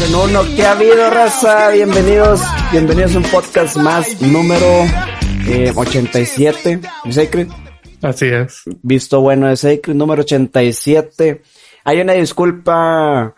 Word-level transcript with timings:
en 0.00 0.14
uno. 0.14 0.42
¿Qué 0.56 0.64
ha 0.64 0.72
habido, 0.72 1.10
raza? 1.10 1.70
Bienvenidos, 1.70 2.40
bienvenidos 2.72 3.14
a 3.14 3.18
un 3.18 3.24
podcast 3.24 3.76
más, 3.76 4.20
número 4.20 4.66
eh, 5.46 5.72
87, 5.74 6.80
de 7.04 7.12
Sacred. 7.12 7.48
Así 8.02 8.26
es. 8.26 8.62
Visto 8.82 9.20
bueno 9.20 9.46
de 9.48 9.56
Sacred, 9.56 9.94
número 9.94 10.22
87. 10.22 11.42
Hay 11.84 12.00
una 12.00 12.14
disculpa, 12.14 13.34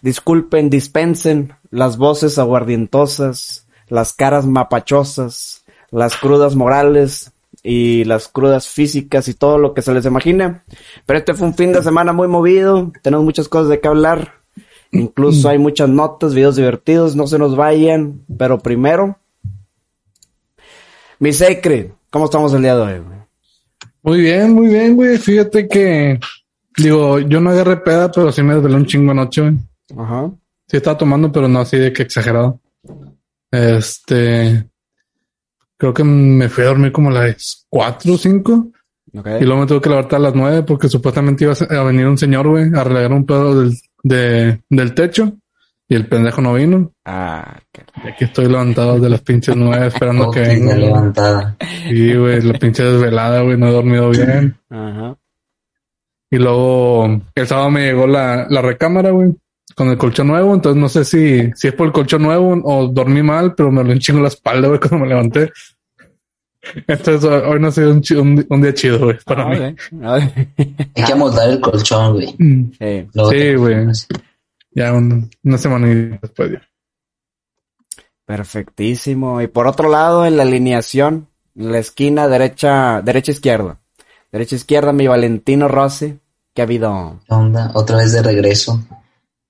disculpen, 0.00 0.70
dispensen 0.70 1.54
las 1.70 1.96
voces 1.96 2.38
aguardientosas, 2.38 3.66
las 3.88 4.12
caras 4.12 4.46
mapachosas, 4.46 5.64
las 5.90 6.16
crudas 6.16 6.54
morales 6.54 7.32
y 7.62 8.04
las 8.04 8.28
crudas 8.28 8.68
físicas 8.68 9.28
y 9.28 9.34
todo 9.34 9.58
lo 9.58 9.74
que 9.74 9.82
se 9.82 9.92
les 9.92 10.04
imagina. 10.04 10.64
Pero 11.04 11.18
este 11.18 11.34
fue 11.34 11.48
un 11.48 11.54
fin 11.54 11.72
de 11.72 11.82
semana 11.82 12.12
muy 12.12 12.28
movido, 12.28 12.92
tenemos 13.02 13.24
muchas 13.24 13.48
cosas 13.48 13.68
de 13.68 13.80
qué 13.80 13.88
hablar. 13.88 14.35
Incluso 14.92 15.48
hay 15.48 15.58
muchas 15.58 15.88
notas, 15.88 16.34
videos 16.34 16.56
divertidos, 16.56 17.16
no 17.16 17.26
se 17.26 17.38
nos 17.38 17.56
vayan. 17.56 18.20
Pero 18.38 18.58
primero, 18.58 19.18
mi 21.18 21.32
Sacred, 21.32 21.90
¿cómo 22.10 22.26
estamos 22.26 22.52
el 22.52 22.62
día 22.62 22.76
de 22.76 22.82
hoy? 22.82 22.98
güey? 23.00 23.18
Muy 24.02 24.20
bien, 24.20 24.52
muy 24.52 24.68
bien, 24.68 24.94
güey. 24.96 25.18
Fíjate 25.18 25.66
que, 25.68 26.20
digo, 26.76 27.18
yo 27.18 27.40
no 27.40 27.50
agarré 27.50 27.78
peda, 27.78 28.10
pero 28.10 28.30
sí 28.30 28.42
me 28.42 28.54
desvelé 28.54 28.76
un 28.76 28.86
chingo 28.86 29.10
anoche, 29.10 29.40
güey. 29.42 29.54
Ajá. 29.96 30.30
Sí 30.68 30.76
estaba 30.76 30.98
tomando, 30.98 31.30
pero 31.30 31.48
no 31.48 31.60
así 31.60 31.76
de 31.76 31.92
que 31.92 32.02
exagerado. 32.02 32.60
Este, 33.50 34.68
creo 35.76 35.94
que 35.94 36.04
me 36.04 36.48
fui 36.48 36.64
a 36.64 36.68
dormir 36.68 36.92
como 36.92 37.10
a 37.10 37.14
las 37.14 37.66
cuatro 37.68 38.14
o 38.14 38.18
cinco. 38.18 38.68
Ok. 39.16 39.28
Y 39.40 39.44
luego 39.44 39.60
me 39.60 39.66
tuve 39.66 39.80
que 39.80 39.88
levantar 39.88 40.18
a 40.18 40.22
las 40.24 40.34
nueve 40.34 40.62
porque 40.62 40.88
supuestamente 40.88 41.44
iba 41.44 41.54
a 41.54 41.84
venir 41.84 42.06
un 42.06 42.18
señor, 42.18 42.48
güey, 42.48 42.72
a 42.74 42.80
arreglar 42.80 43.12
un 43.12 43.24
pedo 43.24 43.60
del, 43.60 43.76
de, 44.08 44.60
del 44.70 44.94
techo. 44.94 45.32
Y 45.88 45.94
el 45.94 46.06
pendejo 46.08 46.40
no 46.40 46.54
vino. 46.54 46.90
Ah, 47.04 47.60
qué- 47.72 47.84
Y 48.04 48.08
aquí 48.08 48.24
estoy 48.24 48.46
levantado 48.46 48.98
de 48.98 49.08
las 49.08 49.20
pinches 49.20 49.54
nueve 49.56 49.86
esperando 49.88 50.30
que 50.32 50.40
venga. 50.40 50.74
levantada. 50.74 51.56
Sí, 51.88 52.12
güey, 52.14 52.40
la 52.42 52.58
pinche 52.58 52.82
desvelada, 52.82 53.42
güey, 53.42 53.56
no 53.56 53.68
he 53.68 53.72
dormido 53.72 54.10
bien. 54.10 54.56
Ajá. 54.68 55.16
Y 56.28 56.38
luego 56.38 57.20
el 57.34 57.46
sábado 57.46 57.70
me 57.70 57.82
llegó 57.86 58.06
la, 58.08 58.46
la 58.50 58.62
recámara, 58.62 59.10
güey, 59.10 59.32
con 59.76 59.88
el 59.88 59.96
colchón 59.96 60.26
nuevo. 60.26 60.54
Entonces 60.54 60.80
no 60.80 60.88
sé 60.88 61.04
si, 61.04 61.52
si 61.54 61.68
es 61.68 61.74
por 61.74 61.86
el 61.86 61.92
colchón 61.92 62.22
nuevo 62.22 62.60
o 62.64 62.88
dormí 62.88 63.22
mal, 63.22 63.54
pero 63.54 63.70
me 63.70 63.84
lo 63.84 63.92
enchingo 63.92 64.20
la 64.20 64.28
espalda, 64.28 64.66
güey, 64.66 64.80
cuando 64.80 64.98
me 64.98 65.06
levanté. 65.08 65.52
Entonces 66.86 67.24
hoy 67.24 67.60
no 67.60 67.68
ha 67.68 67.72
sido 67.72 67.90
un, 67.92 68.00
chi- 68.00 68.14
un, 68.16 68.44
un 68.48 68.62
día 68.62 68.74
chido, 68.74 68.98
güey, 68.98 69.18
para 69.24 69.44
Ah, 69.44 69.48
mí. 69.48 69.76
Ok. 69.98 70.48
Hay 70.94 71.04
que 71.04 71.12
amoldar 71.12 71.48
el 71.50 71.60
colchón, 71.60 72.14
güey. 72.14 72.34
Mm, 72.38 72.72
Sí. 72.78 73.54
Güey. 73.54 73.86
Ya 74.72 74.92
un- 74.92 75.30
una 75.44 75.58
semana 75.58 75.88
y 75.90 75.94
después 76.20 76.52
ya. 76.52 76.62
Perfectísimo. 78.24 79.40
Y 79.40 79.46
por 79.46 79.66
otro 79.66 79.88
lado, 79.88 80.26
en 80.26 80.36
la 80.36 80.42
alineación, 80.42 81.28
en 81.54 81.72
la 81.72 81.78
esquina 81.78 82.28
derecha, 82.28 83.00
derecha 83.02 83.30
izquierda. 83.32 83.78
Derecha 84.32 84.56
izquierda, 84.56 84.92
mi 84.92 85.06
Valentino 85.06 85.68
Rossi. 85.68 86.18
¿Qué 86.52 86.62
ha 86.62 86.64
habido? 86.64 87.20
¿Qué 87.28 87.34
onda? 87.34 87.70
Otra 87.74 87.98
vez 87.98 88.12
de 88.12 88.22
regreso. 88.22 88.82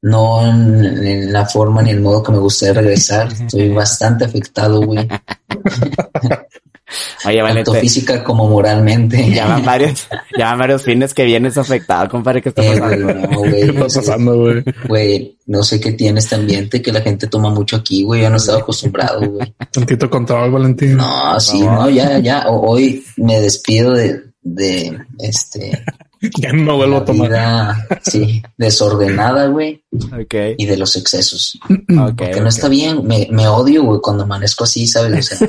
No 0.03 0.47
en, 0.47 0.84
en 1.06 1.33
la 1.33 1.47
forma 1.47 1.83
ni 1.83 1.91
el 1.91 2.00
modo 2.00 2.22
que 2.22 2.33
me 2.33 2.39
gustaría 2.39 2.75
regresar. 2.75 3.28
Estoy 3.41 3.70
bastante 3.70 4.25
afectado, 4.27 4.81
güey. 4.83 5.09
Oye, 7.27 7.41
Tanto 7.42 7.75
física 7.75 8.22
como 8.25 8.48
moralmente. 8.48 9.30
ya 9.33 9.47
van 9.47 9.64
varios, 9.64 10.06
ya 10.39 10.47
van 10.50 10.58
varios 10.58 10.83
fines 10.83 11.14
que 11.14 11.25
vienes 11.25 11.56
afectado, 11.58 12.08
compadre, 12.08 12.42
¿qué 12.42 12.50
está 12.50 12.62
Eh, 12.64 12.78
güey, 12.78 13.03
pasando? 13.03 13.14
no, 13.30 13.38
güey. 13.38 13.53
¿Qué 13.53 13.66
está 13.70 13.80
pasando, 14.00 14.36
güey? 14.38 14.64
Güey, 14.88 15.38
no 15.47 15.62
sé 15.62 15.80
qué 15.80 15.92
tiene 15.92 16.20
este 16.20 16.34
ambiente 16.34 16.83
que 16.83 16.92
la 16.92 17.00
gente 17.00 17.27
toma 17.27 17.50
mucho 17.50 17.77
aquí, 17.77 18.03
güey. 18.05 18.22
Yo 18.22 18.30
no 18.30 18.36
estaba 18.36 18.58
acostumbrado, 18.58 19.20
güey. 19.30 19.55
Tantito 19.72 20.08
control, 20.11 20.50
Valentín. 20.50 20.97
No, 20.97 21.38
sí, 21.41 21.61
favor. 21.61 21.72
no, 21.80 21.91
ya, 21.91 22.19
ya. 22.19 22.47
Hoy 22.48 23.05
me 23.16 23.41
despido 23.41 23.93
de, 23.93 24.22
de, 24.43 24.99
este, 25.20 25.84
Ya 26.38 26.53
no 26.53 26.76
vuelvo 26.76 26.97
la 26.97 27.00
a 27.03 27.04
tomar. 27.04 27.28
vida, 27.28 27.87
sí, 28.04 28.43
desordenada, 28.56 29.47
güey. 29.49 29.82
Ok, 29.93 30.34
y 30.56 30.66
de 30.66 30.76
los 30.76 30.97
excesos. 30.97 31.59
ok. 31.69 32.16
Que 32.16 32.25
ok. 32.25 32.37
no 32.41 32.49
está 32.49 32.69
bien, 32.69 33.06
me, 33.06 33.28
me 33.31 33.47
odio, 33.49 33.84
güey, 33.84 34.00
cuando 34.03 34.25
amanezco 34.25 34.65
así, 34.65 34.87
¿sabes? 34.87 35.32
O 35.32 35.37
sea, 35.37 35.49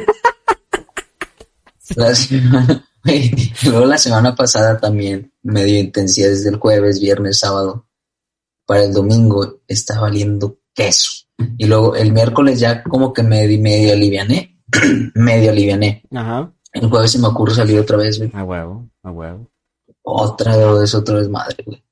las- 1.96 2.30
güey, 3.04 3.32
luego 3.64 3.86
la 3.86 3.98
semana 3.98 4.36
pasada 4.36 4.78
también 4.78 5.32
me 5.44 5.64
dio 5.66 5.80
intensidad 5.80 6.30
desde 6.30 6.50
el 6.50 6.58
jueves, 6.58 7.00
viernes, 7.00 7.40
sábado. 7.40 7.86
Para 8.66 8.84
el 8.84 8.94
domingo 8.94 9.62
está 9.68 10.00
valiendo 10.02 10.60
queso. 10.74 11.12
Y 11.58 11.66
luego 11.68 11.96
el 11.96 12.12
miércoles 12.12 12.60
ya 12.60 12.84
como 12.84 13.14
que 13.14 13.24
me 13.24 13.48
di- 13.48 13.60
medio 13.60 13.94
aliviané, 13.94 14.60
medio 15.16 15.52
aliviané. 15.52 16.04
Ajá. 16.12 16.52
El 16.74 16.90
jueves 16.90 17.12
se 17.12 17.20
me 17.20 17.28
ocurre 17.28 17.56
salir 17.56 17.80
otra 17.80 17.96
vez, 17.98 18.18
güey. 18.18 18.30
A 18.34 18.44
huevo, 18.44 18.90
a 19.04 19.12
huevo. 19.12 19.50
Otra 20.02 20.56
vez, 20.74 20.94
otra 20.96 21.16
vez 21.18 21.30
madre, 21.30 21.64
güey. 21.66 21.84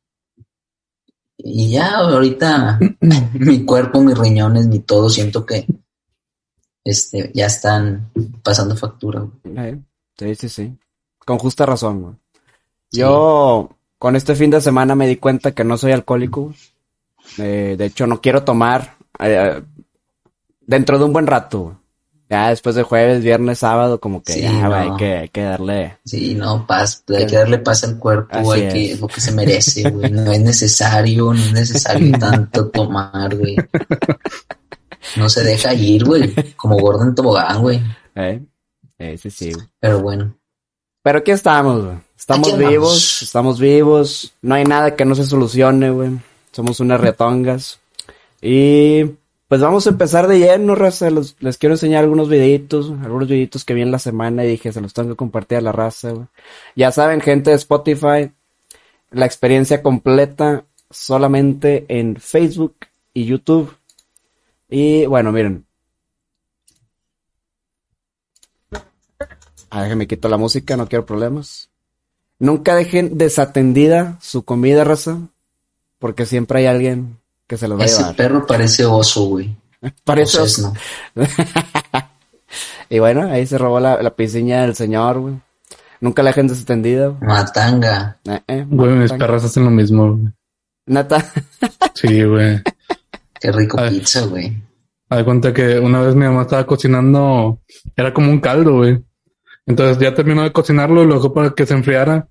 Y 1.37 1.71
ya 1.71 1.97
ahorita 1.97 2.79
mi 3.33 3.63
cuerpo, 3.65 4.01
mis 4.01 4.17
riñones, 4.17 4.67
mi 4.67 4.79
todo, 4.79 5.09
siento 5.09 5.45
que 5.45 5.65
este 6.85 7.31
ya 7.33 7.47
están 7.47 8.11
pasando 8.41 8.77
factura. 8.77 9.25
güey. 9.43 9.57
Eh, 9.69 9.79
Sí, 10.17 10.33
sí, 10.35 10.47
sí. 10.47 10.77
Con 11.25 11.37
justa 11.39 11.65
razón, 11.65 12.01
güey. 12.01 12.13
Yo, 12.91 13.69
con 13.97 14.15
este 14.15 14.33
fin 14.35 14.49
de 14.51 14.61
semana 14.61 14.95
me 14.95 15.07
di 15.07 15.17
cuenta 15.17 15.51
que 15.51 15.65
no 15.65 15.77
soy 15.77 15.91
alcohólico. 15.91 16.53
Eh, 17.37 17.75
de 17.77 17.85
hecho, 17.85 18.07
no 18.07 18.21
quiero 18.21 18.43
tomar 18.43 18.95
eh, 19.19 19.61
dentro 20.61 20.97
de 20.97 21.03
un 21.03 21.11
buen 21.11 21.27
rato. 21.27 21.61
güey. 21.63 21.75
Ya 22.29 22.49
después 22.49 22.75
de 22.75 22.83
jueves, 22.83 23.23
viernes, 23.23 23.59
sábado, 23.59 23.99
como 23.99 24.23
que 24.23 24.33
Sí, 24.33 24.41
ya, 24.41 24.67
güey, 24.67 24.79
hay, 24.79 24.97
que, 24.97 25.13
hay 25.17 25.29
que 25.29 25.41
darle. 25.43 25.97
Sí, 26.05 26.33
no, 26.33 26.65
paz, 26.65 27.03
hay 27.09 27.27
que 27.27 27.35
darle 27.35 27.59
paz 27.59 27.83
al 27.83 27.99
cuerpo, 27.99 28.35
Así 28.35 28.61
hay 28.61 28.69
que, 28.69 28.97
lo 29.01 29.07
que 29.07 29.21
se 29.21 29.31
merece, 29.33 29.89
güey. 29.89 30.11
No 30.11 30.31
es 30.31 30.39
necesario, 30.41 31.33
no 31.33 31.39
es 31.39 31.51
necesario 31.53 32.17
tanto 32.17 32.69
tomar, 32.73 33.35
güey. 33.35 33.57
No 35.15 35.29
se 35.29 35.43
deja 35.43 35.73
ir, 35.73 36.03
güey. 36.05 36.33
Como 36.55 36.77
Gordon 36.77 37.13
Tobogán, 37.15 37.61
güey. 37.61 37.81
¿eh? 38.15 38.41
Eh, 38.97 39.17
sí, 39.17 39.29
sí, 39.29 39.53
güey. 39.53 39.65
Pero 39.79 40.01
bueno, 40.01 40.35
Pero 41.03 41.19
aquí 41.19 41.31
estamos, 41.31 41.83
güey. 41.83 41.97
Estamos 42.17 42.53
Aquí 42.53 42.63
vivos, 42.65 43.21
estamos 43.21 43.59
vivos. 43.59 44.33
No 44.41 44.55
hay 44.55 44.63
nada 44.63 44.95
que 44.95 45.05
no 45.05 45.13
se 45.15 45.25
solucione, 45.25 45.89
güey. 45.91 46.11
Somos 46.51 46.79
unas 46.79 46.99
retongas. 47.01 47.79
Y 48.41 49.03
pues 49.47 49.61
vamos 49.61 49.85
a 49.85 49.89
empezar 49.91 50.27
de 50.27 50.39
lleno, 50.39 50.73
raza. 50.75 51.09
Los- 51.11 51.35
les 51.39 51.57
quiero 51.57 51.75
enseñar 51.75 52.03
algunos 52.03 52.29
videitos, 52.29 52.91
algunos 53.03 53.27
videitos 53.27 53.63
que 53.65 53.73
vi 53.73 53.81
en 53.81 53.91
la 53.91 53.99
semana 53.99 54.43
y 54.43 54.49
dije, 54.49 54.71
se 54.71 54.81
los 54.81 54.93
tengo 54.93 55.09
que 55.09 55.15
compartir 55.15 55.57
a 55.59 55.61
la 55.61 55.71
raza, 55.71 56.11
güey. 56.11 56.25
Ya 56.75 56.91
saben, 56.91 57.21
gente 57.21 57.51
de 57.51 57.57
Spotify, 57.57 58.31
la 59.11 59.25
experiencia 59.25 59.83
completa 59.83 60.63
solamente 60.89 61.85
en 61.89 62.15
Facebook 62.15 62.75
y 63.13 63.25
YouTube. 63.25 63.71
Y 64.69 65.05
bueno, 65.05 65.31
miren. 65.31 65.65
Ah, 69.69 69.83
déjenme 69.83 70.07
quito 70.07 70.29
la 70.29 70.37
música, 70.37 70.77
no 70.77 70.87
quiero 70.87 71.05
problemas. 71.05 71.69
Nunca 72.39 72.75
dejen 72.75 73.17
desatendida 73.17 74.17
su 74.21 74.43
comida, 74.43 74.83
raza, 74.83 75.17
porque 75.99 76.25
siempre 76.25 76.59
hay 76.59 76.65
alguien 76.67 77.17
que 77.47 77.57
se 77.57 77.67
los 77.67 77.77
va 77.79 77.83
a 77.83 77.85
ese 77.85 77.99
llevar. 77.99 78.15
perro 78.15 78.47
parece 78.47 78.85
oso, 78.85 79.25
güey. 79.25 79.55
Parece 80.03 80.39
oso. 80.39 80.73
no. 81.15 81.23
Y 82.89 82.99
bueno, 82.99 83.23
ahí 83.31 83.45
se 83.47 83.57
robó 83.57 83.79
la, 83.79 84.01
la 84.01 84.15
piscina 84.15 84.61
del 84.61 84.75
señor, 84.75 85.19
güey. 85.19 85.35
Nunca 86.01 86.21
la 86.21 86.29
dejen 86.29 86.47
desatendida. 86.47 87.07
güey. 87.07 87.19
Matanga. 87.27 88.17
Eh, 88.25 88.41
eh, 88.47 88.65
Güey, 88.69 88.91
mis 88.91 89.11
perras 89.11 89.43
hacen 89.43 89.65
lo 89.65 89.71
mismo, 89.71 90.13
güey. 90.15 90.31
Neta. 90.85 91.25
Sí, 91.95 92.23
güey. 92.23 92.61
Qué 93.39 93.51
rico 93.51 93.77
Ay. 93.79 93.99
pizza, 93.99 94.25
güey. 94.25 94.61
Haz 95.09 95.23
cuenta 95.23 95.53
que 95.53 95.79
una 95.79 96.01
vez 96.01 96.15
mi 96.15 96.25
mamá 96.25 96.43
estaba 96.43 96.65
cocinando, 96.65 97.59
era 97.95 98.13
como 98.13 98.31
un 98.31 98.39
caldo, 98.39 98.77
güey. 98.77 98.99
Entonces 99.67 99.97
ya 99.99 100.13
terminó 100.13 100.43
de 100.43 100.51
cocinarlo 100.51 101.03
y 101.03 101.07
lo 101.07 101.15
dejó 101.15 101.33
para 101.33 101.51
que 101.51 101.65
se 101.65 101.73
enfriara, 101.73 102.27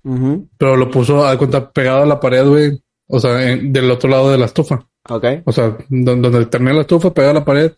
pero 0.57 0.75
lo 0.77 0.89
puso, 0.89 1.25
haz 1.25 1.37
cuenta, 1.37 1.69
pegado 1.71 2.03
a 2.03 2.05
la 2.05 2.19
pared, 2.19 2.45
güey. 2.47 2.81
O 3.07 3.19
sea, 3.19 3.51
en- 3.51 3.71
del 3.71 3.91
otro 3.91 4.09
lado 4.09 4.31
de 4.31 4.37
la 4.37 4.45
estufa. 4.45 4.85
Ok. 5.09 5.25
O 5.45 5.51
sea, 5.51 5.77
don- 5.89 6.21
donde 6.21 6.45
termina 6.47 6.73
la 6.73 6.81
estufa, 6.81 7.13
pegado 7.13 7.31
a 7.31 7.39
la 7.39 7.45
pared. 7.45 7.71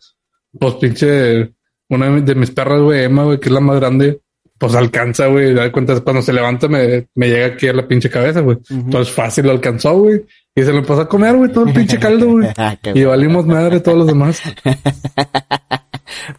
Pues 0.58 0.74
pinche, 0.76 1.54
una 1.90 2.20
de 2.20 2.34
mis 2.34 2.50
perras, 2.50 2.80
güey, 2.80 3.04
Emma, 3.04 3.24
güey, 3.24 3.38
que 3.38 3.48
es 3.48 3.52
la 3.52 3.60
más 3.60 3.76
grande, 3.78 4.20
pues 4.58 4.74
alcanza, 4.74 5.26
güey. 5.26 5.54
Da 5.54 5.70
cuenta, 5.72 5.98
cuando 6.00 6.20
se 6.22 6.32
levanta 6.32 6.68
me, 6.68 7.06
me 7.14 7.28
llega 7.28 7.46
aquí 7.54 7.68
a 7.68 7.72
la 7.72 7.86
pinche 7.88 8.10
cabeza, 8.10 8.40
güey. 8.40 8.56
Ujú. 8.58 8.74
Entonces 8.74 9.14
fácil 9.14 9.46
lo 9.46 9.52
alcanzó, 9.52 9.96
güey. 9.98 10.24
Y 10.54 10.62
se 10.62 10.72
lo 10.72 10.78
empezó 10.78 11.00
a 11.02 11.08
comer, 11.08 11.36
güey, 11.36 11.52
todo 11.52 11.66
el 11.66 11.72
pinche 11.72 11.98
caldo, 12.00 12.26
güey. 12.32 12.48
Ah, 12.56 12.76
Y 12.94 13.04
valimos 13.04 13.46
madre 13.46 13.80
todos 13.80 13.98
los 13.98 14.06
demás. 14.06 14.42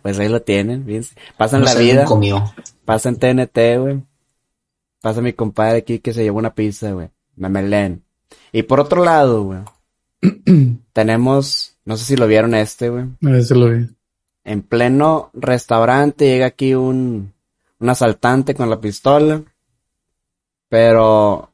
Pues 0.01 0.19
ahí 0.19 0.29
lo 0.29 0.41
tienen, 0.41 0.85
fíjense. 0.85 1.15
Pasan 1.37 1.61
No 1.61 1.65
la 1.65 1.75
vida, 1.75 2.05
comió. 2.05 2.53
pasan 2.85 3.15
TNT, 3.15 3.57
güey. 3.79 4.01
Pasa 5.01 5.21
mi 5.21 5.33
compadre 5.33 5.79
aquí 5.79 5.99
que 5.99 6.13
se 6.13 6.23
llevó 6.23 6.37
una 6.39 6.53
pizza, 6.53 6.91
güey. 6.91 7.09
Memelén. 7.35 8.03
Y 8.51 8.63
por 8.63 8.79
otro 8.79 9.03
lado, 9.03 9.43
güey, 9.43 9.59
tenemos 10.93 11.77
No 11.85 11.97
sé 11.97 12.05
si 12.05 12.15
lo 12.15 12.27
vieron 12.27 12.53
este, 12.55 12.89
güey. 12.89 13.05
A 13.25 13.29
ver 13.29 13.43
si 13.43 13.53
lo 13.55 13.69
vi. 13.69 13.87
En 14.43 14.61
pleno 14.61 15.31
restaurante 15.33 16.25
llega 16.25 16.47
aquí 16.47 16.73
un, 16.75 17.33
un 17.79 17.89
asaltante 17.89 18.55
con 18.55 18.69
la 18.69 18.79
pistola. 18.79 19.41
Pero 20.69 21.51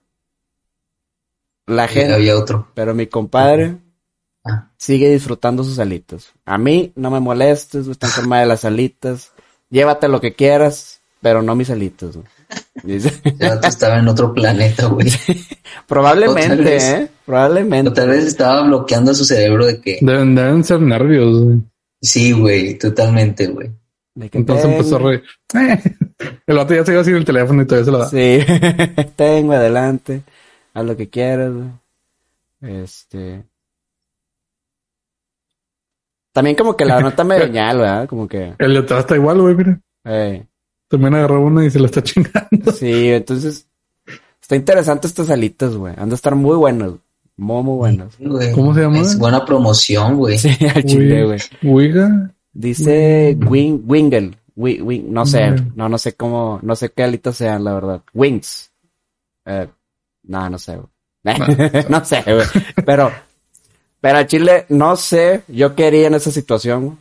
la 1.68 1.88
gente, 1.88 2.14
había 2.14 2.38
otro. 2.38 2.70
pero 2.74 2.94
mi 2.94 3.08
compadre 3.08 3.78
Ah, 4.46 4.70
sigue 4.78 5.10
disfrutando 5.10 5.64
sus 5.64 5.80
alitas. 5.80 6.32
A 6.46 6.60
mí 6.60 6.94
no 6.96 7.10
me 7.10 7.20
molestes, 7.20 7.88
está 7.88 8.06
enferma 8.08 8.40
de 8.40 8.46
las 8.46 8.64
alitas. 8.64 9.32
Llévate 9.72 10.08
lo 10.08 10.22
que 10.22 10.36
quieras, 10.36 11.02
pero 11.20 11.42
no 11.42 11.56
mis 11.56 11.72
alitas, 11.72 12.16
estaba 13.64 13.98
en 13.98 14.08
otro 14.08 14.32
planeta, 14.34 14.86
güey. 14.86 15.12
Probablemente, 15.88 16.64
vez. 16.64 16.84
¿eh? 16.84 17.12
Probablemente. 17.26 17.90
O 17.90 17.94
tal 17.94 18.10
vez 18.10 18.26
estaba 18.26 18.62
bloqueando 18.62 19.16
su 19.16 19.26
cerebro 19.26 19.66
de 19.66 19.82
que... 19.82 19.98
Deben, 20.02 20.36
deben 20.36 20.64
ser 20.64 20.80
nervios, 20.80 21.44
güey. 21.44 21.62
Sí, 22.00 22.32
güey, 22.32 22.78
totalmente, 22.78 23.48
güey. 23.48 23.72
De 24.16 24.30
que 24.30 24.38
Entonces 24.38 24.66
empezó 24.66 24.96
a 24.96 25.00
reír. 25.00 25.24
El 26.48 26.56
vato 26.56 26.74
ya 26.74 26.86
se 26.86 26.94
iba 26.94 27.02
en 27.02 27.16
el 27.18 27.26
teléfono 27.26 27.62
y 27.62 27.66
todavía 27.66 27.86
se 27.86 27.92
lo 27.92 27.98
da. 27.98 28.10
Sí, 28.10 28.40
tengo 29.16 29.52
adelante, 29.54 30.24
haz 30.74 30.86
lo 30.86 30.96
que 30.96 31.10
quieras, 31.10 31.52
güey. 31.54 31.68
Este. 32.84 33.44
También 36.32 36.56
como 36.56 36.76
que 36.76 36.86
la 36.86 37.00
nota 37.02 37.24
me 37.24 37.40
señal, 37.42 37.78
¿verdad? 37.80 38.08
Como 38.08 38.28
que, 38.28 38.54
El 38.58 38.74
de 38.74 38.80
atrás 38.80 39.02
está 39.02 39.16
igual, 39.16 39.42
güey, 39.42 39.56
mira. 39.56 39.80
eh, 40.06 40.46
También 40.88 41.14
agarró 41.16 41.42
una 41.42 41.66
y 41.66 41.70
se 41.70 41.80
la 41.80 41.88
está 41.88 42.02
chingando. 42.04 42.72
sí, 42.74 43.10
entonces, 43.10 43.68
está 44.42 44.56
interesante 44.56 45.08
estas 45.08 45.30
alitas, 45.30 45.76
güey. 45.76 45.94
Han 45.98 46.10
de 46.10 46.16
estar 46.16 46.36
muy 46.36 46.56
buenas, 46.56 46.94
muy, 47.38 47.64
muy 47.64 47.76
buenas. 47.78 48.16
Güey, 48.20 48.52
¿Cómo 48.54 48.74
se 48.74 48.82
llama? 48.82 49.00
Es 49.02 49.18
buena 49.18 49.46
promoción, 49.46 50.16
güey. 50.18 50.38
Sí, 50.38 50.56
al 50.74 50.84
chile, 50.84 51.26
güey. 51.26 51.40
Dice 52.58 53.38
wing, 53.48 53.82
wingle, 53.86 54.32
wi- 54.56 54.82
wing, 54.82 55.04
no 55.12 55.26
sé, 55.26 55.52
no, 55.76 55.90
no 55.90 55.98
sé 55.98 56.14
cómo, 56.14 56.58
no 56.64 56.74
sé 56.76 56.90
qué 56.92 57.04
alitas 57.04 57.36
sean, 57.36 57.64
la 57.66 57.74
verdad. 57.74 58.02
Wings. 58.14 58.72
Eh, 59.46 59.68
no, 60.24 60.50
no 60.50 60.58
sé, 60.58 60.80
no 61.90 62.06
sé, 62.06 62.24
güey. 62.26 62.46
Pero, 62.86 63.12
pero 64.00 64.18
al 64.20 64.28
chile, 64.28 64.66
no 64.70 64.96
sé, 64.96 65.44
yo 65.50 65.76
quería 65.76 66.08
en 66.08 66.14
esa 66.16 66.32
situación. 66.32 66.98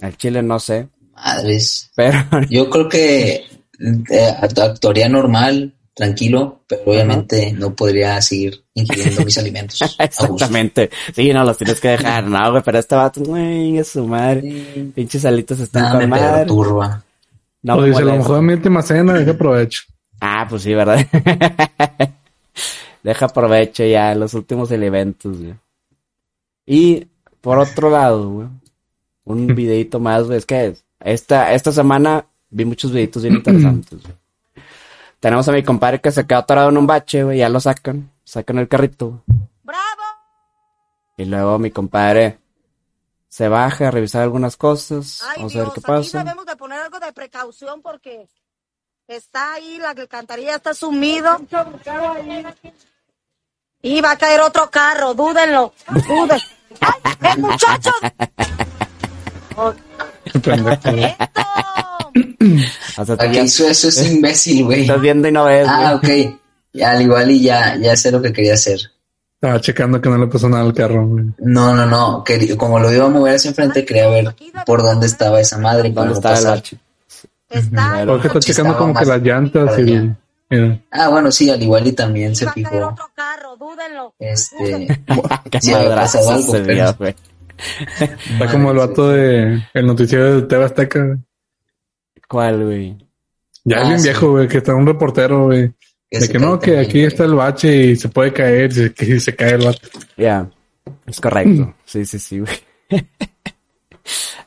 Al 0.00 0.16
chile 0.16 0.42
no 0.42 0.58
sé, 0.58 0.88
Madres. 1.14 1.90
pero, 1.94 2.18
Yo 2.48 2.70
creo 2.70 2.88
que 2.88 3.34
eh, 3.34 4.34
act- 4.40 4.58
actuaría 4.62 5.10
normal, 5.10 5.74
tranquilo, 6.00 6.60
pero 6.66 6.80
obviamente 6.86 7.52
no 7.52 7.74
podría 7.74 8.20
seguir 8.22 8.64
ingiriendo 8.72 9.22
mis 9.22 9.36
alimentos. 9.42 9.96
exactamente. 9.98 10.88
Sí, 11.14 11.30
no, 11.34 11.44
los 11.44 11.58
tienes 11.58 11.78
que 11.78 11.88
dejar, 11.88 12.24
no, 12.24 12.50
güey, 12.50 12.62
pero 12.64 12.78
este 12.78 12.94
vato, 12.94 13.20
güey, 13.22 13.76
es 13.76 13.88
su 13.88 14.06
madre. 14.06 14.40
Sí, 14.40 14.92
Pinches 14.94 15.26
alitas 15.26 15.60
están 15.60 15.82
Nada 15.82 15.94
me 15.96 16.00
con 16.00 16.10
madre. 16.10 16.38
perturba. 16.38 17.04
No 17.62 17.74
o 17.74 17.80
me 17.82 17.88
dice, 17.88 18.00
a 18.00 18.04
lo 18.06 18.16
mejor 18.16 18.40
mi 18.40 18.54
última 18.54 18.80
cena, 18.80 19.12
deja 19.12 19.34
provecho. 19.36 19.82
Ah, 20.22 20.46
pues 20.48 20.62
sí, 20.62 20.72
¿verdad? 20.74 21.06
Deja 23.02 23.28
provecho 23.28 23.84
ya 23.84 24.14
los 24.14 24.34
últimos 24.34 24.70
elementos, 24.70 25.38
güey. 25.38 25.54
Y 26.66 27.06
por 27.40 27.58
otro 27.58 27.90
lado, 27.90 28.30
güey, 28.30 28.48
un 29.24 29.46
videito 29.54 30.00
más, 30.00 30.24
güey. 30.26 30.38
Es 30.38 30.46
que 30.46 30.74
esta, 31.00 31.52
esta 31.52 31.72
semana 31.72 32.24
vi 32.50 32.64
muchos 32.64 32.90
videitos 32.92 33.22
bien 33.22 33.34
interesantes, 33.36 34.02
güey. 34.02 34.14
Tenemos 35.20 35.46
a 35.48 35.52
mi 35.52 35.62
compadre 35.62 36.00
que 36.00 36.10
se 36.10 36.26
quedó 36.26 36.38
atorado 36.38 36.70
en 36.70 36.78
un 36.78 36.86
bache, 36.86 37.22
güey. 37.24 37.38
Ya 37.38 37.48
lo 37.48 37.60
sacan. 37.60 38.10
Sacan 38.24 38.58
el 38.58 38.68
carrito. 38.68 39.22
¡Bravo! 39.62 40.02
Y 41.16 41.26
luego 41.26 41.58
mi 41.58 41.70
compadre 41.70 42.38
se 43.28 43.48
baja 43.48 43.88
a 43.88 43.90
revisar 43.90 44.22
algunas 44.22 44.56
cosas. 44.56 45.22
Ay, 45.28 45.34
Vamos 45.36 45.54
a 45.54 45.58
ver 45.58 45.66
qué 45.68 45.72
aquí 45.72 45.80
pasa. 45.82 46.18
debemos 46.20 46.46
de 46.46 46.56
poner 46.56 46.80
algo 46.80 46.98
de 46.98 47.12
precaución 47.12 47.82
porque 47.82 48.26
está 49.06 49.54
ahí, 49.54 49.78
la 49.78 49.90
alcantarilla 49.90 50.56
está 50.56 50.72
sumido. 50.72 51.38
Y 53.82 54.00
va 54.00 54.12
a 54.12 54.16
caer 54.18 54.40
otro 54.40 54.70
carro, 54.70 55.14
dúdenlo, 55.14 55.74
duden. 56.08 56.40
¡Ay, 57.20 57.36
muchachos! 57.38 57.94
¡Esto! 60.34 60.50
O 62.96 63.04
sea, 63.04 63.14
¿A 63.14 63.18
tú 63.18 63.24
qué 63.28 63.34
ya 63.34 63.42
hizo 63.42 63.68
eso 63.68 63.88
ese 63.88 64.08
imbécil, 64.12 64.64
güey? 64.64 64.82
estás 64.82 65.00
viendo 65.00 65.28
y 65.28 65.32
no 65.32 65.44
ves, 65.44 65.66
Ah, 65.68 65.98
güey. 66.02 66.26
ok. 66.28 66.36
Ya, 66.72 66.92
al 66.92 67.02
igual 67.02 67.30
y 67.30 67.40
ya, 67.42 67.76
ya 67.76 67.96
sé 67.96 68.10
lo 68.12 68.22
que 68.22 68.32
quería 68.32 68.54
hacer. 68.54 68.78
Estaba 69.34 69.60
checando 69.60 70.00
que 70.00 70.08
no 70.08 70.18
le 70.18 70.26
pasó 70.26 70.48
nada 70.48 70.62
al 70.62 70.72
carro, 70.74 71.06
güey. 71.06 71.24
No, 71.38 71.74
no, 71.74 71.86
no. 71.86 72.22
quería- 72.24 72.56
como 72.56 72.78
lo 72.78 72.92
iba 72.92 73.06
a 73.06 73.08
mover 73.08 73.34
hacia 73.36 73.48
enfrente, 73.48 73.84
quería 73.84 74.08
ver 74.08 74.34
por 74.66 74.82
dónde 74.82 75.06
estaba 75.06 75.40
esa 75.40 75.58
madre. 75.58 75.90
para 75.90 76.08
¿Dónde 76.08 76.10
no 76.10 76.14
está 76.14 76.28
el 76.30 76.34
pasar. 76.36 76.54
bache? 76.56 76.78
Está. 77.48 78.04
Porque 78.06 78.26
está 78.28 78.40
checando 78.40 78.70
estaba 78.72 78.78
como 78.78 78.94
que 78.98 79.04
las 79.06 79.22
llantas 79.22 79.78
y... 79.78 79.82
allá. 79.82 80.16
Mira. 80.50 80.78
Ah, 80.90 81.08
bueno, 81.08 81.30
sí, 81.32 81.48
al 81.50 81.62
igual 81.62 81.86
y 81.86 81.92
también 81.92 82.32
Y 82.32 82.36
se 82.36 82.50
fijó. 82.50 82.76
otro 82.76 83.08
carro, 83.14 83.56
dúdenlo. 83.56 84.14
Este, 84.18 84.86
Qué 85.50 85.60
Sí, 85.60 85.72
había 85.72 85.88
madrazo 85.90 86.18
pasado 86.18 86.36
algo, 86.36 86.52
se 86.52 86.60
pero-. 86.60 86.96
Está 87.98 88.52
como 88.52 88.70
el 88.72 88.76
vato 88.78 89.08
de 89.10 89.62
el 89.74 89.86
noticiero 89.86 90.36
de 90.36 90.42
TV 90.42 90.64
Azteca. 90.64 91.18
¿Cuál, 92.30 92.64
güey? 92.64 92.96
Ya 93.64 93.78
Ah, 93.78 93.82
es 93.82 93.88
bien 93.88 93.98
sí. 94.00 94.04
viejo, 94.08 94.30
güey, 94.30 94.46
que 94.46 94.58
está 94.58 94.72
un 94.74 94.86
reportero, 94.86 95.46
güey. 95.46 95.72
De 96.12 96.28
que 96.28 96.38
no, 96.38 96.58
que 96.60 96.66
también, 96.72 96.78
aquí 96.88 96.98
güey. 97.00 97.04
está 97.06 97.24
el 97.24 97.34
bache 97.34 97.76
y 97.86 97.96
se 97.96 98.08
puede 98.08 98.32
caer, 98.32 98.70
y 98.76 98.90
que 98.90 99.18
se 99.18 99.34
cae 99.34 99.54
el 99.54 99.64
vato. 99.64 99.88
Ya, 100.16 100.48
es 101.06 101.20
correcto. 101.20 101.74
Sí, 101.84 102.04
sí, 102.06 102.18
sí, 102.20 102.38
güey. 102.38 102.52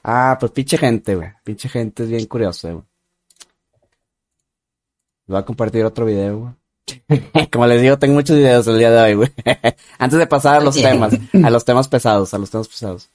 ah, 0.03 0.38
pues 0.39 0.51
pinche 0.53 0.77
gente, 0.77 1.15
güey. 1.15 1.30
Pinche 1.44 1.68
gente 1.69 2.03
es 2.03 2.09
bien 2.09 2.25
curiosa, 2.25 2.71
güey. 2.71 2.83
Voy 5.27 5.38
a 5.39 5.44
compartir 5.45 5.83
otro 5.86 6.06
video, 6.06 6.38
güey. 6.39 6.53
Como 7.51 7.65
les 7.68 7.81
digo, 7.81 7.97
tengo 8.00 8.13
muchos 8.15 8.38
videos 8.38 8.68
el 8.68 8.77
día 8.79 8.91
de 8.91 9.01
hoy, 9.01 9.13
güey. 9.15 9.29
Antes 10.00 10.19
de 10.19 10.27
pasar 10.27 10.57
a 10.57 10.63
los 10.63 10.75
temas, 10.75 11.13
a 11.44 11.50
los 11.50 11.63
temas 11.65 11.88
pesados, 11.88 12.33
a 12.33 12.38
los 12.38 12.50
temas 12.50 12.68
pesados. 12.68 13.09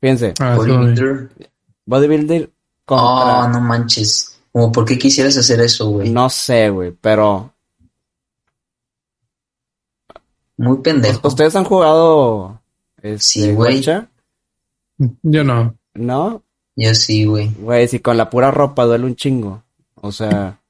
Fíjense, 0.00 0.34
Ah. 0.40 0.54
Bodybuilder. 0.56 1.28
bodybuilder 1.86 2.50
contra... 2.84 3.40
Oh, 3.44 3.48
no 3.48 3.60
manches. 3.60 4.38
Como, 4.52 4.70
¿por 4.72 4.84
qué 4.84 4.98
quisieras 4.98 5.36
hacer 5.36 5.60
eso, 5.60 5.88
güey? 5.90 6.10
no 6.10 6.28
sé, 6.30 6.70
güey, 6.70 6.92
pero... 6.92 7.50
Muy 10.56 10.78
pendejo. 10.78 11.26
¿Ustedes 11.26 11.56
han 11.56 11.64
jugado... 11.64 12.60
Este, 13.02 13.18
Sí, 13.18 13.52
güey. 13.52 13.82
Yo 15.22 15.44
no. 15.44 15.76
¿No? 15.94 16.42
Yo 16.76 16.94
sí, 16.94 17.24
güey. 17.24 17.50
Güey, 17.58 17.88
si 17.88 18.00
con 18.00 18.16
la 18.16 18.30
pura 18.30 18.50
ropa 18.50 18.84
duele 18.84 19.04
un 19.04 19.16
chingo. 19.16 19.62
O 19.96 20.12
sea. 20.12 20.60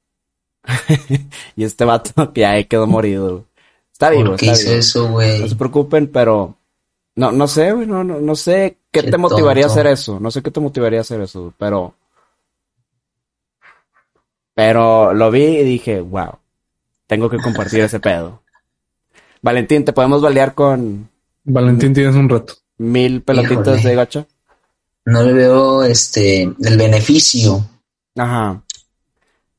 y 1.55 1.63
este 1.63 1.85
vato 1.85 2.33
que 2.33 2.45
ahí 2.45 2.65
quedó 2.65 2.87
morido. 2.87 3.29
güey. 3.31 3.43
Está 3.91 4.09
vivo, 4.09 4.31
¿Por 4.31 4.39
qué 4.39 4.47
está 4.47 4.61
hizo 4.61 4.69
vivo. 4.69 4.79
eso, 4.79 5.03
No 5.07 5.11
güey? 5.13 5.49
se 5.49 5.55
preocupen, 5.55 6.11
pero. 6.11 6.55
No, 7.15 7.31
no 7.31 7.47
sé, 7.47 7.71
güey, 7.71 7.87
no, 7.87 8.03
no, 8.03 8.19
no 8.19 8.35
sé 8.35 8.79
qué 8.91 9.03
Qué 9.03 9.11
te 9.11 9.17
motivaría 9.17 9.65
a 9.65 9.67
hacer 9.67 9.87
eso. 9.87 10.19
No 10.19 10.31
sé 10.31 10.41
qué 10.41 10.51
te 10.51 10.59
motivaría 10.59 10.99
a 10.99 11.01
hacer 11.01 11.21
eso, 11.21 11.53
pero. 11.57 11.93
Pero 14.55 15.13
lo 15.13 15.29
vi 15.31 15.43
y 15.43 15.63
dije, 15.63 16.01
wow. 16.01 16.39
Tengo 17.07 17.29
que 17.29 17.37
compartir 17.37 17.81
ese 17.81 17.99
pedo. 17.99 18.41
Valentín, 19.41 19.85
¿te 19.85 19.93
podemos 19.93 20.21
balear 20.21 20.55
con 20.55 21.07
Valentín 21.43 21.93
tienes 21.93 22.15
un 22.15 22.27
reto. 22.29 22.55
mil 22.79 23.21
pelotitas 23.21 23.77
Híjole. 23.79 23.89
de 23.89 23.95
gacha? 23.95 24.25
No 25.05 25.21
le 25.21 25.33
veo 25.33 25.83
este 25.83 26.41
el 26.43 26.77
beneficio. 26.77 27.63
Ajá. 28.17 28.61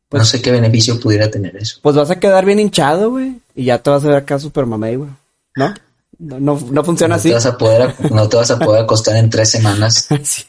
Pues- 0.09 0.21
no 0.23 0.25
sé 0.25 0.43
qué 0.43 0.51
beneficio 0.51 0.99
pudiera 0.99 1.31
tener 1.31 1.57
eso. 1.57 1.79
Pues 1.83 1.95
vas 1.95 2.11
a 2.11 2.19
quedar 2.19 2.45
bien 2.45 2.59
hinchado, 2.59 3.11
güey. 3.11 3.37
Y 3.55 3.67
ya 3.67 3.81
te 3.83 3.91
vas 3.91 4.05
a 4.05 4.09
ver 4.09 4.17
acá 4.17 4.39
super 4.41 4.67
mamey, 4.67 4.97
güey. 4.97 5.11
¿No? 5.55 5.73
No, 6.19 6.41
no, 6.41 6.59
no 6.71 6.83
funciona 6.85 7.15
No 7.15 7.19
así. 7.19 7.29
te, 7.29 7.35
vas 7.35 7.47
a 7.47 7.59
poder, 7.59 7.95
no 8.13 8.29
te 8.29 8.37
vas 8.37 8.51
a 8.51 8.59
poder 8.59 8.85
acostar 8.85 9.17
en 9.17 9.29
tres 9.31 9.51
semanas. 9.51 10.09
Sí. 10.23 10.47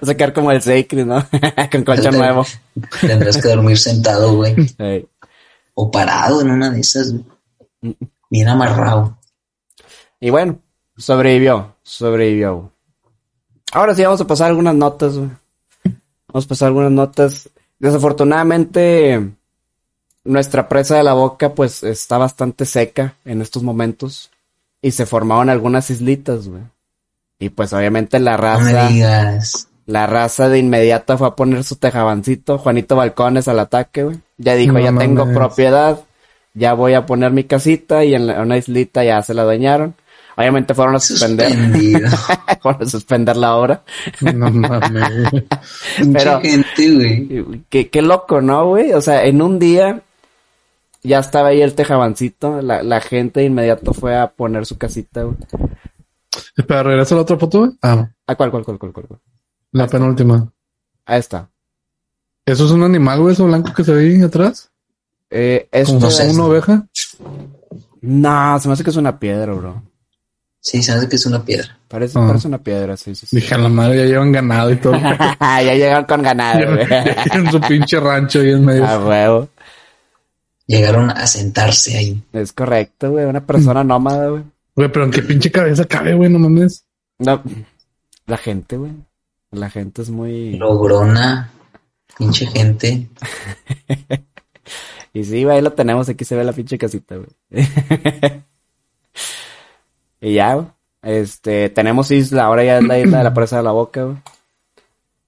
Vas 0.00 0.08
a 0.08 0.14
quedar 0.14 0.32
como 0.32 0.50
el 0.52 0.62
Sacred, 0.62 1.04
¿no? 1.06 1.26
Con 1.72 1.84
colchón 1.84 2.12
Te- 2.12 2.18
nuevo. 2.18 2.46
Tendrás 3.00 3.36
que 3.40 3.48
dormir 3.48 3.78
sentado, 3.78 4.34
güey. 4.36 4.54
Ey. 4.78 5.06
O 5.74 5.90
parado 5.90 6.40
en 6.40 6.50
una 6.50 6.70
de 6.70 6.80
esas. 6.80 7.12
güey. 7.12 7.96
Bien 8.30 8.48
amarrado. 8.48 9.18
Y 10.20 10.30
bueno, 10.30 10.58
sobrevivió. 10.96 11.74
Sobrevivió. 11.82 12.72
Ahora 13.72 13.94
sí 13.94 14.02
vamos 14.02 14.20
a 14.20 14.26
pasar 14.26 14.48
algunas 14.48 14.74
notas, 14.74 15.16
güey. 15.18 15.30
Vamos 16.28 16.46
a 16.46 16.48
pasar 16.48 16.68
algunas 16.68 16.90
notas. 16.92 17.50
Desafortunadamente, 17.78 19.30
nuestra 20.24 20.68
presa 20.68 20.96
de 20.96 21.02
la 21.02 21.12
boca, 21.12 21.54
pues, 21.54 21.82
está 21.82 22.16
bastante 22.18 22.64
seca 22.64 23.14
en 23.24 23.42
estos 23.42 23.62
momentos. 23.62 24.30
Y 24.84 24.90
se 24.90 25.06
formaron 25.06 25.48
algunas 25.48 25.88
islitas, 25.90 26.46
güey. 26.48 26.60
Y 27.38 27.48
pues 27.48 27.72
obviamente 27.72 28.18
la 28.20 28.36
raza. 28.36 28.88
digas. 28.88 29.68
La 29.86 30.06
raza 30.06 30.48
de 30.50 30.58
inmediato 30.58 31.16
fue 31.16 31.26
a 31.28 31.34
poner 31.34 31.64
su 31.64 31.76
tejabancito. 31.76 32.58
Juanito 32.58 32.94
Balcones 32.94 33.48
al 33.48 33.60
ataque, 33.60 34.04
güey. 34.04 34.16
Ya 34.36 34.54
dijo, 34.56 34.74
No 34.74 34.80
ya 34.80 34.92
tengo 34.96 35.24
propiedad. 35.32 36.00
Ya 36.52 36.74
voy 36.74 36.92
a 36.94 37.06
poner 37.06 37.32
mi 37.32 37.44
casita 37.44 38.04
y 38.04 38.14
en 38.14 38.26
la- 38.26 38.42
una 38.42 38.58
islita 38.58 39.02
ya 39.04 39.22
se 39.22 39.32
la 39.32 39.44
dañaron. 39.44 39.94
Obviamente 40.36 40.74
fueron 40.74 40.96
a 40.96 41.00
suspender, 41.00 41.50
fueron 42.62 42.82
a 42.82 42.86
suspender 42.86 43.36
la 43.36 43.56
obra. 43.56 43.82
No 44.20 44.50
mames. 44.50 45.08
Mucha 46.04 46.12
Pero- 46.12 46.40
gente, 46.40 46.90
güey. 46.94 47.62
Qué, 47.70 47.88
qué 47.88 48.02
loco, 48.02 48.40
¿no, 48.42 48.66
güey? 48.68 48.92
O 48.92 49.00
sea, 49.00 49.24
en 49.24 49.40
un 49.40 49.58
día 49.58 50.02
ya 51.04 51.18
estaba 51.20 51.48
ahí 51.48 51.62
el 51.62 51.74
tejabancito, 51.74 52.60
la, 52.62 52.82
la 52.82 53.00
gente 53.00 53.40
de 53.40 53.46
inmediato 53.46 53.92
fue 53.94 54.16
a 54.16 54.32
poner 54.32 54.66
su 54.66 54.76
casita, 54.78 55.22
güey. 55.22 55.36
Espera, 56.56 56.82
regresa 56.82 57.14
la 57.14 57.20
otra 57.20 57.36
foto, 57.38 57.60
güey. 57.60 57.70
Ah, 57.82 58.08
¿A 58.26 58.34
cuál, 58.34 58.50
cuál, 58.50 58.64
cuál, 58.64 58.78
cuál, 58.78 58.92
cuál? 58.92 59.06
cuál? 59.06 59.20
la 59.72 59.86
penúltima. 59.86 60.48
Ahí 61.06 61.20
está. 61.20 61.48
¿Eso 62.46 62.64
es 62.64 62.70
un 62.70 62.82
animal, 62.82 63.20
güey, 63.20 63.34
eso 63.34 63.46
blanco 63.46 63.72
que 63.74 63.84
se 63.84 63.92
ve 63.92 64.00
ahí 64.16 64.22
atrás? 64.22 64.70
Eh, 65.30 65.68
esto- 65.72 65.94
¿Como 65.94 66.06
No 66.06 66.10
sé. 66.10 66.30
una 66.30 66.44
oveja? 66.44 66.86
No, 68.00 68.60
se 68.60 68.68
me 68.68 68.74
hace 68.74 68.84
que 68.84 68.90
es 68.90 68.96
una 68.96 69.18
piedra, 69.18 69.52
bro. 69.52 69.82
Sí, 70.60 70.82
se 70.82 70.92
hace 70.92 71.08
que 71.08 71.16
es 71.16 71.26
una 71.26 71.44
piedra. 71.44 71.78
Parece, 71.88 72.18
Ah. 72.18 72.26
parece 72.26 72.48
una 72.48 72.58
piedra, 72.58 72.96
sí, 72.96 73.14
sí, 73.14 73.26
sí. 73.26 73.36
Dije, 73.36 73.54
a 73.54 73.58
la 73.58 73.68
madre, 73.68 73.98
ya 73.98 74.04
llevan 74.06 74.32
ganado 74.32 74.70
y 74.70 74.76
todo. 74.76 74.94
ya 75.40 75.74
llegaron 75.74 76.04
con 76.04 76.22
ganado, 76.22 76.58
güey. 76.74 76.86
en 77.32 77.50
su 77.50 77.60
pinche 77.60 78.00
rancho 78.00 78.40
ahí 78.40 78.50
en 78.50 78.64
medio. 78.64 78.86
A 78.86 78.98
huevo. 78.98 79.48
Llegaron 80.66 81.10
a 81.10 81.26
sentarse 81.26 81.96
ahí. 81.96 82.22
Es 82.32 82.52
correcto, 82.52 83.12
güey. 83.12 83.24
Una 83.26 83.44
persona 83.44 83.84
nómada, 83.84 84.28
güey. 84.28 84.42
Güey, 84.74 84.90
pero 84.90 85.04
en 85.04 85.10
qué 85.10 85.22
pinche 85.22 85.50
cabeza 85.50 85.84
cabe, 85.84 86.14
güey, 86.14 86.30
no 86.30 86.38
mames. 86.38 86.84
No, 87.18 87.42
la 88.26 88.36
gente, 88.36 88.76
güey. 88.76 88.92
La 89.50 89.70
gente 89.70 90.02
es 90.02 90.10
muy... 90.10 90.56
Logrona. 90.56 91.50
Pinche 92.16 92.46
gente. 92.46 93.08
Y 95.16 95.22
sí, 95.22 95.44
güey, 95.44 95.56
ahí 95.56 95.62
lo 95.62 95.72
tenemos. 95.72 96.08
Aquí 96.08 96.24
se 96.24 96.34
ve 96.34 96.42
la 96.42 96.52
pinche 96.52 96.76
casita, 96.76 97.14
güey. 97.14 97.28
y 100.20 100.34
ya, 100.34 100.54
güey. 100.54 100.66
Este, 101.02 101.70
tenemos 101.70 102.10
isla. 102.10 102.46
Ahora 102.46 102.64
ya 102.64 102.78
es 102.78 102.84
la 102.84 102.98
isla 102.98 103.18
de 103.18 103.24
la 103.24 103.32
presa 103.32 103.58
de 103.58 103.62
la 103.62 103.70
boca, 103.70 104.02
güey. 104.02 104.16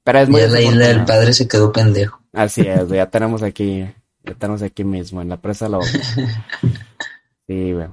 Pero 0.02 0.18
es 0.18 0.28
muy 0.28 0.40
Ya 0.40 0.48
la 0.48 0.60
isla 0.60 0.88
del 0.88 1.04
padre 1.04 1.32
se 1.32 1.46
quedó 1.46 1.72
pendejo. 1.72 2.20
Así 2.32 2.62
es, 2.62 2.88
ya 2.88 3.08
tenemos 3.08 3.42
aquí, 3.42 3.86
tenemos 4.34 4.62
aquí 4.62 4.84
mismo, 4.84 5.22
en 5.22 5.28
la 5.28 5.36
presa 5.36 5.66
de 5.66 5.70
la. 5.72 5.78
Sí, 7.46 7.72
güey. 7.72 7.86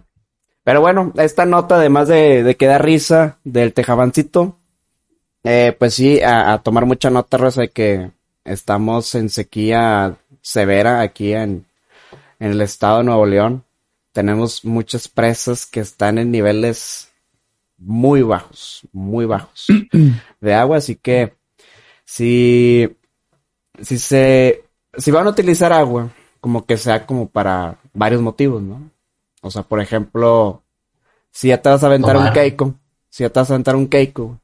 Pero 0.64 0.82
bueno, 0.82 1.14
esta 1.18 1.46
nota, 1.46 1.76
además 1.76 2.08
de, 2.08 2.42
de 2.42 2.56
que 2.56 2.66
da 2.66 2.80
risa 2.80 3.38
del 3.44 3.74
tejabancito, 3.74 4.58
eh, 5.44 5.76
pues 5.78 5.94
sí, 5.94 6.22
a, 6.22 6.54
a 6.54 6.64
tomar 6.64 6.88
mucha 6.88 7.12
nota, 7.12 7.38
Rosa, 7.38 7.62
de 7.62 7.70
que 7.70 8.12
estamos 8.46 9.14
en 9.14 9.30
sequía 9.30 10.18
severa 10.42 11.02
aquí 11.02 11.34
en, 11.34 11.68
en 12.40 12.52
el 12.52 12.62
estado 12.62 13.00
de 13.00 13.04
Nuevo 13.04 13.26
León. 13.28 13.64
Tenemos 14.12 14.66
muchas 14.66 15.08
presas 15.08 15.68
que 15.68 15.82
están 15.82 16.18
en 16.18 16.32
niveles 16.32 17.12
muy 17.78 18.24
bajos, 18.24 18.88
muy 18.92 19.26
bajos 19.26 19.68
de 20.42 20.54
agua, 20.54 20.78
así 20.78 20.96
que 20.96 21.34
si 22.06 22.90
si 23.82 23.98
se, 23.98 24.64
si 24.98 25.12
van 25.12 25.28
a 25.28 25.32
utilizar 25.32 25.74
agua, 25.74 26.12
como 26.44 26.66
que 26.66 26.76
sea 26.76 27.06
como 27.06 27.30
para 27.30 27.78
varios 27.94 28.22
motivos, 28.22 28.62
¿no? 28.62 28.92
O 29.42 29.50
sea, 29.50 29.64
por 29.64 29.80
ejemplo, 29.80 30.62
si 31.32 31.48
ya 31.48 31.62
te 31.62 31.70
vas 31.70 31.82
a 31.86 31.88
aventar 31.88 32.18
un 32.18 32.34
keiko, 32.34 32.76
si 33.10 33.24
ya 33.24 33.30
te 33.30 33.40
vas 33.40 33.50
a 33.50 33.54
aventar 33.54 33.78
un 33.78 33.88
keiko, 33.88 34.42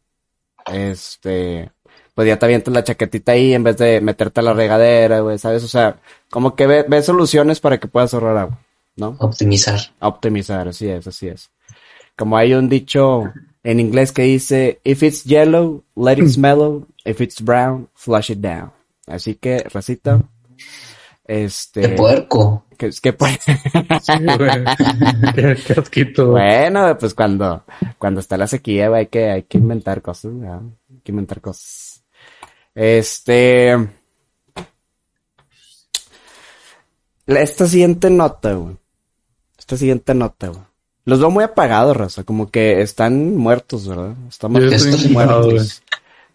este, 0.71 1.69
pues 2.15 2.25
ya 2.25 2.39
te 2.39 2.45
avientas 2.45 2.73
la 2.73 2.85
chaquetita 2.85 3.33
ahí 3.33 3.53
en 3.53 3.65
vez 3.65 3.75
de 3.75 3.99
meterte 3.99 4.39
a 4.39 4.43
la 4.43 4.53
regadera, 4.53 5.19
güey, 5.19 5.37
¿sabes? 5.37 5.61
O 5.65 5.67
sea, 5.67 5.99
como 6.29 6.55
que 6.55 6.67
ve, 6.67 6.85
ve 6.87 7.03
soluciones 7.03 7.59
para 7.59 7.81
que 7.81 7.89
puedas 7.89 8.13
ahorrar 8.13 8.37
agua, 8.37 8.59
¿no? 8.95 9.17
Optimizar. 9.19 9.81
Optimizar, 9.99 10.69
así 10.69 10.87
es, 10.87 11.05
así 11.05 11.27
es. 11.27 11.49
Como 12.15 12.37
hay 12.37 12.53
un 12.53 12.69
dicho 12.69 13.33
en 13.61 13.81
inglés 13.81 14.13
que 14.13 14.21
dice, 14.21 14.79
if 14.85 15.03
it's 15.03 15.25
yellow, 15.25 15.83
let 15.97 16.13
it 16.13 16.37
mellow, 16.37 16.87
if 17.03 17.19
it's 17.19 17.41
brown, 17.41 17.89
flush 17.93 18.31
it 18.31 18.39
down. 18.39 18.71
Así 19.05 19.35
que, 19.35 19.65
racita, 19.73 20.21
este, 21.29 21.81
De 21.81 21.89
puerco. 21.89 22.65
que, 22.75 22.89
que 22.89 23.11
Sí, 24.01 24.13
güey. 24.17 24.65
qué, 25.35 25.57
qué 25.67 25.73
asquito, 25.79 26.31
güey. 26.31 26.43
bueno, 26.43 26.97
pues 26.97 27.13
cuando, 27.13 27.63
cuando 27.99 28.19
está 28.19 28.35
la 28.35 28.47
sequía, 28.47 28.89
güey, 28.89 29.01
hay 29.01 29.07
que, 29.07 29.29
hay 29.29 29.43
que 29.43 29.59
inventar 29.59 30.01
cosas, 30.01 30.39
¿verdad? 30.39 30.61
Hay 30.89 31.01
que 31.03 31.11
inventar 31.11 31.39
cosas. 31.39 32.03
Este, 32.73 33.77
esta 37.27 37.67
siguiente 37.67 38.09
nota, 38.09 38.53
güey. 38.53 38.77
Esta 39.55 39.77
siguiente 39.77 40.15
nota, 40.15 40.47
güey. 40.47 40.63
Los 41.05 41.19
veo 41.19 41.29
muy 41.29 41.43
apagados, 41.43 41.95
raza, 41.95 42.23
como 42.23 42.49
que 42.49 42.81
están 42.81 43.35
muertos, 43.35 43.87
¿verdad? 43.87 44.15
Estamos 44.27 44.61
Yo 44.61 44.71
emputado, 44.71 45.43
muertos. 45.43 45.83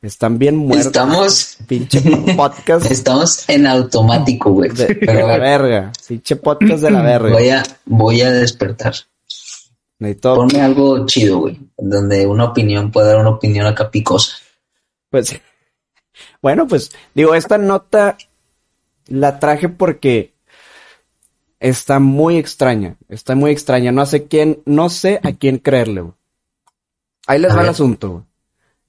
Están 0.04 0.38
bien 0.38 0.56
muertos. 0.56 0.86
Estamos, 0.86 1.58
Pinche 1.66 2.02
podcast 2.36 2.84
estamos 2.90 3.48
en 3.48 3.66
automático, 3.66 4.50
güey. 4.50 4.68
de, 4.70 4.88
de 4.88 5.14
la 5.14 5.38
verga. 5.38 5.92
Pinche 6.06 6.36
podcast 6.36 6.82
de 6.82 6.90
la 6.90 7.00
verga. 7.02 7.32
voy 7.32 7.48
a, 7.48 7.62
voy 7.86 8.20
a 8.20 8.30
despertar. 8.30 8.94
Necesito, 9.98 10.34
Ponme 10.34 10.60
algo 10.60 11.06
chido, 11.06 11.38
güey. 11.38 11.58
Donde 11.78 12.26
una 12.26 12.44
opinión 12.44 12.92
pueda 12.92 13.12
dar 13.12 13.20
una 13.20 13.30
opinión 13.30 13.66
acá 13.66 13.90
picosa. 13.90 14.36
pues, 15.08 15.40
bueno, 16.42 16.66
pues, 16.66 16.90
digo, 17.14 17.34
esta 17.34 17.56
nota 17.56 18.18
la 19.06 19.38
traje 19.38 19.70
porque 19.70 20.34
está 21.60 21.98
muy 21.98 22.36
extraña. 22.36 22.98
Está 23.08 23.34
muy 23.36 23.52
extraña. 23.52 23.90
No 23.90 24.04
sé 24.04 24.24
quién, 24.24 24.60
no 24.66 24.90
sé 24.90 25.18
a 25.22 25.32
quién 25.32 25.56
creerle, 25.56 26.02
güey. 26.02 26.14
Ahí 27.26 27.38
les 27.38 27.52
A 27.52 27.56
va 27.56 27.62
el 27.62 27.68
asunto, 27.70 28.10
güey. 28.10 28.24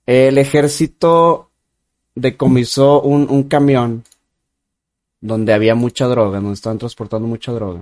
El 0.05 0.37
ejército 0.37 1.49
decomisó 2.13 3.01
un, 3.01 3.27
un 3.29 3.43
camión 3.43 4.03
donde 5.21 5.53
había 5.53 5.75
mucha 5.75 6.05
droga, 6.05 6.39
donde 6.39 6.53
estaban 6.53 6.77
transportando 6.77 7.27
mucha 7.27 7.51
droga. 7.51 7.81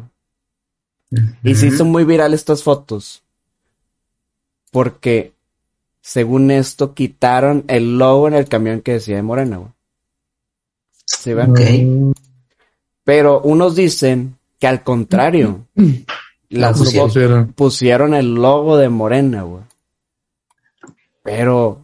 Y 1.44 1.54
se 1.56 1.68
hizo 1.68 1.86
muy 1.86 2.06
viral 2.06 2.34
estas 2.34 2.64
fotos. 2.64 3.22
Porque, 4.72 5.34
según 6.02 6.50
esto, 6.50 6.94
quitaron 6.96 7.66
el 7.68 7.98
logo 8.00 8.28
en 8.28 8.34
el 8.34 8.48
camión 8.48 8.82
que 8.82 8.94
decía 8.94 9.18
de 9.18 9.22
Morena, 9.22 9.58
güey. 9.58 9.70
¿Sí 11.06 11.34
ven? 11.34 11.52
Ok. 11.52 12.16
Pero 13.04 13.42
unos 13.42 13.76
dicen 13.76 14.38
que 14.60 14.66
al 14.68 14.84
contrario, 14.84 15.68
las 16.50 16.78
pusieron. 16.80 17.10
fo- 17.10 17.14
Pusieron. 17.14 17.54
pusieron 17.54 18.14
el 18.16 18.34
logo 18.34 18.78
de 18.78 18.90
Morena, 18.90 19.44
güey. 19.44 19.64
Pero 21.22 21.82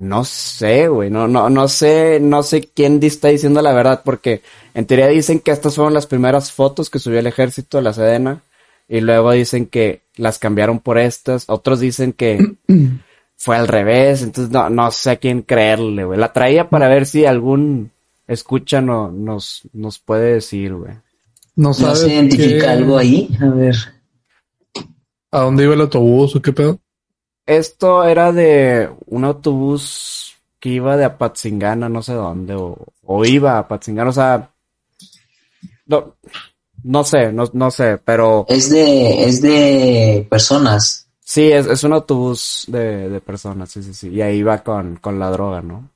no 0.00 0.24
sé, 0.24 0.88
güey, 0.88 1.10
no, 1.10 1.28
no, 1.28 1.48
no 1.50 1.68
sé, 1.68 2.18
no 2.20 2.42
sé 2.42 2.62
quién 2.74 2.98
está 3.02 3.28
diciendo 3.28 3.62
la 3.62 3.72
verdad, 3.72 4.02
porque 4.04 4.42
en 4.74 4.86
teoría 4.86 5.06
dicen 5.06 5.38
que 5.40 5.50
estas 5.52 5.76
fueron 5.76 5.94
las 5.94 6.06
primeras 6.06 6.50
fotos 6.50 6.90
que 6.90 6.98
subió 6.98 7.18
el 7.20 7.26
ejército 7.28 7.76
de 7.76 7.82
la 7.84 7.92
Sedena, 7.92 8.42
y 8.88 9.00
luego 9.02 9.30
dicen 9.30 9.66
que 9.66 10.02
las 10.16 10.38
cambiaron 10.38 10.80
por 10.80 10.98
estas, 10.98 11.44
otros 11.48 11.78
dicen 11.80 12.12
que 12.12 12.56
fue 13.36 13.56
al 13.56 13.68
revés, 13.68 14.22
entonces 14.22 14.50
no, 14.52 14.68
no 14.70 14.90
sé 14.90 15.10
a 15.10 15.16
quién 15.16 15.42
creerle, 15.42 16.04
güey. 16.04 16.18
La 16.18 16.32
traía 16.32 16.68
para 16.68 16.88
ver 16.88 17.06
si 17.06 17.24
algún 17.24 17.92
escucha 18.26 18.80
no, 18.80 19.10
nos, 19.12 19.62
nos 19.72 19.98
puede 19.98 20.34
decir, 20.34 20.74
güey. 20.74 20.94
No 21.56 21.72
¿No 21.78 21.94
se 21.94 22.12
identifica 22.12 22.60
qué- 22.60 22.66
algo 22.66 22.96
ahí? 22.96 23.28
A 23.40 23.46
ver. 23.50 23.76
¿A 25.30 25.40
dónde 25.40 25.64
iba 25.64 25.74
el 25.74 25.80
autobús 25.82 26.34
o 26.34 26.42
qué 26.42 26.52
pedo? 26.52 26.78
Esto 27.50 28.04
era 28.04 28.30
de 28.32 28.88
un 29.06 29.24
autobús 29.24 30.34
que 30.60 30.68
iba 30.68 30.96
de 30.96 31.04
Apatzingana, 31.04 31.88
no 31.88 32.00
sé 32.02 32.12
dónde, 32.14 32.54
o, 32.54 32.76
o 33.04 33.24
iba 33.24 33.52
a 33.54 33.58
Apatzingana, 33.60 34.10
o 34.10 34.12
sea, 34.12 34.50
no, 35.86 36.14
no 36.84 37.02
sé, 37.04 37.32
no, 37.32 37.44
no 37.52 37.70
sé, 37.70 37.98
pero 38.04 38.44
Es 38.48 38.70
de, 38.70 39.24
es 39.24 39.42
de 39.42 40.26
personas. 40.30 41.08
sí, 41.18 41.50
es, 41.50 41.66
es 41.66 41.82
un 41.82 41.92
autobús 41.94 42.64
de, 42.68 43.08
de 43.08 43.20
personas, 43.20 43.70
sí, 43.70 43.82
sí, 43.82 43.94
sí, 43.94 44.08
y 44.10 44.20
ahí 44.22 44.42
va 44.42 44.62
con, 44.62 44.96
con 44.96 45.18
la 45.18 45.30
droga, 45.30 45.60
¿no? 45.62 45.90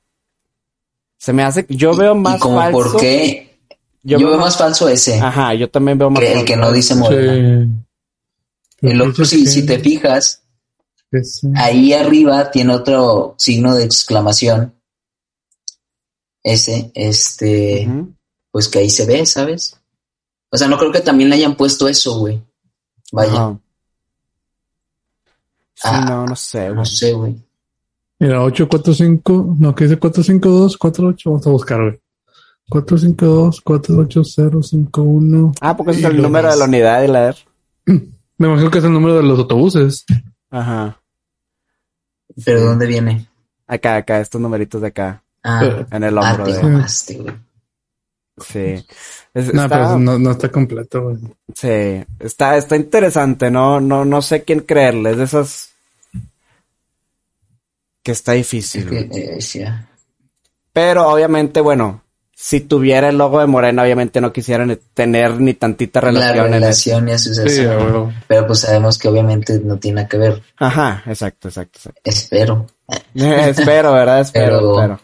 Se 1.17 1.31
me 1.31 1.43
hace, 1.43 1.65
yo 1.69 1.95
veo 1.95 2.15
más 2.15 2.37
y 2.37 2.39
como 2.39 2.57
falso, 2.57 2.77
por 2.77 2.99
qué. 2.99 3.57
yo 4.03 4.17
Yo, 4.17 4.27
veo 4.29 4.37
más 4.37 4.57
falso 4.57 4.89
ese. 4.89 5.19
ajá, 5.21 5.53
yo 5.53 5.69
también 5.69 5.97
veo 5.97 6.09
más 6.09 6.19
que 6.19 6.33
el 6.33 6.43
que 6.45 6.57
no 6.57 6.71
dice 6.71 6.95
Morena. 6.95 7.65
Sí. 7.65 8.87
El 8.87 9.01
otro, 9.01 9.23
Dice 9.23 9.45
si, 9.49 9.65
te 9.65 9.79
fijas, 9.79 10.43
sí. 11.23 11.47
ahí 11.55 11.93
arriba 11.93 12.51
tiene 12.51 12.73
otro 12.73 13.35
signo 13.37 13.75
de 13.75 13.83
exclamación. 13.85 14.73
Ese, 16.43 16.91
este, 16.93 17.89
pues 18.51 18.67
que 18.67 18.79
ahí 18.79 18.89
se 18.89 19.05
ve, 19.05 19.25
¿sabes? 19.25 19.79
O 20.51 20.57
sea, 20.57 20.67
no 20.67 20.77
creo 20.77 20.91
que 20.91 21.01
también 21.01 21.29
le 21.29 21.35
hayan 21.37 21.55
puesto 21.55 21.87
eso, 21.87 22.19
güey. 22.19 22.41
Vaya. 23.11 23.57
Sí, 25.73 25.81
Ah, 25.83 26.05
no, 26.07 26.25
no 26.25 26.35
sé, 26.35 26.65
güey. 26.65 26.75
no 26.75 26.85
sé, 26.85 27.13
güey. 27.13 27.35
Mira, 28.19 28.41
845, 28.43 29.55
no, 29.59 29.75
que 29.75 29.83
dice 29.85 29.97
452, 29.97 30.77
48, 30.77 31.29
vamos 31.29 31.47
a 31.47 31.49
buscar, 31.49 31.81
güey. 31.81 31.99
452, 32.69 33.61
48051. 33.61 35.53
Ah, 35.61 35.75
porque 35.75 35.91
ese 35.91 36.01
es 36.01 36.05
el 36.07 36.21
número 36.21 36.49
de 36.49 36.57
la 36.57 36.65
unidad 36.65 37.03
y 37.03 37.07
la 37.07 37.27
R. 37.27 37.37
Me 38.37 38.47
imagino 38.47 38.71
que 38.71 38.77
es 38.79 38.83
el 38.83 38.93
número 38.93 39.15
de 39.17 39.23
los 39.23 39.39
autobuses. 39.39 40.05
Ajá. 40.49 41.01
¿Pero 42.43 42.61
dónde 42.61 42.85
viene? 42.85 43.27
Acá, 43.67 43.97
acá, 43.97 44.19
estos 44.19 44.39
numeritos 44.41 44.81
de 44.81 44.87
acá, 44.87 45.23
Ah, 45.43 45.85
en 45.91 46.03
el 46.03 46.17
ah, 46.17 46.31
hombro 46.31 46.45
te 46.45 46.53
de... 46.53 46.63
mamaste, 46.63 47.15
güey. 47.17 47.35
Sí. 48.37 48.85
Es- 49.33 49.53
No, 49.53 49.63
está, 49.63 49.69
pero 49.69 49.99
no, 49.99 50.19
no 50.19 50.31
está 50.31 50.51
completo, 50.51 51.03
güey. 51.03 51.17
sí, 51.53 52.03
está, 52.19 52.57
está 52.57 52.75
interesante, 52.75 53.49
no, 53.49 53.79
no, 53.79 54.03
no 54.05 54.21
sé 54.21 54.43
quién 54.43 54.59
creerle, 54.61 55.11
es 55.11 55.17
de 55.17 55.23
esas 55.23 55.71
que 58.03 58.11
está 58.11 58.33
Es 58.33 58.37
difícil. 58.39 58.89
que, 58.89 58.99
eh, 59.11 59.41
sí, 59.41 59.63
ah. 59.63 59.87
Pero 60.73 61.07
obviamente, 61.07 61.61
bueno, 61.61 62.03
si 62.37 62.59
tuviera 62.59 63.07
el 63.09 63.17
logo 63.17 63.39
de 63.39 63.45
Morena, 63.47 63.81
obviamente 63.83 64.19
no 64.19 64.33
quisieran 64.33 64.77
tener 64.93 65.39
ni 65.39 65.53
tantita 65.53 66.01
la 66.01 66.07
relación 66.09 66.47
en 66.47 66.53
eso. 66.53 66.59
relación 66.59 67.07
y 67.07 67.11
asociación. 67.13 68.11
Sí. 68.11 68.17
Pero 68.27 68.45
pues 68.47 68.59
sabemos 68.59 68.97
que 68.97 69.07
obviamente 69.07 69.59
no 69.61 69.77
tiene 69.79 69.95
nada 69.95 70.09
que 70.09 70.17
ver. 70.17 70.43
Ajá, 70.57 71.01
exacto, 71.05 71.47
exacto, 71.47 71.79
exacto. 71.79 72.01
Espero. 72.03 72.67
espero, 73.15 73.93
¿verdad? 73.93 74.19
Espero, 74.21 74.57
Pero- 74.59 74.73
espero. 74.75 74.99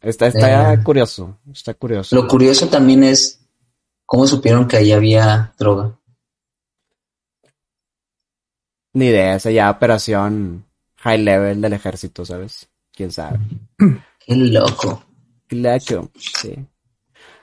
Está, 0.00 0.26
está 0.28 0.74
Eh. 0.74 0.82
curioso, 0.82 1.38
está 1.52 1.74
curioso. 1.74 2.14
Lo 2.16 2.26
curioso 2.28 2.68
también 2.68 3.04
es 3.04 3.40
cómo 4.06 4.26
supieron 4.26 4.66
que 4.68 4.76
ahí 4.76 4.92
había 4.92 5.52
droga. 5.58 5.92
Ni 8.94 9.06
idea, 9.06 9.36
esa 9.36 9.50
ya 9.50 9.70
operación 9.70 10.64
high 10.96 11.18
level 11.18 11.60
del 11.60 11.72
ejército, 11.72 12.24
¿sabes? 12.24 12.68
¿Quién 12.92 13.10
sabe? 13.10 13.38
Qué 13.78 14.34
loco. 14.36 15.02
Claro, 15.52 16.08
sí. 16.18 16.54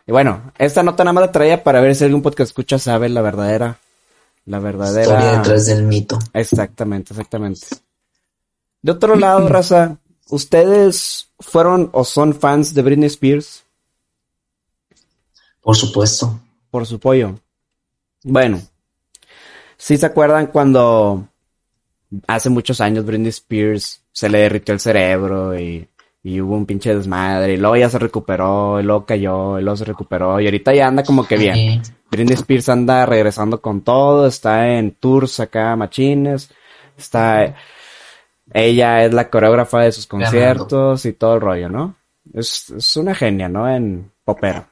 Y 0.08 0.12
bueno, 0.12 0.52
esta 0.58 0.82
nota 0.82 1.04
nada 1.04 1.14
más 1.14 1.26
la 1.26 1.32
traía 1.32 1.64
para 1.64 1.80
ver 1.80 1.94
si 1.94 2.04
algún 2.04 2.24
podcast 2.24 2.50
escucha 2.50 2.80
sabe 2.80 3.08
la 3.08 3.22
verdadera, 3.22 3.80
la 4.46 4.58
verdadera. 4.58 5.02
Historia 5.04 5.38
detrás 5.38 5.66
del 5.68 5.84
mito. 5.84 6.18
Exactamente, 6.34 7.14
exactamente. 7.14 7.68
De 8.82 8.92
otro 8.92 9.16
lado, 9.16 9.48
raza, 9.48 10.00
¿ustedes 10.30 11.30
fueron 11.38 11.92
o 11.94 12.04
son 12.04 12.34
fans 12.34 12.74
de 12.74 12.82
Britney 12.82 13.06
Spears? 13.06 13.64
Por 15.62 15.76
supuesto. 15.76 16.40
Por 16.72 16.88
su 16.88 17.00
pollo. 17.00 17.40
Bueno, 18.24 18.60
¿sí 19.78 19.98
se 19.98 20.08
acuerdan 20.08 20.48
cuando 20.48 21.28
hace 22.26 22.50
muchos 22.50 22.82
años 22.82 23.06
Britney 23.06 23.30
Spears 23.30 24.02
se 24.12 24.30
le 24.30 24.40
derritió 24.40 24.74
el 24.74 24.80
cerebro 24.80 25.60
y, 25.60 25.88
y 26.22 26.42
hubo 26.42 26.56
un 26.56 26.66
pinche 26.66 26.94
desmadre 26.94 27.54
y 27.54 27.58
luego 27.58 27.78
ya 27.78 27.90
se 27.90 28.00
recuperó 28.00 28.80
y 28.80 28.84
luego 28.84 29.06
cayó 29.06 29.58
y 29.58 29.64
luego 29.64 29.78
se 29.78 29.86
recuperó 29.86 30.40
y 30.40 30.46
ahorita 30.46 30.74
ya 30.74 30.88
anda 30.88 31.04
como 31.04 31.26
que 31.26 31.38
bien. 31.38 31.56
Eh, 31.56 31.82
Britney 32.12 32.34
Spears 32.34 32.70
anda 32.70 33.06
regresando 33.06 33.62
con 33.62 33.82
todo, 33.82 34.28
está 34.28 34.68
en 34.78 34.92
tours 34.92 35.40
acá, 35.40 35.76
machines, 35.76 36.50
está, 36.98 37.56
ella 38.52 39.06
es 39.06 39.14
la 39.14 39.30
coreógrafa 39.30 39.82
de 39.82 39.92
sus 39.92 40.08
conciertos 40.08 41.06
y 41.06 41.14
todo 41.14 41.36
el 41.36 41.42
rollo, 41.42 41.70
¿no? 41.70 41.96
Es, 42.34 42.70
es 42.72 42.98
una 42.98 43.16
genia, 43.16 43.48
¿no? 43.48 43.70
En 43.70 44.12
popera. 44.24 44.70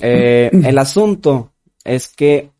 Eh, 0.00 0.50
el 0.64 0.78
asunto 0.78 1.50
es 1.84 2.08
que 2.08 2.50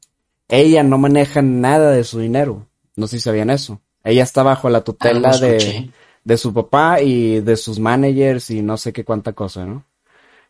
ella 0.49 0.83
no 0.83 0.99
maneja 0.99 1.43
nada 1.43 1.93
de 1.93 2.05
su 2.05 2.19
dinero. 2.19 2.67
No 2.97 3.07
sé 3.07 3.19
si 3.19 3.25
sabían 3.25 3.51
eso. 3.51 3.81
Ella 4.05 4.23
está 4.23 4.43
bajo 4.43 4.69
la 4.69 4.83
tutela 4.83 5.31
algo 5.31 5.47
de, 5.47 5.57
escuché. 5.57 5.91
De 6.25 6.37
su 6.37 6.53
papá 6.55 7.01
y 7.01 7.41
de 7.41 7.57
sus 7.57 7.79
managers 7.79 8.51
y 8.51 8.63
no 8.63 8.77
sé 8.77 8.93
qué 8.93 9.05
cuánta 9.05 9.33
cosa, 9.33 9.65
¿no? 9.67 9.85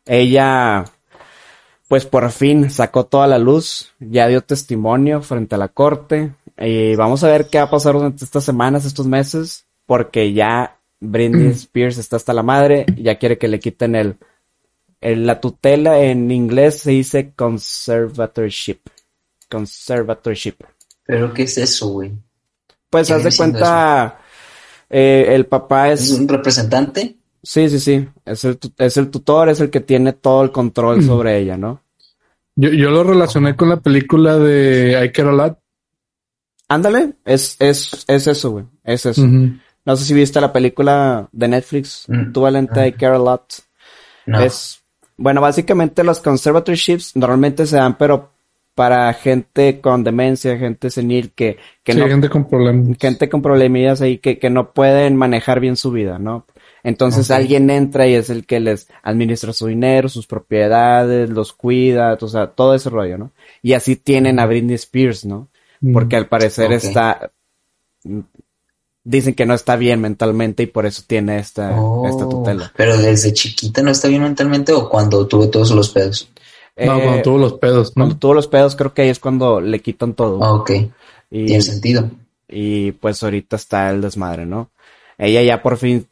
Ella, 0.06 0.84
pues 1.88 2.06
por 2.06 2.30
fin 2.30 2.70
sacó 2.70 3.04
toda 3.06 3.26
la 3.26 3.38
luz, 3.38 3.92
ya 4.00 4.26
dio 4.28 4.42
testimonio 4.42 5.22
frente 5.22 5.54
a 5.54 5.58
la 5.58 5.68
corte 5.68 6.32
y 6.58 6.94
vamos 6.96 7.22
a 7.24 7.28
ver 7.28 7.48
qué 7.48 7.58
va 7.58 7.64
a 7.64 7.70
pasar 7.70 7.94
durante 7.94 8.24
estas 8.24 8.44
semanas, 8.44 8.84
estos 8.84 9.06
meses, 9.06 9.66
porque 9.86 10.32
ya 10.32 10.78
Britney 11.00 11.48
Spears 11.48 11.98
está 11.98 12.16
hasta 12.16 12.32
la 12.32 12.42
madre, 12.42 12.86
ya 12.96 13.18
quiere 13.18 13.38
que 13.38 13.48
le 13.48 13.60
quiten 13.60 13.94
el, 13.94 14.16
el- 15.00 15.26
la 15.26 15.40
tutela 15.40 15.98
en 16.00 16.30
inglés 16.30 16.78
se 16.80 16.92
dice 16.92 17.32
conservatorship, 17.34 18.78
conservatorship. 19.50 20.56
¿Pero 21.04 21.32
qué 21.34 21.42
es 21.42 21.58
eso, 21.58 21.88
güey? 21.88 22.12
Pues 22.88 23.08
¿Qué 23.08 23.14
haz 23.14 23.24
de 23.24 23.36
cuenta, 23.36 24.20
eh, 24.92 25.34
el 25.34 25.46
papá 25.46 25.90
¿Es 25.90 26.10
un 26.12 26.28
representante? 26.28 27.16
Sí, 27.42 27.68
sí, 27.68 27.80
sí. 27.80 28.08
Es 28.24 28.44
el, 28.44 28.56
tu- 28.58 28.72
es 28.78 28.96
el 28.96 29.10
tutor, 29.10 29.48
es 29.48 29.58
el 29.60 29.70
que 29.70 29.80
tiene 29.80 30.12
todo 30.12 30.44
el 30.44 30.52
control 30.52 31.02
sobre 31.02 31.38
ella, 31.38 31.56
¿no? 31.56 31.80
Yo, 32.54 32.68
yo 32.70 32.90
lo 32.90 33.02
relacioné 33.02 33.56
con 33.56 33.68
la 33.70 33.78
película 33.80 34.38
de 34.38 35.04
I 35.04 35.10
Care 35.10 35.30
a 35.30 35.32
Lot. 35.32 35.58
Ándale, 36.68 37.14
es, 37.24 37.56
es, 37.58 38.04
es 38.06 38.26
eso, 38.26 38.50
güey. 38.50 38.64
Es 38.84 39.04
eso. 39.06 39.22
No 39.84 39.96
sé 39.96 40.04
si 40.04 40.14
viste 40.14 40.40
la 40.40 40.52
película 40.52 41.28
de 41.32 41.48
Netflix, 41.48 42.04
Mm. 42.08 42.32
Tú 42.32 42.42
Valente 42.42 42.86
I 42.86 42.92
Care 42.92 43.16
a 43.16 43.18
Lot. 43.18 43.54
No. 44.26 44.40
Es, 44.40 44.82
bueno, 45.16 45.40
básicamente 45.40 46.04
los 46.04 46.20
conservatorships 46.20 47.16
normalmente 47.16 47.66
se 47.66 47.76
dan, 47.76 47.96
pero 47.98 48.31
para 48.74 49.12
gente 49.14 49.80
con 49.80 50.02
demencia, 50.04 50.56
gente 50.58 50.90
senil 50.90 51.32
que, 51.32 51.58
que 51.82 51.92
Sí, 51.92 51.98
no, 51.98 52.08
gente 52.08 52.28
con 52.30 52.48
problemas. 52.48 52.96
gente 52.98 53.28
con 53.28 53.42
problemillas 53.42 54.00
ahí 54.00 54.18
que, 54.18 54.38
que 54.38 54.50
no 54.50 54.72
pueden 54.72 55.16
manejar 55.16 55.60
bien 55.60 55.76
su 55.76 55.90
vida, 55.90 56.18
¿no? 56.18 56.46
Entonces 56.84 57.30
alguien 57.30 57.70
entra 57.70 58.08
y 58.08 58.14
es 58.14 58.28
el 58.28 58.44
que 58.44 58.58
les 58.58 58.88
administra 59.04 59.52
su 59.52 59.68
dinero, 59.68 60.08
sus 60.08 60.26
propiedades, 60.26 61.30
los 61.30 61.52
cuida, 61.52 62.18
o 62.20 62.28
sea, 62.28 62.48
todo 62.48 62.74
ese 62.74 62.90
rollo, 62.90 63.18
¿no? 63.18 63.30
Y 63.62 63.74
así 63.74 63.94
tienen 63.94 64.40
a 64.40 64.46
Britney 64.46 64.74
Spears, 64.74 65.24
¿no? 65.24 65.48
Porque 65.92 66.16
al 66.16 66.26
parecer 66.26 66.72
está, 66.72 67.30
dicen 69.04 69.34
que 69.34 69.46
no 69.46 69.54
está 69.54 69.76
bien 69.76 70.00
mentalmente 70.00 70.64
y 70.64 70.66
por 70.66 70.86
eso 70.86 71.02
tiene 71.06 71.38
esta, 71.38 71.80
Oh, 71.80 72.08
esta 72.08 72.28
tutela. 72.28 72.72
Pero 72.76 72.96
desde 72.96 73.32
chiquita 73.32 73.82
no 73.82 73.90
está 73.90 74.08
bien 74.08 74.22
mentalmente 74.22 74.72
o 74.72 74.88
cuando 74.88 75.26
tuvo 75.26 75.50
todos 75.50 75.70
los 75.72 75.90
pedos. 75.90 76.30
No, 76.76 76.98
Eh, 76.98 77.02
cuando 77.02 77.22
tuvo 77.22 77.38
los 77.38 77.52
pedos, 77.54 77.88
¿no? 77.96 78.04
cuando 78.04 78.16
tuvo 78.18 78.34
los 78.34 78.48
pedos, 78.48 78.76
creo 78.76 78.94
que 78.94 79.02
ahí 79.02 79.08
es 79.10 79.18
cuando 79.18 79.60
le 79.60 79.80
quitan 79.80 80.14
todo. 80.14 80.42
Ah, 80.42 80.54
ok. 80.54 80.70
y, 81.30 81.46
Tiene 81.46 81.62
sentido. 81.62 82.10
y 82.48 82.92
pues 82.92 83.22
ahorita 83.22 83.56
está 83.56 83.90
el 83.90 84.00
desmadre, 84.00 84.46
¿no? 84.46 84.70
Ella 85.18 85.42
ya 85.42 85.62
por 85.62 85.76
fin, 85.76 86.06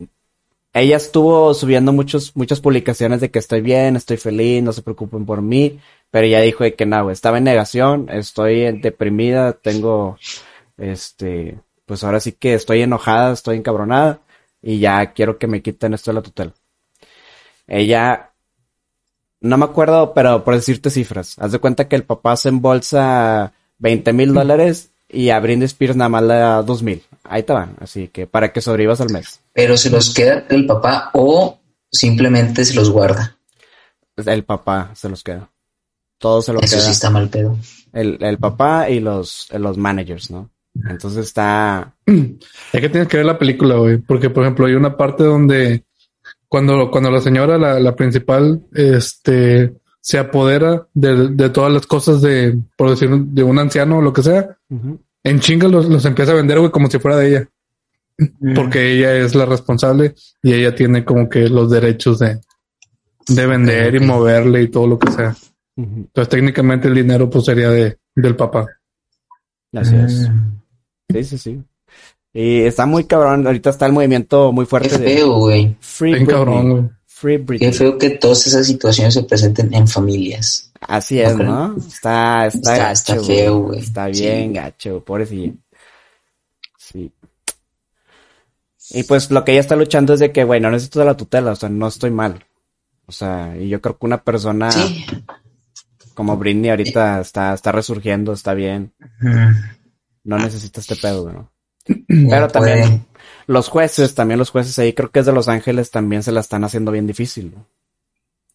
ella 0.72 0.96
estuvo 0.96 1.52
subiendo 1.54 1.92
muchos, 1.92 2.36
muchas 2.36 2.60
publicaciones 2.60 3.20
de 3.20 3.30
que 3.30 3.38
estoy 3.38 3.60
bien, 3.60 3.96
estoy 3.96 4.18
feliz, 4.18 4.62
no 4.62 4.72
se 4.72 4.82
preocupen 4.82 5.26
por 5.26 5.42
mí, 5.42 5.80
pero 6.10 6.26
ella 6.26 6.40
dijo 6.40 6.62
de 6.64 6.74
que 6.74 6.86
no, 6.86 7.02
güey, 7.04 7.12
estaba 7.14 7.38
en 7.38 7.44
negación, 7.44 8.08
estoy 8.10 8.62
en- 8.62 8.80
deprimida, 8.80 9.52
tengo, 9.54 10.16
este, 10.78 11.58
pues 11.86 12.04
ahora 12.04 12.20
sí 12.20 12.32
que 12.32 12.54
estoy 12.54 12.82
enojada, 12.82 13.32
estoy 13.32 13.56
encabronada 13.56 14.20
y 14.62 14.78
ya 14.78 15.12
quiero 15.12 15.38
que 15.38 15.46
me 15.48 15.62
quiten 15.62 15.94
esto 15.94 16.10
de 16.10 16.14
la 16.16 16.22
tutela. 16.22 16.52
Ella, 17.66 18.29
no 19.40 19.56
me 19.56 19.64
acuerdo, 19.64 20.12
pero 20.14 20.44
por 20.44 20.54
decirte 20.54 20.90
cifras, 20.90 21.36
haz 21.38 21.52
de 21.52 21.58
cuenta 21.58 21.88
que 21.88 21.96
el 21.96 22.04
papá 22.04 22.36
se 22.36 22.50
embolsa 22.50 23.52
20 23.78 24.12
mil 24.12 24.34
dólares 24.34 24.90
y 25.08 25.30
a 25.30 25.40
Britney 25.40 25.66
Spears 25.66 25.96
nada 25.96 26.08
más 26.08 26.22
le 26.22 26.34
da 26.34 26.62
2 26.62 26.82
mil. 26.82 27.02
Ahí 27.24 27.42
te 27.42 27.52
van, 27.52 27.76
así 27.80 28.08
que 28.08 28.26
para 28.26 28.52
que 28.52 28.60
sobrevivas 28.60 29.00
al 29.00 29.10
mes. 29.10 29.40
Pero 29.52 29.76
se 29.76 29.90
los 29.90 30.12
queda 30.14 30.44
el 30.48 30.66
papá 30.66 31.10
o 31.14 31.58
simplemente 31.90 32.64
se 32.64 32.74
los 32.74 32.90
guarda. 32.90 33.36
El 34.16 34.44
papá 34.44 34.90
se 34.94 35.08
los 35.08 35.22
queda. 35.22 35.48
Todo 36.18 36.42
se 36.42 36.52
lo 36.52 36.60
Eso 36.60 36.76
queda. 36.76 36.84
sí 36.84 36.90
está 36.90 37.10
mal 37.10 37.28
pedo. 37.28 37.56
El, 37.92 38.18
el 38.20 38.38
papá 38.38 38.90
y 38.90 39.00
los, 39.00 39.48
los 39.52 39.78
managers, 39.78 40.30
¿no? 40.30 40.50
Entonces 40.88 41.26
está... 41.26 41.94
Es 42.06 42.80
que 42.80 42.88
tienes 42.88 43.08
que 43.08 43.16
ver 43.16 43.26
la 43.26 43.38
película, 43.38 43.76
güey. 43.76 43.98
Porque, 43.98 44.30
por 44.30 44.44
ejemplo, 44.44 44.66
hay 44.66 44.74
una 44.74 44.96
parte 44.96 45.24
donde 45.24 45.84
cuando, 46.50 46.90
cuando 46.90 47.12
la 47.12 47.20
señora, 47.20 47.56
la, 47.58 47.78
la 47.78 47.94
principal, 47.94 48.60
este, 48.74 49.72
se 50.00 50.18
apodera 50.18 50.88
de, 50.92 51.28
de 51.28 51.50
todas 51.50 51.72
las 51.72 51.86
cosas 51.86 52.20
de, 52.22 52.58
por 52.76 52.90
decir, 52.90 53.08
de 53.08 53.42
un 53.44 53.56
anciano 53.60 53.98
o 53.98 54.02
lo 54.02 54.12
que 54.12 54.24
sea, 54.24 54.56
en 55.22 55.38
chinga 55.38 55.68
los, 55.68 55.88
los 55.88 56.04
empieza 56.04 56.32
a 56.32 56.34
vender, 56.34 56.58
güey, 56.58 56.72
como 56.72 56.90
si 56.90 56.98
fuera 56.98 57.18
de 57.18 57.28
ella. 57.28 57.48
Porque 58.56 58.92
ella 58.92 59.14
es 59.16 59.36
la 59.36 59.46
responsable 59.46 60.14
y 60.42 60.52
ella 60.52 60.74
tiene 60.74 61.04
como 61.04 61.28
que 61.28 61.48
los 61.48 61.70
derechos 61.70 62.18
de, 62.18 62.40
de 63.28 63.46
vender 63.46 63.94
y 63.94 64.00
moverle 64.00 64.62
y 64.62 64.68
todo 64.68 64.88
lo 64.88 64.98
que 64.98 65.12
sea. 65.12 65.36
Entonces, 65.76 66.28
técnicamente 66.28 66.88
el 66.88 66.94
dinero 66.94 67.30
pues 67.30 67.44
sería 67.44 67.70
de, 67.70 67.96
del 68.16 68.34
papá. 68.34 68.66
Así 69.72 69.94
es. 69.94 70.28
Mm, 70.28 70.60
Sí, 71.12 71.24
sí, 71.24 71.38
sí. 71.38 71.62
Y 72.32 72.62
está 72.62 72.86
muy 72.86 73.04
cabrón. 73.04 73.46
Ahorita 73.46 73.70
está 73.70 73.86
el 73.86 73.92
movimiento 73.92 74.52
muy 74.52 74.64
Qué 74.64 74.70
fuerte 74.70 74.98
de 74.98 75.14
feo, 75.16 75.34
güey. 75.38 75.76
Free 75.80 76.12
Britney. 76.12 76.26
cabrón, 76.34 76.70
güey. 76.70 76.90
Free 77.06 77.58
Qué 77.58 77.72
feo 77.72 77.98
que 77.98 78.10
todas 78.10 78.46
esas 78.46 78.66
situaciones 78.66 79.12
se 79.14 79.24
presenten 79.24 79.74
en 79.74 79.86
familias. 79.86 80.72
Así 80.80 81.20
es. 81.20 81.36
¿no? 81.36 81.76
Está, 81.76 82.46
está, 82.46 82.58
Está- 82.58 82.76
gacho, 82.78 82.92
está 82.92 83.14
güey. 83.16 83.26
feo, 83.26 83.58
güey. 83.58 83.80
Está 83.80 84.14
Sí. 84.14 84.22
bien 84.22 84.52
gacho, 84.54 85.04
pobrecillo. 85.04 85.52
Sí. 86.78 87.12
Y 88.92 89.02
pues 89.04 89.30
lo 89.30 89.44
que 89.44 89.52
ella 89.52 89.60
está 89.60 89.76
luchando 89.76 90.14
es 90.14 90.20
de 90.20 90.32
que, 90.32 90.44
bueno, 90.44 90.68
no 90.68 90.72
necesito 90.72 91.00
de 91.00 91.04
la 91.04 91.16
tutela, 91.16 91.52
o 91.52 91.56
sea, 91.56 91.68
no 91.68 91.86
estoy 91.88 92.10
mal. 92.10 92.44
O 93.06 93.12
sea, 93.12 93.54
y 93.56 93.68
yo 93.68 93.80
creo 93.80 93.98
que 93.98 94.06
una 94.06 94.22
persona 94.22 94.70
Sí. 94.70 95.04
como 96.14 96.36
Britney 96.36 96.70
ahorita 96.70 97.20
está, 97.20 97.52
está 97.54 97.70
resurgiendo, 97.72 98.32
está 98.32 98.54
bien. 98.54 98.92
No 100.24 100.38
necesita 100.38 100.80
este 100.80 100.96
pedo, 100.96 101.30
¿no? 101.30 101.50
Pero 102.08 102.48
también- 102.48 102.78
puede. 102.80 103.00
los 103.46 103.68
jueces, 103.68 104.14
también 104.14 104.38
los 104.38 104.50
jueces 104.50 104.78
ahí, 104.78 104.92
creo 104.92 105.10
que 105.10 105.20
es 105.20 105.26
de 105.26 105.32
Los 105.32 105.48
Ángeles, 105.48 105.90
también 105.90 106.22
se 106.22 106.32
la 106.32 106.40
están 106.40 106.64
haciendo 106.64 106.92
bien 106.92 107.06
difícil. 107.06 107.52
¿no? 107.54 107.66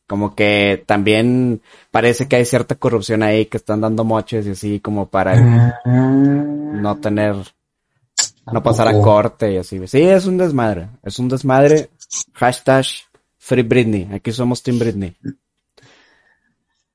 Como 0.07 0.35
que 0.35 0.83
también 0.85 1.61
parece 1.91 2.27
que 2.27 2.35
hay 2.35 2.45
cierta 2.45 2.75
corrupción 2.75 3.23
ahí, 3.23 3.47
que 3.47 3.57
están 3.57 3.81
dando 3.81 4.03
moches 4.03 4.45
y 4.45 4.51
así 4.51 4.79
como 4.79 5.07
para 5.09 5.35
no 5.85 6.97
tener, 6.97 7.35
no 8.51 8.61
pasar 8.61 8.87
a 8.87 9.01
corte 9.01 9.53
y 9.53 9.57
así. 9.57 9.85
Sí, 9.87 10.01
es 10.01 10.27
un 10.27 10.37
desmadre, 10.37 10.89
es 11.03 11.17
un 11.17 11.27
desmadre. 11.27 11.89
Hashtag 12.33 12.85
Free 13.39 13.63
Britney, 13.63 14.07
aquí 14.13 14.31
somos 14.31 14.61
Team 14.61 14.77
Britney. 14.79 15.15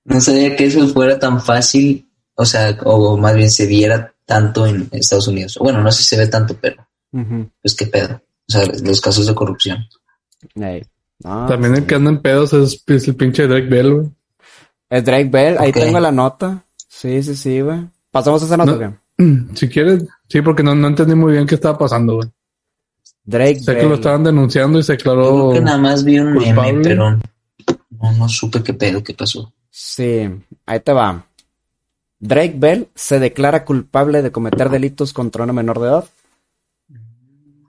No 0.04 0.20
sabía 0.20 0.56
que 0.56 0.66
eso 0.66 0.86
fuera 0.88 1.18
tan 1.18 1.40
fácil, 1.40 2.08
o 2.34 2.44
sea, 2.44 2.78
o 2.84 3.16
más 3.16 3.34
bien 3.34 3.50
se 3.50 3.66
viera 3.66 4.14
tanto 4.30 4.64
en 4.64 4.88
Estados 4.92 5.26
Unidos. 5.26 5.58
Bueno, 5.60 5.82
no 5.82 5.90
sé 5.90 6.02
si 6.04 6.08
se 6.10 6.16
ve 6.18 6.28
tanto, 6.28 6.56
pero 6.60 6.86
Ujú. 7.12 7.50
pues 7.60 7.74
qué 7.74 7.86
pedo. 7.86 8.14
O 8.48 8.52
sea, 8.52 8.62
los 8.84 9.00
casos 9.00 9.26
de 9.26 9.34
corrupción. 9.34 9.84
No, 10.54 11.46
También 11.48 11.74
el 11.74 11.84
que 11.86 11.96
anda 11.96 12.10
en 12.10 12.22
pedos 12.22 12.52
es, 12.52 12.82
es 12.86 13.08
el 13.08 13.16
pinche 13.16 13.48
Drake 13.48 13.66
Bell, 13.66 13.92
güey. 13.94 14.06
Es 14.88 15.04
Drake 15.04 15.28
Bell, 15.30 15.56
ahí 15.58 15.72
tengo 15.72 15.98
la 15.98 16.12
nota. 16.12 16.64
Sí, 16.88 17.22
sí, 17.24 17.34
sí, 17.34 17.60
güey. 17.60 17.80
Pasamos 18.12 18.40
a 18.42 18.46
esa 18.46 18.56
nota, 18.56 18.72
No. 18.72 18.78
güey. 18.78 18.90
Si 19.54 19.68
quieres, 19.68 20.04
sí, 20.28 20.40
porque 20.42 20.62
no, 20.62 20.74
no 20.76 20.86
entendí 20.88 21.14
muy 21.16 21.32
bien 21.32 21.46
qué 21.46 21.56
estaba 21.56 21.76
pasando, 21.76 22.14
güey. 22.16 22.28
Drake 23.24 23.60
Sé 23.60 23.76
que 23.76 23.82
lo 23.86 23.94
estaban 23.96 24.22
denunciando 24.24 24.78
y 24.78 24.82
se 24.82 24.94
Yo 24.96 24.98
creo 24.98 25.14
declaró. 25.16 25.52
que 25.52 25.60
nada 25.60 25.78
más 25.78 26.04
vi 26.04 26.18
un 26.20 26.32
meme, 26.32 26.44
culpable. 26.46 26.80
pero 26.82 27.18
no, 28.00 28.12
no 28.12 28.28
supe 28.28 28.62
qué 28.62 28.72
pedo, 28.74 29.02
qué 29.04 29.12
pasó. 29.14 29.52
Sí, 29.70 30.28
ahí 30.66 30.80
te 30.80 30.92
va. 30.92 31.24
Drake 32.20 32.54
Bell 32.56 32.88
se 32.94 33.18
declara 33.18 33.64
culpable 33.64 34.20
de 34.20 34.30
cometer 34.30 34.68
delitos 34.68 35.12
contra 35.14 35.44
una 35.44 35.54
menor 35.54 35.80
de 35.80 35.88
edad. 35.88 36.04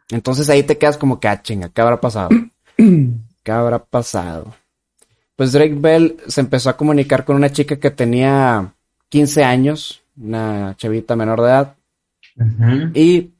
Entonces 0.09 0.49
ahí 0.49 0.63
te 0.63 0.77
quedas 0.77 0.97
como 0.97 1.21
que, 1.21 1.29
ah, 1.29 1.41
chinga, 1.41 1.69
¿qué 1.69 1.81
habrá 1.81 2.01
pasado? 2.01 2.29
¿Qué 2.77 3.51
habrá 3.51 3.79
pasado? 3.79 4.53
Pues 5.37 5.53
Drake 5.53 5.77
Bell 5.77 6.17
se 6.27 6.41
empezó 6.41 6.69
a 6.69 6.75
comunicar 6.75 7.23
con 7.23 7.37
una 7.37 7.51
chica 7.51 7.79
que 7.79 7.91
tenía 7.91 8.73
15 9.07 9.43
años, 9.43 10.03
una 10.17 10.75
chavita 10.77 11.15
menor 11.15 11.41
de 11.41 11.47
edad, 11.47 11.75
y 12.93 13.31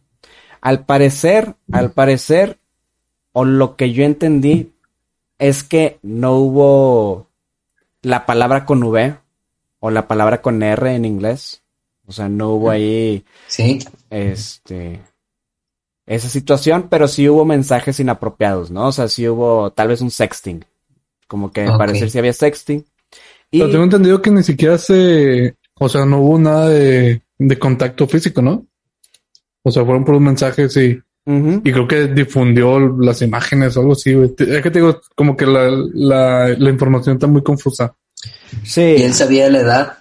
al 0.60 0.84
parecer, 0.84 1.54
al 1.70 1.92
parecer, 1.92 2.58
o 3.32 3.44
lo 3.44 3.76
que 3.76 3.92
yo 3.92 4.04
entendí, 4.04 4.72
es 5.38 5.62
que 5.62 6.00
no 6.02 6.34
hubo 6.34 7.28
la 8.02 8.26
palabra 8.26 8.66
con 8.66 8.82
V 8.82 9.16
o 9.80 9.90
la 9.90 10.08
palabra 10.08 10.42
con 10.42 10.62
R 10.62 10.94
en 10.94 11.04
inglés. 11.04 11.62
O 12.06 12.12
sea, 12.12 12.28
no 12.28 12.50
hubo 12.54 12.70
ahí, 12.70 13.24
Sí, 13.48 13.78
este, 14.08 15.00
esa 16.06 16.28
situación, 16.28 16.86
pero 16.88 17.06
sí 17.06 17.28
hubo 17.28 17.44
mensajes 17.44 18.00
inapropiados, 18.00 18.70
¿no? 18.70 18.86
O 18.88 18.92
sea, 18.92 19.08
sí 19.08 19.28
hubo 19.28 19.70
tal 19.72 19.88
vez 19.88 20.00
un 20.00 20.10
sexting. 20.10 20.64
Como 21.26 21.52
que 21.52 21.62
al 21.62 21.70
Ok. 21.72 21.78
parecer 21.78 22.10
sí 22.10 22.18
había 22.18 22.32
sexting. 22.32 22.84
Y, 23.50 23.58
Pero 23.58 23.70
tengo 23.70 23.84
entendido 23.84 24.22
que 24.22 24.30
ni 24.30 24.42
siquiera 24.42 24.78
se. 24.78 25.54
O 25.74 25.88
sea, 25.88 26.04
no 26.06 26.20
hubo 26.20 26.38
nada 26.38 26.68
de, 26.70 27.20
de 27.38 27.58
contacto 27.58 28.06
físico, 28.08 28.40
¿no? 28.42 28.66
O 29.62 29.70
sea, 29.70 29.84
fueron 29.84 30.04
por 30.04 30.14
un 30.14 30.24
mensaje, 30.24 30.68
sí. 30.68 30.98
Y 31.26 31.72
creo 31.72 31.86
que 31.86 32.06
difundió 32.06 32.78
las 32.80 33.20
imágenes 33.20 33.76
o 33.76 33.80
algo 33.80 33.92
así, 33.92 34.14
güey. 34.14 34.30
Es 34.38 34.62
que 34.62 34.70
te 34.70 34.78
digo, 34.80 34.98
como 35.14 35.36
que 35.36 35.44
la, 35.44 35.68
la, 35.92 36.48
la 36.56 36.70
información 36.70 37.16
está 37.16 37.26
muy 37.26 37.42
confusa. 37.42 37.94
Sí. 38.64 38.96
y 38.98 39.02
él 39.02 39.14
sabía 39.14 39.50
la 39.50 39.60
edad. 39.60 39.98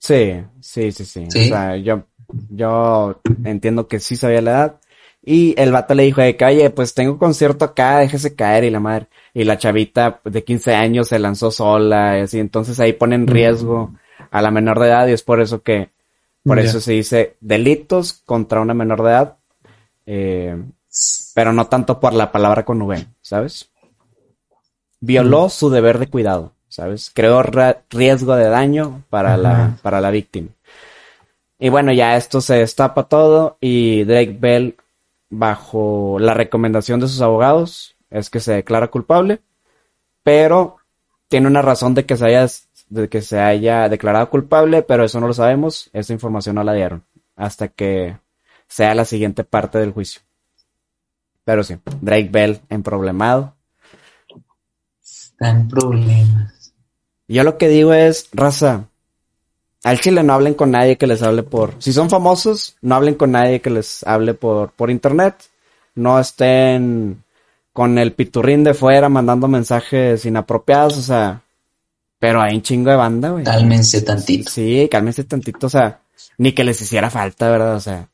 Sí, 0.00 0.42
sí, 0.60 0.92
sí, 0.92 1.04
sí. 1.04 1.26
¿Sí? 1.30 1.40
O 1.46 1.48
sea, 1.48 1.76
yo, 1.76 2.04
yo 2.50 3.20
entiendo 3.44 3.88
que 3.88 4.00
sí 4.00 4.16
sabía 4.16 4.42
la 4.42 4.50
edad. 4.50 4.80
Y 5.26 5.54
el 5.58 5.72
vato 5.72 5.94
le 5.94 6.02
dijo 6.02 6.20
de 6.20 6.36
que, 6.36 6.44
oye, 6.44 6.68
pues 6.68 6.92
tengo 6.92 7.18
concierto 7.18 7.64
acá, 7.64 8.00
déjese 8.00 8.34
caer 8.34 8.64
y 8.64 8.70
la 8.70 8.80
madre. 8.80 9.08
Y 9.32 9.44
la 9.44 9.56
chavita 9.56 10.20
de 10.24 10.44
15 10.44 10.74
años 10.74 11.08
se 11.08 11.18
lanzó 11.18 11.50
sola 11.50 12.18
y 12.18 12.22
así. 12.22 12.38
Entonces 12.38 12.78
ahí 12.78 12.92
pone 12.92 13.14
en 13.14 13.26
riesgo 13.26 13.94
a 14.30 14.42
la 14.42 14.50
menor 14.50 14.80
de 14.80 14.88
edad 14.88 15.06
y 15.06 15.12
es 15.12 15.22
por 15.22 15.40
eso 15.40 15.62
que, 15.62 15.88
por 16.44 16.58
eso 16.58 16.80
se 16.80 16.92
dice 16.92 17.36
delitos 17.40 18.12
contra 18.12 18.60
una 18.60 18.74
menor 18.74 19.02
de 19.02 19.10
edad. 19.10 19.36
Eh, 20.06 20.62
pero 21.34 21.52
no 21.52 21.66
tanto 21.66 22.00
por 22.00 22.12
la 22.12 22.30
palabra 22.30 22.64
con 22.64 22.80
V, 22.82 23.06
¿sabes? 23.20 23.70
Violó 25.00 25.48
su 25.48 25.70
deber 25.70 25.98
de 25.98 26.08
cuidado, 26.08 26.53
¿sabes? 26.74 27.12
Creó 27.14 27.40
riesgo 27.88 28.34
de 28.34 28.48
daño 28.48 29.04
para 29.08 29.36
la, 29.36 29.76
para 29.80 30.00
la 30.00 30.10
víctima. 30.10 30.48
Y 31.56 31.68
bueno, 31.68 31.92
ya 31.92 32.16
esto 32.16 32.40
se 32.40 32.54
destapa 32.54 33.04
todo 33.04 33.58
y 33.60 34.02
Drake 34.02 34.36
Bell, 34.40 34.76
bajo 35.30 36.18
la 36.18 36.34
recomendación 36.34 36.98
de 36.98 37.06
sus 37.06 37.20
abogados, 37.20 37.94
es 38.10 38.28
que 38.28 38.40
se 38.40 38.54
declara 38.54 38.88
culpable, 38.88 39.40
pero 40.24 40.78
tiene 41.28 41.46
una 41.46 41.62
razón 41.62 41.94
de 41.94 42.06
que 42.06 42.16
se 42.16 42.26
haya, 42.26 42.48
de 42.88 43.08
que 43.08 43.22
se 43.22 43.38
haya 43.38 43.88
declarado 43.88 44.28
culpable, 44.28 44.82
pero 44.82 45.04
eso 45.04 45.20
no 45.20 45.28
lo 45.28 45.32
sabemos, 45.32 45.90
esa 45.92 46.12
información 46.12 46.56
no 46.56 46.64
la 46.64 46.72
dieron 46.72 47.04
hasta 47.36 47.68
que 47.68 48.18
sea 48.66 48.96
la 48.96 49.04
siguiente 49.04 49.44
parte 49.44 49.78
del 49.78 49.92
juicio. 49.92 50.22
Pero 51.44 51.62
sí, 51.62 51.76
Drake 52.00 52.30
Bell 52.32 52.60
en 52.68 52.82
problemado. 52.82 53.54
Está 55.00 55.50
en 55.50 55.68
problemas. 55.68 56.53
Yo 57.28 57.44
lo 57.44 57.58
que 57.58 57.68
digo 57.68 57.92
es, 57.94 58.28
raza, 58.32 58.88
al 59.84 60.00
chile 60.00 60.22
no 60.22 60.32
hablen 60.32 60.54
con 60.54 60.70
nadie 60.70 60.96
que 60.96 61.06
les 61.06 61.22
hable 61.22 61.42
por... 61.42 61.74
Si 61.78 61.92
son 61.92 62.08
famosos, 62.10 62.76
no 62.80 62.94
hablen 62.94 63.14
con 63.14 63.32
nadie 63.32 63.60
que 63.60 63.70
les 63.70 64.02
hable 64.04 64.34
por, 64.34 64.70
por 64.72 64.90
internet. 64.90 65.36
No 65.94 66.18
estén 66.18 67.22
con 67.72 67.98
el 67.98 68.12
piturrín 68.12 68.64
de 68.64 68.74
fuera 68.74 69.08
mandando 69.08 69.46
mensajes 69.48 70.24
inapropiados, 70.24 70.96
o 70.98 71.02
sea... 71.02 71.42
Pero 72.18 72.40
hay 72.40 72.54
un 72.54 72.62
chingo 72.62 72.90
de 72.90 72.96
banda, 72.96 73.30
güey. 73.30 73.44
Cálmense 73.44 74.00
tantito. 74.00 74.50
Sí, 74.50 74.88
cálmense 74.90 75.24
tantito, 75.24 75.66
o 75.66 75.70
sea... 75.70 76.00
Ni 76.38 76.52
que 76.52 76.64
les 76.64 76.80
hiciera 76.80 77.10
falta, 77.10 77.50
¿verdad? 77.50 77.74
O 77.76 77.80
sea, 77.80 78.08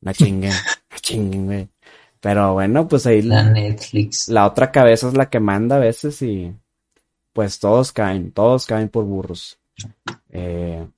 no 0.00 0.12
chinguen, 0.12 0.52
no 0.90 0.98
chinguen, 1.00 1.46
güey. 1.46 1.68
Pero 2.20 2.54
bueno, 2.54 2.86
pues 2.86 3.06
ahí 3.06 3.22
La 3.22 3.42
la, 3.42 3.50
Netflix. 3.50 4.28
la 4.28 4.46
otra 4.46 4.70
cabeza 4.70 5.08
es 5.08 5.14
la 5.14 5.28
que 5.28 5.40
manda 5.40 5.76
a 5.76 5.80
veces 5.80 6.20
y 6.22 6.54
pues 7.36 7.58
todos 7.58 7.92
caen, 7.92 8.32
todos 8.32 8.64
caen 8.64 8.88
por 8.88 9.04
burros. 9.04 9.58
Eh, 10.30 10.88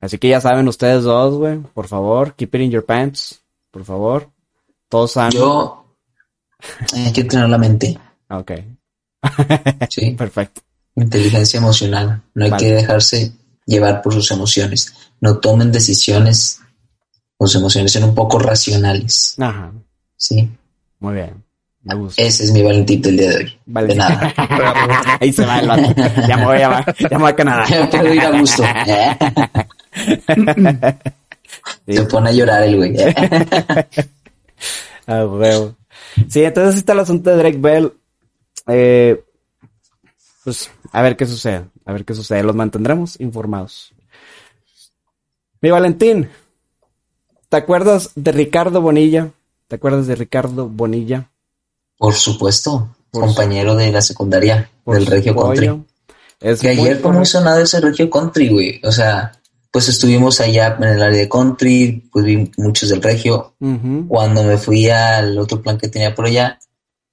así 0.00 0.16
que 0.16 0.30
ya 0.30 0.40
saben 0.40 0.66
ustedes 0.66 1.04
dos, 1.04 1.34
güey, 1.36 1.58
por 1.58 1.88
favor, 1.88 2.34
keep 2.34 2.54
it 2.54 2.62
in 2.62 2.70
your 2.70 2.86
pants, 2.86 3.42
por 3.70 3.84
favor. 3.84 4.30
Todos 4.88 5.12
saben. 5.12 5.32
Yo 5.32 5.84
hay 6.94 7.12
que 7.12 7.24
tener 7.24 7.50
la 7.50 7.58
mente, 7.58 7.98
Ok, 8.30 8.52
sí. 9.90 10.10
perfecto. 10.18 10.62
Inteligencia 10.96 11.58
emocional. 11.58 12.22
No 12.34 12.44
hay 12.46 12.50
Vale. 12.50 12.64
que 12.64 12.72
dejarse 12.72 13.32
llevar 13.66 14.00
por 14.00 14.14
sus 14.14 14.30
emociones. 14.30 14.94
No 15.20 15.38
tomen 15.38 15.70
decisiones 15.70 16.60
sus 17.38 17.54
emociones, 17.56 17.92
sean 17.92 18.04
un 18.04 18.14
poco 18.14 18.38
racionales. 18.38 19.34
Ajá, 19.38 19.70
Sí. 20.16 20.48
muy 21.00 21.12
bien. 21.14 21.44
Me 21.84 21.94
gusta. 21.96 22.22
Ese 22.22 22.44
es 22.44 22.52
mi 22.52 22.62
valentito 22.62 23.08
el 23.08 23.16
día 23.16 23.30
de 23.30 23.36
hoy. 23.36 23.58
Vale. 23.66 23.88
De 23.88 23.94
nada. 23.96 24.34
Ahí 25.20 25.32
se 25.32 25.44
va 25.44 25.58
el 25.58 25.68
vato. 25.68 25.94
Ya 26.28 26.36
me 26.36 26.44
voy 26.44 26.58
a, 26.58 26.84
ya 26.98 27.08
me 27.10 27.18
voy 27.18 27.30
a 27.30 27.36
Canadá. 27.36 27.64
Ya 27.68 27.90
puedo 27.90 28.14
ir 28.14 28.20
a 28.20 28.38
gusto. 28.38 28.62
Sí. 31.86 31.94
Se 31.94 32.04
pone 32.04 32.30
a 32.30 32.32
llorar 32.32 32.62
el 32.62 32.76
güey. 32.76 32.96
Ah, 35.06 35.26
huevo. 35.26 35.76
Sí, 36.28 36.42
entonces 36.42 36.76
está 36.76 36.94
el 36.94 37.00
asunto 37.00 37.30
de 37.30 37.36
Drake 37.36 37.58
Bell. 37.58 37.92
Eh, 38.68 39.22
pues 40.44 40.70
a 40.92 41.02
ver 41.02 41.16
qué 41.16 41.26
sucede. 41.26 41.66
A 41.84 41.92
ver 41.92 42.04
qué 42.04 42.14
sucede. 42.14 42.42
Los 42.42 42.56
mantendremos 42.56 43.20
informados. 43.20 43.92
Mi 45.60 45.70
Valentín, 45.70 46.28
¿te 47.48 47.56
acuerdas 47.56 48.12
de 48.14 48.32
Ricardo 48.32 48.80
Bonilla? 48.80 49.30
¿Te 49.68 49.76
acuerdas 49.76 50.06
de 50.06 50.16
Ricardo 50.16 50.68
Bonilla? 50.68 51.28
Por 52.02 52.14
supuesto. 52.14 52.96
Por 53.12 53.26
compañero 53.26 53.76
de 53.76 53.92
la 53.92 54.02
secundaria 54.02 54.68
Por 54.82 54.96
del 54.96 55.06
Regio 55.06 55.36
Country. 55.36 55.68
pollo. 55.68 55.84
Es 56.40 56.58
Que 56.58 56.70
ayer 56.70 57.00
hizo 57.22 57.40
nada 57.42 57.62
ese 57.62 57.80
Regio 57.80 58.10
Country, 58.10 58.48
güey. 58.48 58.80
O 58.82 58.90
sea, 58.90 59.30
pues 59.70 59.88
estuvimos 59.88 60.40
allá 60.40 60.76
en 60.80 60.82
el 60.82 61.00
área 61.00 61.18
de 61.20 61.28
Country, 61.28 62.08
pues 62.12 62.24
vi 62.24 62.50
muchos 62.56 62.88
del 62.88 63.00
Regio. 63.00 63.54
Cuando 64.08 64.42
me 64.42 64.58
fui 64.58 64.90
al 64.90 65.38
otro 65.38 65.62
plan 65.62 65.78
que 65.78 65.86
tenía 65.86 66.12
por 66.12 66.26
allá, 66.26 66.58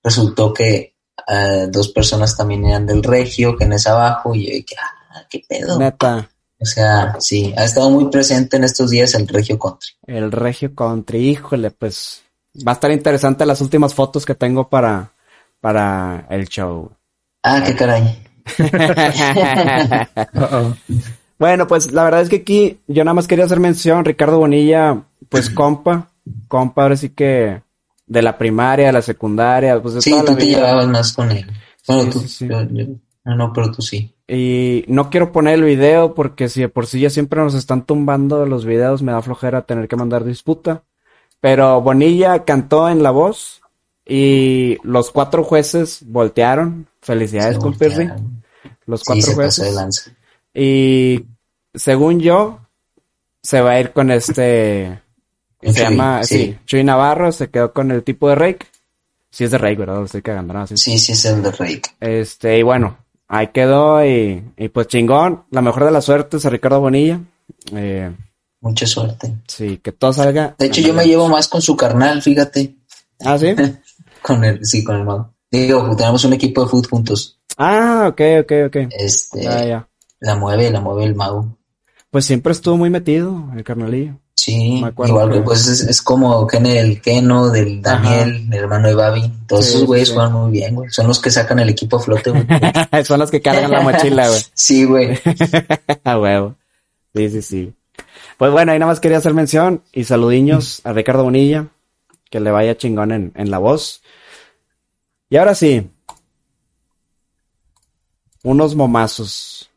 resultó 0.04 0.52
que 0.52 0.95
eh, 1.28 1.67
dos 1.69 1.89
personas 1.89 2.36
también 2.36 2.65
eran 2.65 2.88
del 2.88 3.04
Regio, 3.04 3.56
que 3.56 3.65
en 3.65 3.73
ese 3.73 3.89
abajo, 3.89 4.34
y 4.34 4.47
yo 4.47 4.54
dije, 4.54 4.75
ah, 4.80 5.21
qué 5.30 5.43
pedo. 5.47 5.78
Neta, 5.78 6.28
O 6.60 6.65
sea, 6.65 7.15
sí, 7.19 7.54
ha 7.56 7.65
estado 7.65 7.91
muy 7.91 8.10
presente 8.10 8.58
en 8.58 8.63
estos 8.63 8.89
días 8.89 9.13
el 9.13 9.28
Regio 9.28 9.60
Country. 9.60 9.91
el 10.08 10.32
Regio 10.32 10.73
Country. 10.73 11.30
Híjole, 11.30 11.69
pues 11.69 12.23
va 12.67 12.71
a 12.71 12.73
estar 12.73 12.91
interesante 12.91 13.45
las 13.45 13.62
últimas 13.62 13.93
fotos 13.93 14.25
que 14.25 14.35
tengo 14.35 14.69
para, 14.69 15.12
para 15.62 16.25
el 16.29 16.47
show. 16.47 16.91
Ah, 17.43 17.63
qué 17.65 17.75
caray. 17.75 18.19
Bueno, 21.38 21.67
pues 21.67 21.91
la 21.93 22.03
verdad 22.03 22.21
es 22.21 22.29
que 22.29 22.38
aquí 22.38 22.79
yo 22.88 23.03
nada 23.05 23.13
más 23.13 23.27
quería 23.27 23.45
hacer 23.45 23.59
mención, 23.62 24.03
Ricardo 24.03 24.39
Bonilla, 24.39 25.03
pues 25.29 25.49
compa, 25.49 26.09
compa, 26.49 26.83
ahora 26.83 26.97
sí 26.97 27.09
que 27.12 27.62
de 28.07 28.21
la 28.21 28.38
primaria, 28.38 28.88
de 28.88 28.93
la 28.93 29.01
secundaria, 29.01 29.81
pues 29.81 29.93
de 29.93 30.01
Sí, 30.01 30.12
toda 30.12 30.25
tú 30.25 30.31
la 30.33 30.38
te 30.38 30.45
vida. 30.45 30.57
llevabas 30.57 30.88
más 30.88 31.13
con 31.13 31.31
él. 31.31 31.45
Bueno, 31.88 32.03
Sí, 32.03 32.09
tú, 32.12 32.19
sí, 32.19 32.27
sí. 32.27 32.47
yo- 32.49 32.63
yo- 32.71 32.85
no, 33.23 33.35
no, 33.35 33.53
pero 33.53 33.71
tú 33.71 33.81
sí. 33.81 34.13
Y 34.27 34.83
no 34.88 35.09
quiero 35.09 35.31
poner 35.31 35.53
el 35.55 35.63
video 35.63 36.13
porque 36.13 36.49
si 36.49 36.59
de 36.62 36.69
por 36.69 36.88
sí 36.88 36.99
ya 36.99 37.09
siempre 37.09 37.39
nos 37.41 37.53
están 37.53 37.85
tumbando 37.85 38.45
los 38.45 38.65
videos, 38.65 39.01
me 39.01 39.12
da 39.13 39.21
flojera 39.21 39.62
tener 39.62 39.88
que 39.88 39.95
mandar 39.95 40.25
disputa. 40.25 40.83
Pero 41.41 41.82
Bonilla 41.82 42.43
cantó 42.43 42.89
en 42.89 43.02
la 43.04 43.12
voz 43.12 43.62
y 44.06 44.78
los 44.84 45.12
cuatro 45.12 45.43
jueces 45.43 45.99
voltearon. 46.06 46.88
Felicidades, 47.02 47.58
compirri. 47.58 48.08
voltearon. 48.08 48.43
Los 48.86 49.02
Sí, 49.02 49.06
cuatro 49.08 49.21
se 49.21 49.36
pasó 49.36 49.62
de 49.63 49.69
jueces. 49.69 49.73
lanza. 49.75 50.12
Y 50.54 51.25
según 51.73 52.19
yo, 52.19 52.60
se 53.41 53.62
va 53.62 53.71
a 53.71 53.80
ir 53.80 53.91
con 53.93 54.12
este. 54.12 55.02
Con 55.62 55.73
Se 55.73 55.82
Chuy, 55.86 55.89
llama, 55.89 56.23
sí. 56.23 56.38
sí. 56.38 56.58
Chuy 56.65 56.84
Navarro, 56.84 57.32
se 57.32 57.49
quedó 57.49 57.71
con 57.73 57.91
el 57.91 58.04
tipo 58.04 58.28
de 58.30 58.36
Rake. 58.36 58.65
Sí 59.32 59.43
es 59.43 59.52
de 59.52 59.58
Rake, 59.60 59.75
¿verdad? 59.75 59.97
Lo 59.97 60.06
estoy 60.06 60.21
cagando, 60.21 60.54
¿no? 60.54 60.65
Sí. 60.67 60.75
Sí, 60.78 60.97
sí, 60.97 61.12
es 61.12 61.25
el 61.25 61.43
de 61.43 61.52
Rake. 61.52 61.82
Este, 61.99 62.58
y 62.58 62.63
bueno, 62.63 62.97
ahí 63.28 63.47
quedó 63.49 64.04
y, 64.06 64.43
y 64.58 64.69
pues 64.69 64.88
chingón. 64.88 65.43
La 65.52 65.62
mejor 65.62 65.86
de 65.86 65.91
las 65.91 66.06
suertes 66.06 66.45
a 66.45 66.49
Ricardo 66.49 66.80
Bonilla. 66.82 67.19
Eh, 67.73 68.12
Mucha 68.61 68.85
suerte. 68.85 69.33
sí, 69.47 69.77
que 69.77 69.91
todo 69.91 70.11
salga. 70.13 70.55
De 70.59 70.65
hecho, 70.65 70.81
yo 70.81 70.93
me 70.93 71.05
llevo 71.05 71.29
más 71.29 71.47
con 71.47 71.61
su 71.61 71.75
carnal, 71.77 72.21
fíjate. 72.21 72.75
Ah, 73.23 73.37
sí. 73.37 73.55
Con 74.21 74.43
el, 74.43 74.65
sí, 74.65 74.83
con 74.83 74.97
el 74.97 75.05
mago. 75.05 75.33
Digo, 75.49 75.95
tenemos 75.95 76.25
un 76.25 76.33
equipo 76.33 76.63
de 76.63 76.67
fútbol 76.69 76.89
juntos. 76.89 77.39
Ah, 77.57 78.07
ok, 78.09 78.21
ok, 78.41 78.51
ok. 78.67 78.75
Este, 78.91 79.47
Ah, 79.47 79.63
ya. 79.65 79.87
la 80.19 80.35
mueve, 80.35 80.69
la 80.71 80.81
mueve 80.81 81.05
el 81.05 81.15
mago. 81.15 81.57
Pues 82.11 82.25
siempre 82.25 82.51
estuvo 82.51 82.75
muy 82.75 82.89
metido 82.89 83.45
el 83.55 83.63
carnalillo. 83.63 84.19
Sí, 84.35 84.79
Me 84.81 84.87
acuerdo 84.89 85.13
igual 85.13 85.31
que 85.31 85.41
pues 85.41 85.67
es, 85.67 85.81
es 85.81 86.01
como 86.01 86.45
Ken 86.47 86.65
el 86.65 87.01
Keno, 87.01 87.49
del 87.49 87.81
Daniel, 87.81 88.47
el 88.51 88.53
hermano 88.53 88.87
de 88.89 88.95
Babi. 88.95 89.33
Todos 89.47 89.65
Sí, 89.65 89.71
esos 89.75 89.85
güeyes 89.87 90.07
sí. 90.09 90.13
juegan 90.15 90.33
muy 90.33 90.51
bien, 90.51 90.75
güey. 90.75 90.89
Son 90.91 91.07
los 91.07 91.19
que 91.19 91.31
sacan 91.31 91.59
el 91.59 91.69
equipo 91.69 91.95
a 91.97 91.99
flote, 92.01 92.31
güey. 92.31 92.45
Son 93.05 93.19
los 93.19 93.31
que 93.31 93.41
cargan 93.41 93.71
la 93.71 93.81
mochila, 93.81 94.27
güey. 94.27 94.41
Sí, 94.53 94.83
güey. 94.83 95.17
A 96.03 96.19
huevo. 96.19 96.55
Sí, 97.15 97.29
sí, 97.29 97.41
sí. 97.41 97.73
Pues 98.39 98.52
bueno, 98.54 98.71
ahí 98.71 98.80
nada 98.80 98.89
más 98.91 99.02
quería 99.02 99.17
hacer 99.17 99.34
mención 99.34 99.84
y 99.91 100.06
saludiños 100.06 100.80
a 100.86 100.93
Ricardo 100.93 101.23
Bonilla. 101.25 101.67
Que 102.32 102.39
le 102.39 102.52
vaya 102.52 102.78
chingón 102.78 103.12
en, 103.12 103.32
en 103.36 103.52
la 103.52 103.58
voz. 103.58 104.02
Y 105.30 105.36
ahora 105.38 105.54
sí. 105.56 105.89
Unos 108.43 108.75
momazos. 108.75 109.69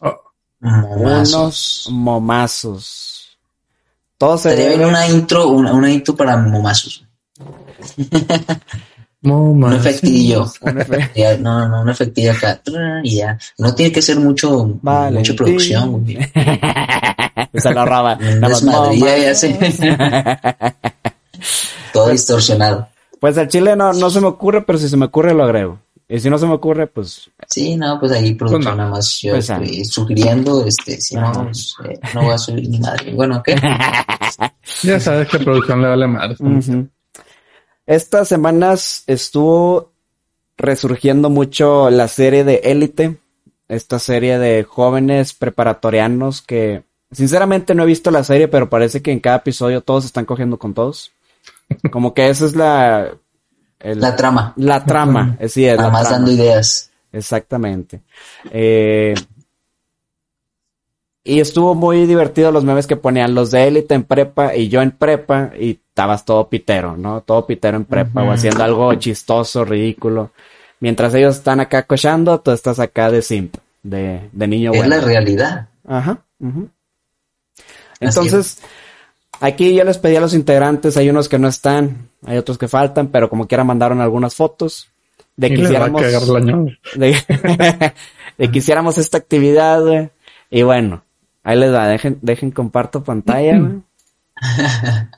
Oh, 0.00 0.18
Momazos. 0.60 1.34
Unos 1.34 1.88
momazos. 1.92 3.38
Todo 4.18 4.36
se 4.38 4.48
Estaría 4.50 4.70
bien 4.70 4.80
debe- 4.80 4.88
una 4.90 5.06
intro, 5.08 5.48
una, 5.48 5.72
una 5.72 5.90
intro 5.90 6.16
para 6.16 6.36
momazos. 6.36 7.06
no, 9.22 9.42
Un 9.42 9.72
efectillo. 9.72 10.46
un 10.62 11.42
no, 11.42 11.68
no, 11.68 11.82
un 11.82 11.88
efectillo 11.90 12.32
acá. 12.32 12.60
Y 13.04 13.18
ya. 13.18 13.38
No 13.58 13.72
tiene 13.74 13.92
que 13.92 14.02
ser 14.02 14.18
mucho, 14.18 14.78
Vale. 14.82 15.18
mucha 15.18 15.34
producción. 15.34 16.04
Se 17.60 17.72
lo 17.72 17.84
roba. 17.84 18.16
Un 18.20 18.40
Nada 18.40 18.48
más, 18.48 18.62
desmadre, 18.62 18.98
ya. 18.98 19.34
Todo 21.92 22.08
distorsionado. 22.10 22.88
Pues 23.20 23.36
el 23.36 23.48
chile 23.48 23.76
no, 23.76 23.92
no 23.92 24.10
se 24.10 24.20
me 24.20 24.26
ocurre, 24.28 24.62
pero 24.62 24.78
si 24.78 24.88
se 24.88 24.96
me 24.96 25.06
ocurre 25.06 25.34
lo 25.34 25.44
agrego. 25.44 25.78
Y 26.08 26.18
si 26.18 26.28
no 26.28 26.38
se 26.38 26.46
me 26.46 26.54
ocurre, 26.54 26.88
pues 26.88 27.30
Sí, 27.46 27.76
no, 27.76 28.00
pues 28.00 28.10
ahí 28.12 28.34
producción 28.34 28.72
no. 28.72 28.82
nada 28.82 28.90
más 28.90 29.20
yo 29.20 29.32
Pues, 29.34 29.48
ah. 29.50 29.60
estoy 29.62 29.84
sugiriendo, 29.84 30.66
este, 30.66 31.00
si 31.00 31.14
no, 31.14 31.30
pues, 31.32 31.76
eh, 31.88 32.00
no 32.14 32.22
voy 32.22 32.32
a 32.34 32.38
subir 32.38 32.68
ni 32.68 32.80
madre. 32.80 33.14
Bueno, 33.14 33.42
¿qué? 33.42 33.54
Ya 34.82 34.98
sabes 34.98 35.28
que 35.28 35.38
producción 35.38 35.82
le 35.82 35.88
vale 35.88 36.06
madre. 36.06 36.36
Estas 37.86 38.28
semanas 38.28 39.04
estuvo 39.06 39.92
resurgiendo 40.56 41.30
mucho 41.30 41.90
la 41.90 42.08
serie 42.08 42.44
de 42.44 42.60
Élite, 42.64 43.18
esta 43.68 43.98
serie 43.98 44.38
de 44.38 44.64
jóvenes 44.64 45.34
preparatorianos 45.34 46.42
que 46.42 46.82
sinceramente 47.10 47.74
no 47.74 47.82
he 47.82 47.86
visto 47.86 48.10
la 48.10 48.24
serie, 48.24 48.48
pero 48.48 48.68
parece 48.70 49.02
que 49.02 49.12
en 49.12 49.20
cada 49.20 49.36
episodio 49.38 49.80
todos 49.82 50.04
están 50.04 50.24
cogiendo 50.24 50.58
con 50.58 50.74
todos. 50.74 51.12
Como 51.90 52.14
que 52.14 52.28
esa 52.28 52.46
es 52.46 52.54
la 52.56 53.10
el- 53.80 54.00
La 54.00 54.14
trama. 54.16 54.52
la 54.56 54.84
trama, 54.84 55.36
sí, 55.48 55.64
es 55.64 55.76
Nada 55.76 55.88
la 55.88 55.92
más 55.92 56.02
trama. 56.08 56.16
dando 56.18 56.32
ideas. 56.32 56.90
Exactamente. 57.12 58.00
Eh, 58.50 59.14
y 61.22 61.40
estuvo 61.40 61.74
muy 61.74 62.06
divertido 62.06 62.50
los 62.50 62.64
memes 62.64 62.86
que 62.86 62.96
ponían 62.96 63.34
los 63.34 63.50
de 63.50 63.68
élite 63.68 63.94
en 63.94 64.04
prepa 64.04 64.54
y 64.56 64.68
yo 64.68 64.80
en 64.80 64.90
prepa 64.90 65.52
y 65.58 65.72
estabas 65.88 66.24
todo 66.24 66.48
pitero, 66.48 66.96
¿no? 66.96 67.20
Todo 67.20 67.46
pitero 67.46 67.76
en 67.76 67.84
prepa 67.84 68.22
o 68.22 68.32
haciendo 68.32 68.64
algo 68.64 68.94
chistoso, 68.94 69.64
ridículo. 69.64 70.30
Mientras 70.80 71.12
ellos 71.14 71.36
están 71.36 71.60
acá 71.60 71.82
cochando, 71.82 72.40
tú 72.40 72.52
estás 72.52 72.78
acá 72.80 73.10
de 73.10 73.20
simp, 73.22 73.56
de, 73.82 74.28
de 74.32 74.46
niño 74.48 74.72
Es 74.72 74.78
bueno. 74.78 74.96
la 74.96 75.02
realidad. 75.02 75.68
Ajá. 75.86 76.22
Entonces, 78.00 78.58
aquí 79.40 79.74
yo 79.74 79.84
les 79.84 79.98
pedí 79.98 80.16
a 80.16 80.20
los 80.20 80.34
integrantes, 80.34 80.96
hay 80.96 81.10
unos 81.10 81.28
que 81.28 81.38
no 81.38 81.48
están, 81.48 82.08
hay 82.26 82.38
otros 82.38 82.58
que 82.58 82.68
faltan, 82.68 83.08
pero 83.08 83.28
como 83.28 83.46
quiera 83.46 83.64
mandaron 83.64 84.00
algunas 84.00 84.34
fotos 84.34 84.88
de 85.36 85.48
Y 85.48 85.54
que 85.54 85.62
hiciéramos 85.62 86.02
de, 86.96 87.16
de 88.38 88.50
que 88.50 88.58
hiciéramos 88.58 88.98
esta 88.98 89.18
actividad, 89.18 89.82
güey. 89.82 90.10
Y 90.50 90.62
bueno, 90.62 91.04
ahí 91.44 91.58
les 91.58 91.72
va, 91.72 91.86
dejen, 91.86 92.18
dejen 92.22 92.50
comparto 92.50 93.04
pantalla, 93.04 93.58
güey. 93.58 93.82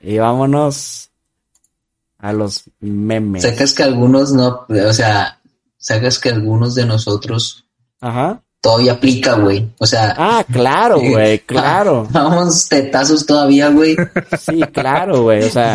Y 0.00 0.16
vámonos 0.16 1.10
a 2.18 2.32
los 2.32 2.70
memes. 2.78 3.42
Sacas 3.42 3.74
que 3.74 3.82
algunos 3.82 4.32
no, 4.32 4.64
o 4.68 4.92
sea, 4.92 5.40
sacas 5.76 6.20
que 6.20 6.28
algunos 6.28 6.76
de 6.76 6.86
nosotros 6.86 7.68
Ajá. 8.00 8.42
Todavía 8.60 8.92
aplica, 8.92 9.34
güey. 9.34 9.68
O 9.78 9.86
sea, 9.86 10.14
Ah, 10.18 10.44
claro, 10.50 10.98
güey, 11.00 11.38
claro. 11.40 12.06
Vamos 12.10 12.68
tetazos 12.68 13.24
todavía, 13.26 13.68
güey. 13.68 13.96
Sí, 14.38 14.60
claro, 14.72 15.22
güey. 15.22 15.42
O 15.44 15.50
sea, 15.50 15.74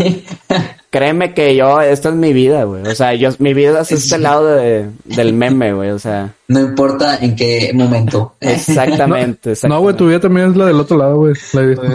créeme 0.89 1.33
que 1.33 1.55
yo, 1.55 1.81
esta 1.81 2.09
es 2.09 2.15
mi 2.15 2.33
vida, 2.33 2.63
güey. 2.65 2.83
O 2.87 2.95
sea, 2.95 3.13
yo, 3.13 3.29
mi 3.39 3.53
vida 3.53 3.81
es 3.81 3.91
este 3.91 4.17
lado 4.17 4.45
de, 4.55 4.89
del 5.05 5.33
meme, 5.33 5.73
güey. 5.73 5.89
O 5.91 5.99
sea, 5.99 6.33
No 6.47 6.59
importa 6.59 7.17
en 7.19 7.35
qué 7.35 7.71
momento. 7.73 8.35
exactamente, 8.41 9.51
exactamente. 9.51 9.67
No, 9.67 9.79
güey, 9.81 9.95
tu 9.95 10.07
vida 10.07 10.19
también 10.19 10.51
es 10.51 10.55
la 10.57 10.65
del 10.65 10.79
otro 10.79 10.97
lado, 10.97 11.17
güey. 11.17 11.33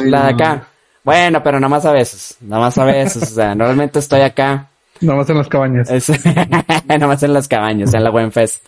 La 0.05 0.25
de 0.27 0.31
acá. 0.33 0.69
Bueno, 1.05 1.43
pero 1.43 1.59
nada 1.61 1.71
más 1.71 1.85
a 1.87 1.93
veces. 1.93 2.37
Nada 2.41 2.63
más 2.63 2.77
a 2.77 2.85
veces. 2.85 3.23
O 3.23 3.35
sea, 3.35 3.55
normalmente 3.55 3.99
estoy 3.99 4.21
acá. 4.21 4.69
Nada 5.01 5.19
más 5.19 5.31
en 5.31 5.39
las 5.39 5.49
cabañas. 5.49 5.89
Es- 5.91 6.11
nada 6.87 7.07
más 7.07 7.23
en 7.23 7.33
las 7.33 7.47
cabañas, 7.49 7.95
en 7.95 8.03
la 8.05 8.11
Buen 8.11 8.33
Fest. 8.33 8.63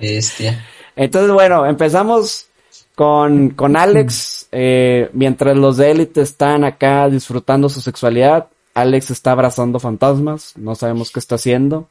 Bestia. 0.00 0.64
Entonces, 0.96 1.30
bueno, 1.30 1.66
empezamos 1.66 2.46
con, 2.94 3.50
con 3.50 3.76
Alex. 3.76 4.48
eh, 4.50 5.10
mientras 5.12 5.56
los 5.56 5.76
de 5.76 5.90
élite 5.90 6.22
están 6.22 6.64
acá 6.64 7.08
disfrutando 7.08 7.68
su 7.68 7.80
sexualidad, 7.80 8.48
Alex 8.74 9.10
está 9.10 9.32
abrazando 9.32 9.78
fantasmas. 9.78 10.54
No 10.56 10.74
sabemos 10.74 11.10
qué 11.12 11.20
está 11.20 11.36
haciendo. 11.36 11.88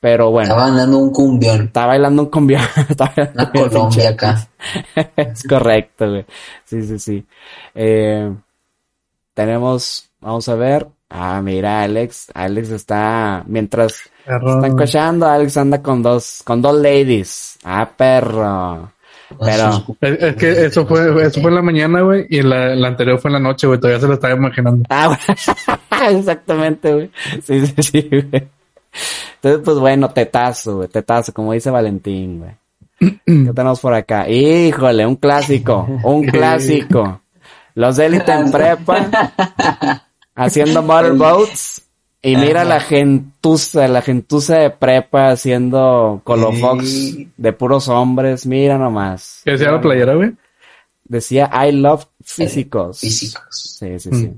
Pero 0.00 0.32
bueno, 0.32 0.56
un 0.98 1.12
cumbión. 1.12 1.66
está 1.66 1.86
bailando 1.86 2.22
un 2.22 2.28
cumbión. 2.28 2.62
Está 2.88 3.12
bailando 3.14 3.32
Una 3.34 3.44
un 3.44 3.50
cumbión, 3.50 3.70
Colombia 3.70 3.90
pinche 3.90 4.08
acá. 4.08 4.48
es 5.16 5.42
correcto, 5.44 6.10
güey. 6.10 6.26
Sí, 6.64 6.82
sí, 6.82 6.98
sí. 6.98 7.26
Eh, 7.72 8.34
tenemos, 9.32 10.10
vamos 10.20 10.48
a 10.48 10.56
ver. 10.56 10.88
Ah, 11.08 11.40
mira, 11.40 11.82
Alex. 11.84 12.32
Alex 12.34 12.70
está, 12.70 13.44
mientras 13.46 14.10
Perro. 14.24 14.54
están 14.56 14.76
cochando, 14.76 15.26
Alex 15.26 15.56
anda 15.56 15.82
con 15.82 16.02
dos, 16.02 16.42
con 16.44 16.62
dos 16.62 16.74
ladies. 16.76 17.58
Ah, 17.64 17.88
perro. 17.96 18.92
Pero, 19.40 19.84
Es, 20.00 20.22
es 20.22 20.36
que 20.36 20.66
eso 20.66 20.86
fue, 20.86 21.24
eso 21.24 21.40
fue 21.40 21.50
en 21.50 21.54
la 21.54 21.62
mañana, 21.62 22.02
güey, 22.02 22.26
y 22.28 22.42
la, 22.42 22.74
la 22.74 22.88
anterior 22.88 23.18
fue 23.18 23.30
en 23.30 23.34
la 23.34 23.40
noche, 23.40 23.66
güey. 23.66 23.80
Todavía 23.80 24.00
se 24.00 24.06
lo 24.06 24.14
estaba 24.14 24.34
imaginando. 24.34 24.84
ah, 24.90 25.06
güey. 25.06 25.18
exactamente, 26.18 26.92
güey. 26.92 27.10
Sí, 27.42 27.66
sí, 27.66 27.74
sí, 27.82 28.08
güey. 28.10 28.48
Entonces, 29.36 29.62
pues 29.64 29.78
bueno, 29.78 30.10
tetazo, 30.10 30.76
güey, 30.76 30.88
tetazo, 30.88 31.32
como 31.32 31.52
dice 31.52 31.70
Valentín, 31.70 32.40
güey. 32.40 32.52
¿Qué 33.26 33.52
tenemos 33.52 33.80
por 33.80 33.94
acá? 33.94 34.28
Híjole, 34.28 35.04
un 35.06 35.16
clásico, 35.16 35.88
un 36.04 36.24
clásico. 36.26 37.20
Los 37.74 37.98
élite 37.98 38.30
en 38.32 38.52
prepa, 38.52 39.32
haciendo 40.36 40.82
motorboats. 40.82 41.81
Y 42.24 42.36
mira 42.36 42.64
la 42.64 42.78
gentuza, 42.78 43.88
la 43.88 44.00
gentuza 44.00 44.56
de 44.58 44.70
prepa 44.70 45.30
haciendo 45.30 46.20
colofox 46.22 46.88
Sí. 46.88 47.28
de 47.36 47.52
puros 47.52 47.88
hombres. 47.88 48.46
Mira 48.46 48.78
nomás. 48.78 49.42
¿Qué 49.44 49.52
decía 49.52 49.72
la 49.72 49.80
playera, 49.80 50.14
güey? 50.14 50.32
Decía, 51.04 51.50
I 51.66 51.72
love 51.72 52.04
físicos. 52.22 53.00
Físicos. 53.00 53.76
Sí, 53.78 53.98
sí, 53.98 54.10
sí. 54.12 54.32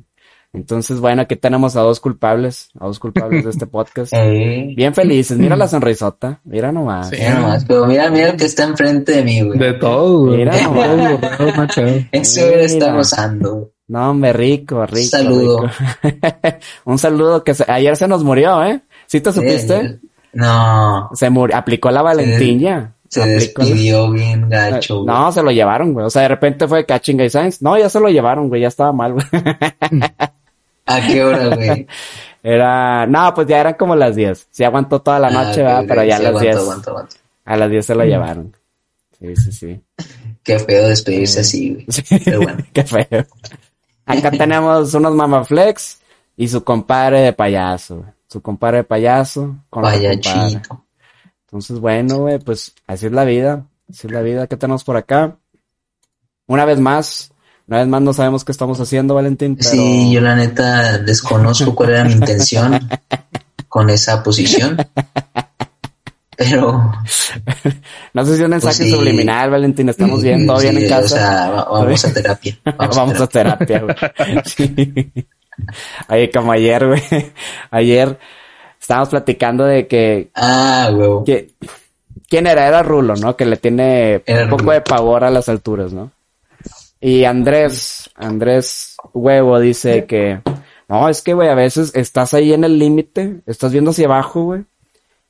Entonces, 0.54 1.00
bueno, 1.00 1.22
aquí 1.22 1.34
tenemos 1.36 1.74
a 1.76 1.80
dos 1.80 1.98
culpables, 2.00 2.70
a 2.78 2.86
dos 2.86 2.98
culpables 3.00 3.44
de 3.44 3.50
este 3.50 3.66
podcast. 3.68 4.12
Eh, 4.14 4.72
Bien 4.76 4.94
felices, 4.94 5.36
mira 5.36 5.56
la 5.56 5.66
sonrisota, 5.68 6.40
mira 6.44 6.70
nomás. 6.72 7.10
Sí. 7.10 7.16
mira 7.18 7.34
nomás, 7.40 7.64
pero 7.64 7.86
mira, 7.86 8.08
mira 8.10 8.30
el 8.30 8.36
que 8.36 8.44
está 8.44 8.62
enfrente 8.64 9.12
de 9.12 9.22
mí, 9.24 9.40
güey. 9.42 9.58
De 9.58 9.72
todo, 9.74 10.26
güey. 10.26 10.38
Mira 10.38 10.60
nomás. 10.62 10.96
güey 10.96 12.08
está 12.12 12.86
Mira. 12.86 12.92
gozando. 12.96 13.70
No, 13.88 14.10
hombre, 14.10 14.32
rico, 14.32 14.86
rico. 14.86 15.08
Saludo. 15.08 15.66
rico. 16.02 16.26
Un 16.86 16.98
saludo 16.98 17.44
que 17.44 17.52
se- 17.54 17.70
ayer 17.70 17.96
se 17.96 18.08
nos 18.08 18.24
murió, 18.24 18.64
¿eh? 18.64 18.80
¿Sí 19.06 19.20
te 19.20 19.30
supiste? 19.32 19.76
Eh, 19.76 19.98
No, 20.32 21.10
Se 21.14 21.28
murió, 21.30 21.56
aplicó 21.56 21.90
la 21.90 22.00
Valentina. 22.00 22.94
se 23.08 23.22
Aplicó- 23.22 23.62
despidió 23.62 24.10
bien 24.10 24.48
gacho. 24.48 25.02
güey. 25.02 25.06
No, 25.06 25.30
se 25.32 25.42
lo 25.42 25.50
llevaron, 25.50 25.92
güey. 25.92 26.06
O 26.06 26.10
sea, 26.10 26.22
de 26.22 26.28
repente 26.28 26.66
fue 26.66 26.86
catching 26.86 27.20
y 27.20 27.28
Sainz. 27.28 27.60
No, 27.60 27.76
ya 27.76 27.88
se 27.90 28.00
lo 28.00 28.08
llevaron, 28.08 28.48
güey. 28.48 28.62
Ya 28.62 28.68
estaba 28.68 28.92
mal, 28.92 29.12
güey. 29.14 29.26
¿A 30.86 31.00
qué 31.06 31.24
hora, 31.24 31.54
güey? 31.54 31.86
Era, 32.42 33.06
no, 33.06 33.32
pues 33.32 33.46
ya 33.46 33.58
eran 33.58 33.72
como 33.72 33.96
las 33.96 34.14
10. 34.14 34.48
Sí 34.50 34.64
aguantó 34.64 35.00
toda 35.00 35.18
la 35.18 35.30
noche, 35.30 35.62
Ah, 35.62 35.80
¿verdad? 35.80 35.84
Pero 35.88 36.04
ya 36.04 36.16
a 36.16 36.18
sí, 36.18 36.22
las 36.24 36.28
aguanto, 36.30 36.50
10. 36.50 36.56
aguanto, 36.58 36.90
aguanto. 36.90 37.16
A 37.46 37.56
las 37.56 37.70
10 37.70 37.86
se 37.86 37.94
lo 37.94 38.04
llevaron. 38.04 38.56
Sí, 39.18 39.36
sí, 39.36 39.52
sí. 39.52 39.80
Qué 40.42 40.58
feo 40.58 40.88
despedirse 40.88 41.40
así, 41.40 41.72
güey. 41.72 41.86
Pero 42.24 42.42
bueno. 42.42 42.58
Qué 42.74 42.84
feo. 42.84 43.26
Acá 44.04 44.30
tenemos 44.30 44.92
unos 44.92 45.14
mamaflex 45.14 46.00
y 46.36 46.48
su 46.48 46.62
compadre 46.62 47.20
de 47.20 47.32
payaso. 47.32 48.04
Su 48.28 48.42
compadre 48.42 48.78
de 48.78 48.84
payaso 48.84 49.56
con. 49.70 49.82
Payachito. 49.82 50.84
Entonces, 51.46 51.78
bueno, 51.80 52.18
güey, 52.18 52.38
pues 52.40 52.74
así 52.86 53.06
es 53.06 53.12
la 53.12 53.24
vida. 53.24 53.64
Así 53.88 54.06
es 54.06 54.12
la 54.12 54.20
vida. 54.20 54.46
¿Qué 54.48 54.58
tenemos 54.58 54.84
por 54.84 54.98
acá? 54.98 55.38
Una 56.46 56.66
vez 56.66 56.78
más. 56.78 57.32
Una 57.66 57.78
vez 57.78 57.86
más 57.88 58.02
no 58.02 58.12
sabemos 58.12 58.44
qué 58.44 58.52
estamos 58.52 58.78
haciendo, 58.80 59.14
Valentín. 59.14 59.56
Pero... 59.56 59.70
Sí, 59.70 60.12
yo 60.12 60.20
la 60.20 60.34
neta 60.34 60.98
desconozco 60.98 61.74
cuál 61.74 61.90
era 61.90 62.04
mi 62.04 62.12
intención 62.12 62.78
con 63.68 63.88
esa 63.90 64.22
posición. 64.22 64.76
Pero 66.36 66.92
No 68.12 68.24
sé 68.26 68.36
si 68.36 68.42
un 68.42 68.50
mensaje 68.50 68.76
Pues 68.78 68.88
sí. 68.88 68.90
subliminal, 68.94 69.50
Valentín. 69.50 69.88
Estamos 69.88 70.22
bien, 70.22 70.46
todo 70.46 70.58
bien 70.60 70.76
en 70.78 70.88
casa. 70.88 71.04
O 71.04 71.08
sea, 71.08 71.50
va- 71.50 71.64
vamos 71.70 72.04
a 72.04 72.12
terapia. 72.12 72.58
Vamos, 72.76 72.96
Vamos, 72.96 73.20
a 73.20 73.26
terapia. 73.28 73.80
güey. 73.80 73.94
Sí. 74.44 75.12
Oye, 76.08 76.30
como 76.32 76.50
ayer, 76.52 76.86
güey. 76.86 77.02
Ayer 77.70 78.18
estábamos 78.80 79.08
platicando 79.10 79.64
de 79.64 79.86
que, 79.86 80.30
Ah, 80.34 80.90
que- 81.24 81.52
¿quién 82.28 82.46
era? 82.48 82.66
Era 82.66 82.82
Rulo, 82.82 83.14
¿no? 83.14 83.36
Que 83.36 83.46
le 83.46 83.56
tiene 83.56 84.20
Era 84.26 84.44
un 84.44 84.50
poco 84.50 84.62
Rulo. 84.62 84.72
de 84.72 84.80
pavor 84.80 85.22
a 85.24 85.30
las 85.30 85.48
alturas, 85.48 85.92
¿no? 85.92 86.10
Y 87.06 87.26
Andrés, 87.26 88.08
Andrés 88.14 88.96
Huevo 89.12 89.60
dice 89.60 90.06
que, 90.06 90.40
no, 90.88 91.10
es 91.10 91.20
que, 91.20 91.34
güey, 91.34 91.50
a 91.50 91.54
veces 91.54 91.92
estás 91.94 92.32
ahí 92.32 92.54
en 92.54 92.64
el 92.64 92.78
límite, 92.78 93.42
estás 93.44 93.72
viendo 93.72 93.90
hacia 93.90 94.06
abajo, 94.06 94.44
güey. 94.44 94.62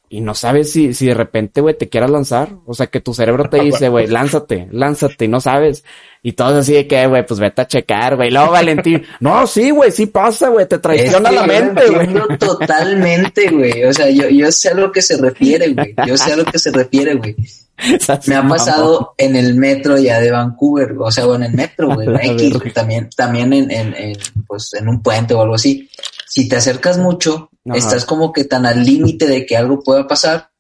Y 0.09 0.21
no 0.21 0.37
sabes 0.37 0.71
si, 0.71 0.95
si 0.95 1.07
de 1.07 1.15
repente, 1.15 1.61
güey, 1.61 1.77
te 1.77 1.89
quieras 1.89 2.11
lanzar. 2.11 2.51
O 2.65 2.75
sea, 2.75 2.87
que 2.87 3.01
tu 3.01 3.13
cerebro 3.13 3.51
te 3.51 3.61
dice, 3.61 3.89
güey, 3.89 4.07
lánzate, 4.07 4.69
lánzate, 4.71 5.25
y 5.25 5.29
no 5.29 5.41
sabes. 5.41 5.83
Y 6.23 6.35
todos 6.35 6.53
así 6.53 6.75
de 6.75 6.87
que, 6.87 7.09
güey, 7.09 7.27
pues 7.27 7.41
vete 7.41 7.63
a 7.63 7.67
checar, 7.67 8.15
güey. 8.15 8.31
Luego 8.31 8.53
Valentín, 8.53 9.03
no, 9.19 9.45
sí, 9.49 9.71
güey, 9.71 9.91
sí 9.91 10.07
pasa, 10.07 10.51
güey, 10.51 10.69
te 10.69 10.79
traiciona 10.79 11.29
Es 11.29 11.35
que 11.35 11.41
la 11.41 11.47
mente, 11.49 11.91
güey. 11.91 12.39
totalmente, 12.39 13.51
güey. 13.51 13.83
O 13.83 13.93
sea, 13.93 14.09
yo, 14.11 14.29
yo 14.29 14.53
sé 14.53 14.69
a 14.69 14.75
lo 14.75 14.93
que 14.93 15.03
se 15.03 15.17
refiere, 15.17 15.73
güey. 15.73 15.93
Yo 16.07 16.17
sé 16.17 16.35
a 16.35 16.37
lo 16.37 16.45
que 16.45 16.61
se 16.61 16.71
refiere, 16.71 17.15
güey. 17.15 17.35
Me 18.27 18.35
ha 18.37 18.47
pasado 18.49 19.15
en 19.19 19.37
el 19.37 19.55
metro 19.57 19.99
ya 19.99 20.21
de 20.21 20.31
Vancouver, 20.31 20.95
o 20.99 21.11
sea, 21.11 21.27
bueno, 21.27 21.45
en 21.45 21.51
el 21.53 21.57
metro, 21.57 21.95
güey, 21.95 22.09
X, 22.23 22.73
también, 22.73 23.09
también 23.17 23.53
en, 23.53 23.71
en, 23.71 23.95
en, 23.95 24.17
pues, 24.47 24.73
en 24.75 24.89
un 24.89 25.03
puente 25.03 25.35
o 25.35 25.43
algo 25.43 25.55
así. 25.57 25.89
Si 26.27 26.49
te 26.49 26.57
acercas 26.57 26.99
mucho, 26.99 27.51
Ajá. 27.67 27.77
estás 27.79 28.05
como 28.05 28.33
que 28.33 28.45
tan 28.45 28.67
al 28.67 28.85
límite 28.85 29.27
de 29.27 29.45
que 29.47 29.57
algo 29.57 29.83
pueda 29.83 30.07
pasar, 30.07 30.51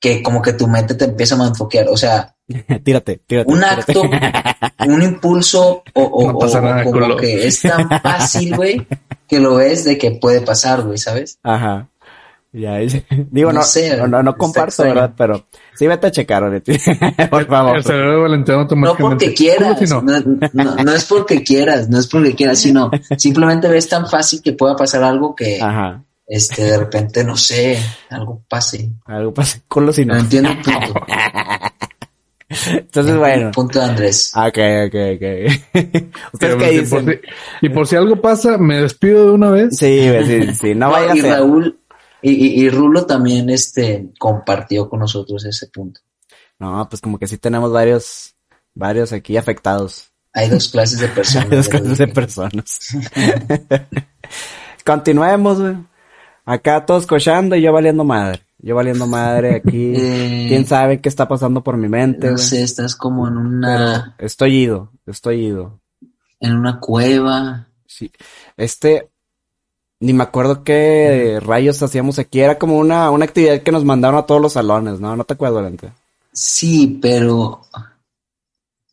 que 0.00 0.22
como 0.22 0.40
que 0.42 0.52
tu 0.52 0.66
mente 0.68 0.94
te 0.94 1.06
empieza 1.06 1.34
a 1.34 1.38
manfoquear. 1.38 1.88
O 1.88 1.96
sea, 1.96 2.34
tírate, 2.84 3.22
tírate. 3.26 3.50
un 3.52 3.58
tírate. 3.58 3.80
acto, 3.92 4.02
un 4.86 5.02
impulso, 5.02 5.82
o, 5.94 6.02
o, 6.02 6.32
No 6.32 6.38
pasa 6.38 6.58
o- 6.58 6.62
nada, 6.62 6.84
como 6.84 7.00
culo. 7.00 7.16
que 7.16 7.46
es 7.46 7.60
tan 7.62 7.88
fácil, 8.00 8.54
güey, 8.56 8.86
que 9.26 9.40
lo 9.40 9.56
ves 9.56 9.84
de 9.84 9.98
que 9.98 10.12
puede 10.12 10.40
pasar, 10.42 10.82
güey, 10.82 10.98
¿sabes? 10.98 11.38
Ajá. 11.42 11.88
Ya, 12.58 12.80
ya. 12.82 13.02
digo, 13.30 13.52
no, 13.52 13.60
No 13.60 13.64
sé, 13.64 13.96
no, 13.98 14.06
no, 14.08 14.22
no 14.22 14.30
está 14.30 14.38
comparto. 14.38 14.82
¿verdad? 14.82 15.12
Pero 15.16 15.46
sí 15.74 15.86
vete 15.86 16.06
a 16.06 16.10
checar. 16.10 16.42
Por 17.30 17.46
favor. 17.46 17.76
El 17.76 17.84
cerebro 17.84 18.10
de 18.12 18.16
Valentino 18.22 18.66
No 18.76 18.96
porque 18.96 19.34
quieras, 19.34 19.74
¿Cómo 19.74 19.86
si 19.86 19.92
no? 19.92 20.02
no, 20.02 20.38
no, 20.52 20.74
no 20.76 20.92
es 20.92 21.04
porque 21.04 21.42
quieras, 21.42 21.88
no 21.90 21.98
es 21.98 22.06
porque 22.06 22.34
quieras, 22.34 22.58
sino 22.58 22.90
simplemente 23.18 23.68
ves 23.68 23.88
tan 23.88 24.06
fácil 24.08 24.40
que 24.42 24.54
pueda 24.54 24.74
pasar 24.74 25.02
algo 25.04 25.34
que 25.34 25.60
Ajá. 25.60 26.02
este 26.26 26.62
de 26.64 26.78
repente, 26.78 27.24
no 27.24 27.36
sé, 27.36 27.78
algo 28.08 28.42
pase. 28.48 28.90
Algo 29.04 29.34
si 29.92 30.06
No 30.06 30.14
no. 30.14 30.20
entiendo 30.20 30.48
el 30.50 30.56
punto. 30.62 30.94
Entonces, 32.48 33.16
bueno. 33.16 33.50
Punto 33.50 33.80
de 33.80 33.84
Andrés. 33.84 34.32
Ok, 34.34 34.58
ok, 34.86 34.94
ok. 35.16 36.02
¿Ustedes 36.32 36.56
qué 36.56 36.86
por 36.88 37.04
dicen? 37.04 37.06
si- 37.60 37.66
y 37.66 37.68
por 37.70 37.86
si 37.88 37.96
algo 37.96 38.20
pasa, 38.20 38.56
me 38.56 38.80
despido 38.82 39.26
de 39.26 39.32
una 39.32 39.50
vez. 39.50 39.76
Sí, 39.76 40.08
sí, 40.26 40.54
sí. 40.54 40.74
No 40.74 40.86
No, 40.86 40.92
vaya 40.92 41.12
a 41.12 41.16
y 41.16 41.20
ser. 41.20 41.32
Raúl 41.32 41.78
y, 42.30 42.46
y, 42.46 42.64
y 42.64 42.70
Rulo 42.70 43.06
también 43.06 43.50
este 43.50 44.10
compartió 44.18 44.88
con 44.88 45.00
nosotros 45.00 45.44
ese 45.44 45.66
punto. 45.68 46.00
No, 46.58 46.88
pues 46.88 47.00
como 47.02 47.18
que 47.18 47.26
sí 47.26 47.36
tenemos 47.38 47.70
varios, 47.72 48.34
varios 48.74 49.12
aquí 49.12 49.36
afectados. 49.36 50.10
Hay 50.32 50.48
dos 50.48 50.68
clases 50.68 50.98
de 51.00 51.08
personas. 51.20 51.50
Ya 51.50 51.56
lo 51.56 51.62
clases 51.82 51.98
de 51.98 52.08
personas. 52.08 52.88
Continuemos, 54.84 55.60
güey. 55.60 55.76
Acá 56.44 56.86
todos 56.86 57.06
cochando 57.06 57.56
y 57.56 57.62
yo 57.62 57.72
valiendo 57.72 58.04
madre. 58.04 58.42
Yo 58.58 58.74
valiendo 58.74 59.06
madre 59.06 59.56
aquí. 59.56 59.92
Eh, 59.96 60.46
¿Quién 60.48 60.66
sabe 60.66 61.00
qué 61.00 61.08
está 61.08 61.26
pasando 61.26 61.62
por 61.62 61.76
mi 61.76 61.88
mente, 61.88 62.30
No 62.30 62.38
sé, 62.38 62.62
estás 62.62 62.94
como 62.94 63.26
en 63.26 63.36
una 63.36 64.14
Estoy 64.18 64.56
ido, 64.56 64.92
estoy 65.06 65.46
ido. 65.46 65.80
en 66.40 66.54
una 66.56 66.78
cueva. 66.78 67.68
Sí. 67.86 68.10
Este, 68.56 69.10
ni 70.00 70.12
me 70.12 70.22
acuerdo 70.24 70.62
qué 70.64 71.38
rayos 71.42 71.82
hacíamos 71.82 72.18
aquí. 72.18 72.40
Era 72.40 72.58
como 72.58 72.76
una, 72.78 73.10
una 73.10 73.24
actividad 73.24 73.62
que 73.62 73.72
nos 73.72 73.84
mandaron 73.84 74.18
a 74.18 74.26
todos 74.26 74.40
los 74.40 74.52
salones, 74.54 75.00
¿no? 75.00 75.16
No 75.16 75.24
te 75.24 75.34
acuerdas, 75.34 75.62
Valente. 75.62 75.92
Sí, 76.32 76.98
pero 77.00 77.62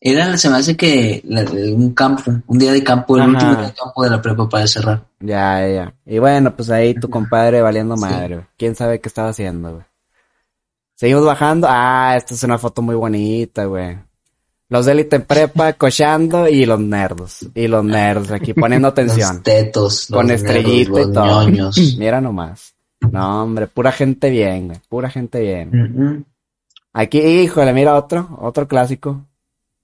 era, 0.00 0.36
se 0.36 0.48
me 0.50 0.56
hace 0.56 0.76
que 0.76 1.22
la- 1.24 1.42
un 1.50 1.92
campo, 1.94 2.22
un 2.46 2.58
día 2.58 2.72
de 2.72 2.82
campo, 2.84 3.16
el 3.16 3.22
Ajá. 3.22 3.30
último 3.32 3.54
día 3.56 3.66
de 3.68 3.74
campo 3.74 4.02
de 4.04 4.10
la 4.10 4.22
prepa 4.22 4.48
para 4.48 4.66
cerrar. 4.66 5.04
Ya, 5.20 5.60
ya, 5.60 5.68
ya. 5.74 5.94
Y 6.06 6.18
bueno, 6.18 6.54
pues 6.54 6.70
ahí 6.70 6.94
tu 6.94 7.08
compadre 7.10 7.60
valiendo 7.62 7.96
madre. 7.96 8.46
¿Quién 8.58 8.74
sabe 8.74 9.00
qué 9.00 9.08
estaba 9.08 9.28
haciendo, 9.30 9.72
güey? 9.72 9.84
Seguimos 10.96 11.24
bajando. 11.24 11.66
Ah, 11.70 12.14
esta 12.16 12.34
es 12.34 12.42
una 12.44 12.56
foto 12.58 12.80
muy 12.82 12.94
bonita, 12.94 13.64
güey. 13.64 13.98
Los 14.74 14.88
élite 14.88 15.14
en 15.16 15.22
prepa 15.22 15.72
cochando 15.84 16.48
y 16.48 16.66
los 16.66 16.80
nerdos. 16.80 17.46
Y 17.54 17.68
los 17.68 17.84
nerds 17.84 18.32
aquí 18.32 18.54
poniendo 18.54 18.88
atención. 18.88 19.34
Los 19.34 19.42
tetos, 19.44 20.08
Con 20.10 20.26
los 20.26 20.34
estrellita 20.40 20.90
nerdos, 20.90 20.98
y 20.98 21.04
los 21.04 21.12
todo. 21.12 21.26
ñoños. 21.48 21.76
Mira 21.98 22.20
nomás. 22.20 22.74
No, 23.12 23.44
hombre, 23.44 23.68
pura 23.68 23.92
gente 23.92 24.30
bien, 24.30 24.66
güey. 24.66 24.80
Pura 24.88 25.08
gente 25.10 25.38
bien. 25.40 25.68
Ujú. 25.68 26.24
Aquí, 26.92 27.18
híjole, 27.20 27.72
mira 27.72 27.94
otro, 27.94 28.36
otro 28.40 28.66
clásico. 28.66 29.24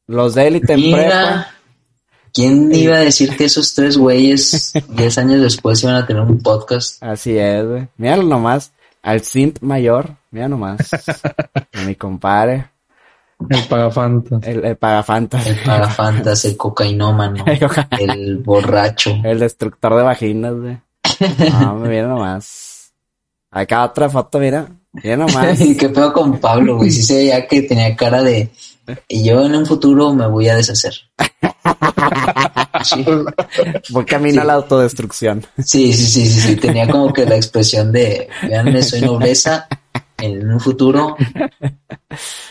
Los 0.08 0.34
de 0.34 0.48
élite 0.48 0.72
en 0.72 0.80
prepa. 0.80 0.96
Mira, 1.04 1.54
¿quién 2.32 2.74
iba 2.74 2.96
a 2.96 3.00
decir 3.00 3.36
que 3.36 3.44
esos 3.44 3.72
tres 3.74 3.96
güeyes, 3.96 4.72
diez 4.88 5.18
años 5.18 5.40
después, 5.40 5.80
iban 5.84 5.94
a 5.94 6.04
tener 6.06 6.22
un 6.22 6.38
podcast? 6.40 7.00
Así 7.00 7.38
es, 7.38 7.64
güey. 7.64 7.86
Míralo 7.96 8.24
nomás. 8.24 8.72
Al 9.02 9.20
simp 9.22 9.60
mayor. 9.60 10.16
Mira 10.32 10.48
nomás. 10.48 10.78
A 11.72 11.80
mi 11.86 11.94
compadre. 11.94 12.70
El 13.48 13.64
pagafanta. 13.64 14.40
El, 14.42 14.64
el 14.64 14.76
pagafantas. 14.76 15.46
El 15.46 15.56
pagafantas, 15.62 16.44
el 16.44 16.56
cocainómano, 16.56 17.44
el 17.98 18.38
borracho. 18.38 19.18
El 19.24 19.38
destructor 19.38 19.96
de 19.96 20.02
vaginas, 20.02 20.54
güey. 20.54 20.78
No, 21.52 21.74
me 21.76 21.88
mira 21.88 22.06
nomás. 22.06 22.92
Acá 23.50 23.84
otra 23.84 24.08
foto, 24.08 24.38
mira. 24.38 24.68
Mira 24.92 25.16
nomás. 25.16 25.58
¿Qué 25.78 25.88
pedo 25.88 26.12
con 26.12 26.38
Pablo, 26.38 26.76
güey? 26.76 26.90
Sí 26.90 27.02
se 27.02 27.14
veía 27.16 27.46
que 27.46 27.62
tenía 27.62 27.94
cara 27.96 28.22
de... 28.22 28.50
Y 29.08 29.22
yo 29.24 29.44
en 29.44 29.54
un 29.54 29.66
futuro 29.66 30.12
me 30.12 30.26
voy 30.26 30.48
a 30.48 30.56
deshacer. 30.56 30.94
Sí, 32.82 33.04
Voy 33.90 34.04
camino 34.04 34.42
a 34.42 34.44
la 34.44 34.54
autodestrucción. 34.54 35.46
sí, 35.58 35.92
sí, 35.92 36.06
sí, 36.06 36.26
sí, 36.26 36.40
sí. 36.40 36.56
Tenía 36.56 36.88
como 36.88 37.12
que 37.12 37.24
la 37.26 37.36
expresión 37.36 37.92
de, 37.92 38.28
veanme, 38.42 38.82
soy 38.82 39.02
nobleza, 39.02 39.68
en 40.22 40.50
un 40.50 40.60
futuro 40.60 41.16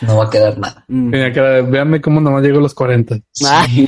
no 0.01 0.17
va 0.17 0.25
a 0.25 0.29
quedar 0.29 0.57
nada. 0.57 0.83
Mm. 0.87 1.11
Tenía 1.11 1.33
cara 1.33 1.49
de, 1.49 1.61
véanme 1.63 2.01
cómo 2.01 2.21
nomás 2.21 2.43
llego 2.43 2.59
a 2.59 2.61
los 2.61 2.73
40. 2.73 3.19
Sí. 3.31 3.87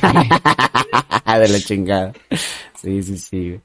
de 1.38 1.48
la 1.48 1.60
chingada. 1.60 2.12
Sí, 2.80 3.02
sí, 3.02 3.16
sí. 3.18 3.60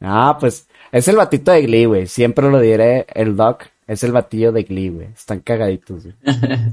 No, 0.00 0.36
pues 0.40 0.66
es 0.92 1.08
el 1.08 1.16
batito 1.16 1.52
de 1.52 1.62
Glee, 1.62 1.86
güey. 1.86 2.06
Siempre 2.06 2.50
lo 2.50 2.60
diré, 2.60 3.06
el 3.14 3.36
Doc 3.36 3.64
es 3.86 4.02
el 4.04 4.12
batillo 4.12 4.52
de 4.52 4.64
Glee, 4.64 4.90
güey. 4.90 5.08
Están 5.08 5.40
cagaditos, 5.40 6.04
güey. 6.04 6.14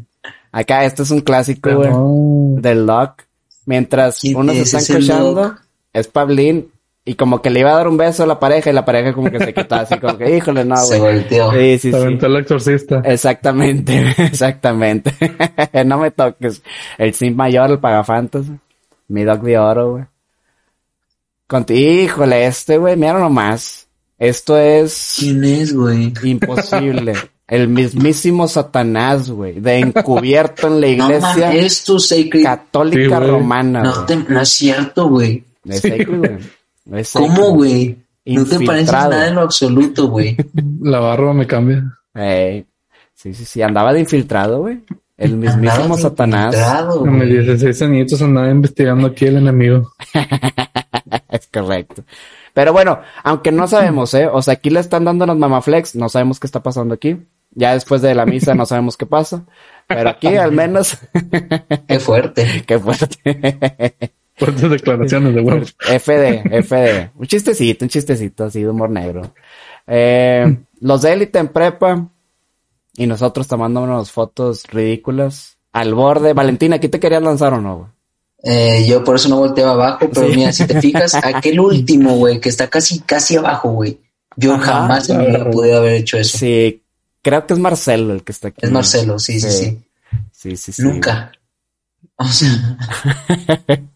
Acá, 0.52 0.86
este 0.86 1.04
es 1.04 1.12
un 1.12 1.22
clásico, 1.22 1.74
güey, 1.74 1.90
No. 1.90 2.62
del 2.62 2.86
Doc. 2.86 3.24
Mientras 3.66 4.20
¿Quién 4.20 4.38
unos 4.38 4.56
es 4.58 4.74
están 4.74 5.36
Doc? 5.36 5.62
es 5.94 6.08
Pablín. 6.08 6.72
Y 7.04 7.16
como 7.16 7.42
que 7.42 7.50
le 7.50 7.62
iba 7.62 7.72
a 7.72 7.78
dar 7.78 7.88
un 7.88 7.98
beso 7.98 8.24
a 8.24 8.28
la 8.28 8.40
pareja 8.40 8.70
y 8.70 8.74
la 8.74 8.86
pareja 8.86 9.12
como 9.14 9.32
que 9.32 9.40
se 9.40 9.54
quitó 9.56 9.74
así, 9.76 9.98
como 9.98 10.18
que, 10.20 10.38
híjole, 10.38 10.64
no, 10.66 10.78
Se 10.86 11.00
güey. 11.00 11.16
volteó. 11.16 11.52
Sí, 11.52 11.80
sí, 11.80 11.92
Se 11.92 11.98
sí. 11.98 12.04
aventó 12.04 12.28
el 12.28 12.36
exorcista. 12.38 13.02
Exactamente, 13.04 14.14
exactamente. 14.18 15.12
no 15.86 15.98
me 15.98 16.12
toques. 16.12 16.62
El 17.00 17.14
Sim 17.16 17.36
mayor, 17.36 17.72
el 17.72 17.80
pagafantas. 17.80 18.46
Mi 19.08 19.24
Doc 19.24 19.42
de 19.42 19.58
oro, 19.58 19.92
güey. 19.94 20.04
Conti- 21.48 21.74
Híjole, 22.04 22.46
este, 22.46 22.78
güey, 22.78 22.96
mira 22.96 23.20
nomás. 23.20 23.88
Esto 24.18 24.56
es 24.58 25.16
¿Quién 25.20 25.44
es, 25.44 25.74
güey? 25.76 26.14
imposible. 26.24 27.14
El 27.48 27.68
mismísimo 27.68 28.48
Satanás, 28.48 29.30
güey, 29.32 29.60
de 29.60 29.80
encubierto 29.80 30.68
en 30.68 30.80
la 30.80 30.88
No 30.88 30.94
iglesia 31.08 31.48
mames, 31.48 31.66
es 31.66 31.84
tu 31.84 32.00
sacred. 32.00 32.44
católica 32.44 33.20
Sí, 33.20 33.26
romana, 33.28 33.82
No, 33.82 33.94
güey. 33.94 34.06
te- 34.06 34.32
no 34.34 34.40
es 34.42 34.50
cierto, 34.50 35.10
güey. 35.10 35.44
Es 35.68 35.82
Sí, 35.82 35.90
sacred, 35.90 36.08
güey. 36.08 36.20
güey. 36.20 36.61
Es. 36.92 37.14
¿Cómo, 37.14 37.52
güey? 37.52 37.98
No 38.26 38.46
te 38.46 38.60
pareces 38.66 38.92
nada 38.92 39.28
en 39.28 39.36
lo 39.36 39.42
absoluto, 39.42 40.08
güey. 40.08 40.38
La 40.82 41.00
barba 41.00 41.34
me 41.34 41.48
cambia. 41.48 41.98
Ey, 42.14 42.66
Sí, 43.14 43.36
sí, 43.36 43.46
sí, 43.46 43.62
andaba 43.62 43.94
de 43.94 44.00
infiltrado, 44.00 44.62
güey. 44.62 44.82
El 45.16 45.38
mismísimo 45.38 45.96
Satanás. 45.96 46.56
A 46.58 46.88
mis 47.06 47.30
güey. 47.30 47.46
16 47.46 47.82
añitos 47.84 48.22
andaba 48.24 48.50
investigando 48.50 49.08
aquí 49.08 49.26
el 49.26 49.38
enemigo. 49.38 49.92
Es 51.30 51.48
correcto. 51.48 52.04
Pero 52.54 52.74
bueno, 52.74 53.00
aunque 53.24 53.52
no 53.52 53.68
sabemos, 53.68 54.14
¿eh? 54.14 54.28
O 54.28 54.42
sea, 54.42 54.56
aquí 54.56 54.70
le 54.70 54.80
están 54.80 55.06
dando 55.06 55.26
las 55.26 55.38
mamaflex, 55.38 55.96
no 55.96 56.10
sabemos 56.10 56.40
qué 56.40 56.48
está 56.48 56.62
pasando 56.62 56.94
aquí. 56.94 57.18
Ya 57.52 57.74
después 57.74 58.02
de 58.02 58.16
la 58.16 58.26
misa 58.26 58.56
no 58.56 58.66
sabemos 58.66 58.98
qué 58.98 59.06
pasa. 59.06 59.46
Pero 59.88 60.10
aquí 60.10 60.28
al 60.36 60.52
menos, 60.52 60.98
Qué 61.88 62.00
fuerte. 62.00 62.64
qué 62.68 62.80
fuerte. 62.80 64.12
Fuertes 64.46 64.70
declaraciones 64.70 65.36
de 65.36 65.42
huevos. 65.42 65.76
FD, 65.80 66.64
FD. 66.64 67.12
Un 67.16 67.28
chistecito, 67.28 67.86
un 67.86 67.90
chistecito 67.90 68.46
así 68.46 68.62
de 68.62 68.70
humor 68.70 68.90
negro. 68.90 69.34
Eh, 69.88 70.58
los 70.80 71.02
de 71.04 71.14
élite 71.14 71.40
en 71.40 71.48
prepa 71.50 72.08
y 72.96 73.06
nosotros 73.08 73.48
tomándonos 73.48 74.12
fotos 74.12 74.66
ridículas 74.68 75.58
al 75.72 75.94
borde. 75.94 76.34
Valentina, 76.34 76.78
¿aquí 76.78 76.90
te 76.90 77.00
querías 77.00 77.22
lanzar 77.24 77.54
o 77.54 77.62
no? 77.62 77.78
güey? 77.78 77.90
Eh, 78.44 78.86
yo 78.88 79.04
por 79.04 79.18
eso 79.18 79.30
no 79.30 79.38
volteaba 79.38 79.74
abajo, 79.74 80.10
pero 80.12 80.28
Sí. 80.28 80.36
mira, 80.36 80.52
si 80.52 80.66
te 80.66 80.82
fijas, 80.82 81.14
aquel 81.24 81.60
último, 81.60 82.16
güey, 82.16 82.40
que 82.40 82.50
está 82.50 82.68
casi, 82.68 83.00
casi 83.02 83.38
abajo, 83.38 83.70
güey. 83.72 84.00
Yo 84.36 84.56
Ajá. 84.56 84.64
jamás 84.82 85.08
me 85.10 85.18
hubiera 85.18 85.50
podido 85.52 85.78
haber 85.78 85.94
hecho 85.94 86.18
eso. 86.18 86.38
Sí, 86.40 86.82
creo 87.22 87.46
que 87.46 87.54
es 87.54 87.60
Marcelo 87.60 88.14
el 88.14 88.24
que 88.24 88.32
está 88.32 88.48
aquí. 88.48 88.60
Es 88.64 88.72
Marcelo, 88.72 89.20
sí, 89.20 89.40
sí, 89.40 89.52
Sí. 89.52 89.66
sí. 89.66 89.80
Sí, 90.32 90.58
sí, 90.58 90.72
sí. 90.72 90.82
Nunca. 90.82 91.32
O 92.16 92.26
sea, 92.26 92.50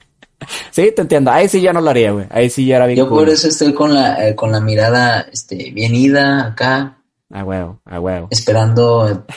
Sí, 0.71 0.91
te 0.95 1.01
entiendo. 1.01 1.31
Ahí 1.31 1.47
sí 1.47 1.61
ya 1.61 1.73
no 1.73 1.81
lo 1.81 1.89
haría, 1.89 2.11
güey. 2.11 2.25
Ahí 2.29 2.49
sí 2.49 2.65
ya 2.65 2.77
era 2.77 2.85
bien 2.85 2.97
yo 2.97 3.09
por 3.09 3.19
cool. 3.19 3.29
eso 3.29 3.47
estoy 3.47 3.73
con 3.73 3.93
la, 3.93 4.27
eh, 4.27 4.35
con 4.35 4.51
la 4.51 4.59
mirada, 4.59 5.25
este, 5.31 5.71
bien 5.71 5.95
ida 5.95 6.47
acá, 6.47 6.97
A 7.31 7.43
huevo, 7.43 7.79
a 7.85 7.99
huevo. 7.99 8.27
esperando. 8.31 9.25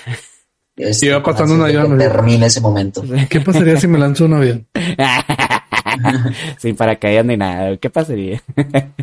Este, 0.78 1.06
Iba 1.06 1.20
pasando 1.24 1.54
con 1.54 1.60
un 1.60 1.66
avión, 1.66 1.98
que 1.98 2.46
ese 2.46 2.60
momento. 2.60 3.02
¿Qué 3.28 3.40
pasaría 3.40 3.80
si 3.80 3.88
me 3.88 3.98
lanzo 3.98 4.26
un 4.26 4.34
avión? 4.34 4.64
Sin 6.58 6.76
paracaídas 6.76 7.24
ni 7.24 7.36
nada. 7.36 7.76
¿Qué 7.78 7.90
pasaría? 7.90 8.40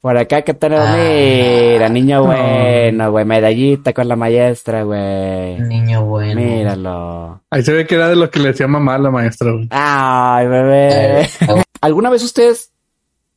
Por 0.00 0.16
acá 0.16 0.42
que 0.42 0.54
tenemos, 0.54 0.86
Ah. 0.86 0.96
mira, 0.96 1.88
niño 1.88 2.24
bueno, 2.24 3.10
güey, 3.10 3.24
medallita 3.24 3.92
con 3.92 4.06
la 4.06 4.14
maestra, 4.14 4.84
güey. 4.84 5.58
Niño 5.60 6.04
bueno. 6.04 6.40
Míralo. 6.40 7.40
Ahí 7.50 7.62
se 7.64 7.72
ve 7.72 7.84
que 7.86 7.96
era 7.96 8.08
de 8.08 8.14
lo 8.16 8.30
que 8.30 8.38
le 8.38 8.48
decía 8.48 8.68
mamá 8.68 8.94
a 8.94 8.98
la 8.98 9.10
maestra. 9.10 9.50
güey. 9.50 9.66
Ay, 9.70 10.46
bebé. 10.46 11.22
Eh, 11.22 11.28
¿Alguna 11.80 12.10
vez 12.10 12.22
ustedes 12.22 12.70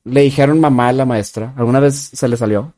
le 0.03 0.21
dijeron 0.21 0.59
mamá 0.59 0.89
a 0.89 0.93
la 0.93 1.05
maestra? 1.05 1.53
¿Alguna 1.57 1.79
vez 1.79 1.95
se 2.13 2.27
le 2.27 2.37
salió? 2.37 2.73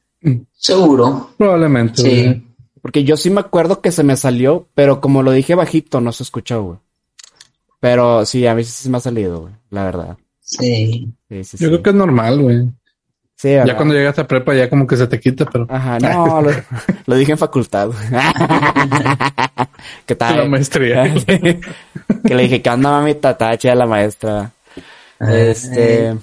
seguro. 0.53 1.31
Probablemente. 1.37 2.01
Sí. 2.01 2.23
güey. 2.25 2.43
Porque 2.81 3.03
yo 3.03 3.17
sí 3.17 3.29
me 3.29 3.41
acuerdo 3.41 3.81
que 3.81 3.91
se 3.91 4.03
me 4.03 4.15
salió, 4.15 4.67
pero 4.75 5.01
como 5.01 5.23
lo 5.23 5.31
dije 5.31 5.55
bajito, 5.55 5.99
no 5.99 6.11
se 6.13 6.23
escuchó, 6.23 6.63
güey. 6.63 6.79
Pero 7.79 8.25
sí, 8.25 8.47
a 8.47 8.55
mí 8.55 8.63
sí 8.63 8.71
se 8.71 8.89
me 8.89 8.97
ha 8.97 9.01
salido, 9.01 9.41
güey, 9.41 9.53
la 9.69 9.83
verdad. 9.83 10.17
Sí. 10.39 11.13
Sí, 11.29 11.43
sí, 11.43 11.57
Yo 11.57 11.57
sí. 11.57 11.65
creo 11.67 11.83
que 11.83 11.89
es 11.89 11.95
normal, 11.95 12.41
güey. 12.41 12.69
Sí, 13.43 13.49
¿verdad? 13.49 13.65
Ya 13.65 13.75
cuando 13.75 13.93
llegas 13.93 14.17
a 14.19 14.25
prepa 14.25 14.55
ya 14.55 14.69
como 14.69 14.87
que 14.87 14.95
se 14.95 15.05
te 15.05 15.19
quita, 15.19 15.43
pero 15.43 15.67
Ajá, 15.69 15.99
no, 15.99 16.41
lo, 16.41 16.49
lo 17.05 17.15
dije 17.17 17.33
en 17.33 17.37
facultad. 17.37 17.89
¿Qué 20.05 20.15
tal? 20.15 20.37
la 20.37 20.45
maestría. 20.45 21.13
que 21.25 22.35
le 22.35 22.43
dije, 22.43 22.61
¿qué 22.61 22.69
onda, 22.69 22.91
mamita? 22.91 23.31
Estaba 23.31 23.57
chida 23.57 23.75
la 23.75 23.85
maestra. 23.85 24.49
Este... 25.19 26.15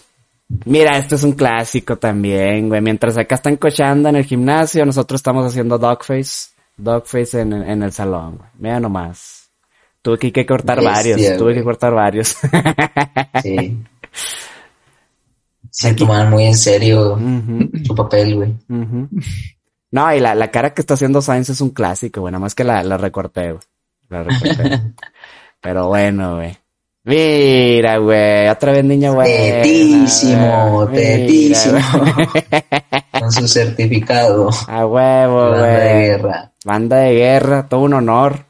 Mira, 0.64 0.96
este 0.96 1.16
es 1.16 1.22
un 1.22 1.32
clásico 1.32 1.98
también, 1.98 2.70
güey. 2.70 2.80
Mientras 2.80 3.18
acá 3.18 3.34
están 3.34 3.56
cochando 3.56 4.08
en 4.08 4.16
el 4.16 4.24
gimnasio, 4.24 4.86
nosotros 4.86 5.18
estamos 5.18 5.44
haciendo 5.44 5.76
dogface. 5.76 6.52
Dogface 6.78 7.42
en, 7.42 7.52
en 7.52 7.82
el 7.82 7.92
salón, 7.92 8.38
güey. 8.38 8.48
Mira 8.58 8.80
nomás. 8.80 9.50
Tuve 10.00 10.16
que, 10.16 10.32
que 10.32 10.46
cortar 10.46 10.78
Bestia, 10.78 11.16
varios. 11.16 11.36
Tuve 11.36 11.52
que 11.52 11.62
cortar 11.62 11.92
varios. 11.92 12.34
Sí. 13.42 13.76
Se 15.70 15.94
toman 15.94 16.30
muy 16.30 16.44
en 16.46 16.56
serio 16.56 17.18
su 17.84 17.94
papel, 17.94 18.34
güey. 18.36 18.54
No, 19.92 20.14
y 20.14 20.20
la, 20.20 20.34
la 20.34 20.50
cara 20.50 20.72
que 20.74 20.80
está 20.82 20.94
haciendo 20.94 21.20
Sainz 21.22 21.48
es 21.50 21.60
un 21.60 21.70
clásico, 21.70 22.20
güey. 22.20 22.32
Nada 22.32 22.40
más 22.40 22.54
que 22.54 22.64
la, 22.64 22.82
la 22.82 22.96
recorté, 22.96 23.52
güey. 23.52 23.62
La 24.08 24.22
recorté. 24.22 24.82
Pero 25.60 25.88
bueno, 25.88 26.36
güey. 26.36 26.56
Mira, 27.04 27.96
güey. 27.98 28.48
Otra 28.48 28.72
vez 28.72 28.84
niña, 28.84 29.10
güey. 29.10 29.26
Tetísimo, 29.26 30.88
tetísimo. 30.92 31.78
Con 33.20 33.32
su 33.32 33.48
certificado. 33.48 34.50
A 34.68 34.86
huevo, 34.86 35.50
Banda 35.50 35.66
de 35.66 35.92
güey. 35.92 36.06
guerra. 36.06 36.52
Banda 36.64 36.96
de 36.98 37.12
guerra, 37.14 37.68
todo 37.68 37.80
un 37.80 37.94
honor. 37.94 38.44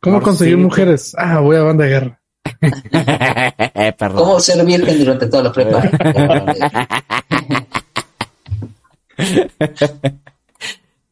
¿Cómo 0.00 0.16
Por 0.16 0.24
conseguir 0.24 0.56
sí. 0.56 0.62
mujeres? 0.62 1.14
Ah, 1.16 1.38
voy 1.40 1.56
a 1.56 1.62
banda 1.62 1.84
de 1.84 1.90
guerra. 1.90 2.20
¿Cómo 4.14 4.40
ser 4.40 4.64
virgen 4.64 4.98
durante 4.98 5.26
toda 5.26 5.42
la 5.44 5.52
prepa? 5.52 5.82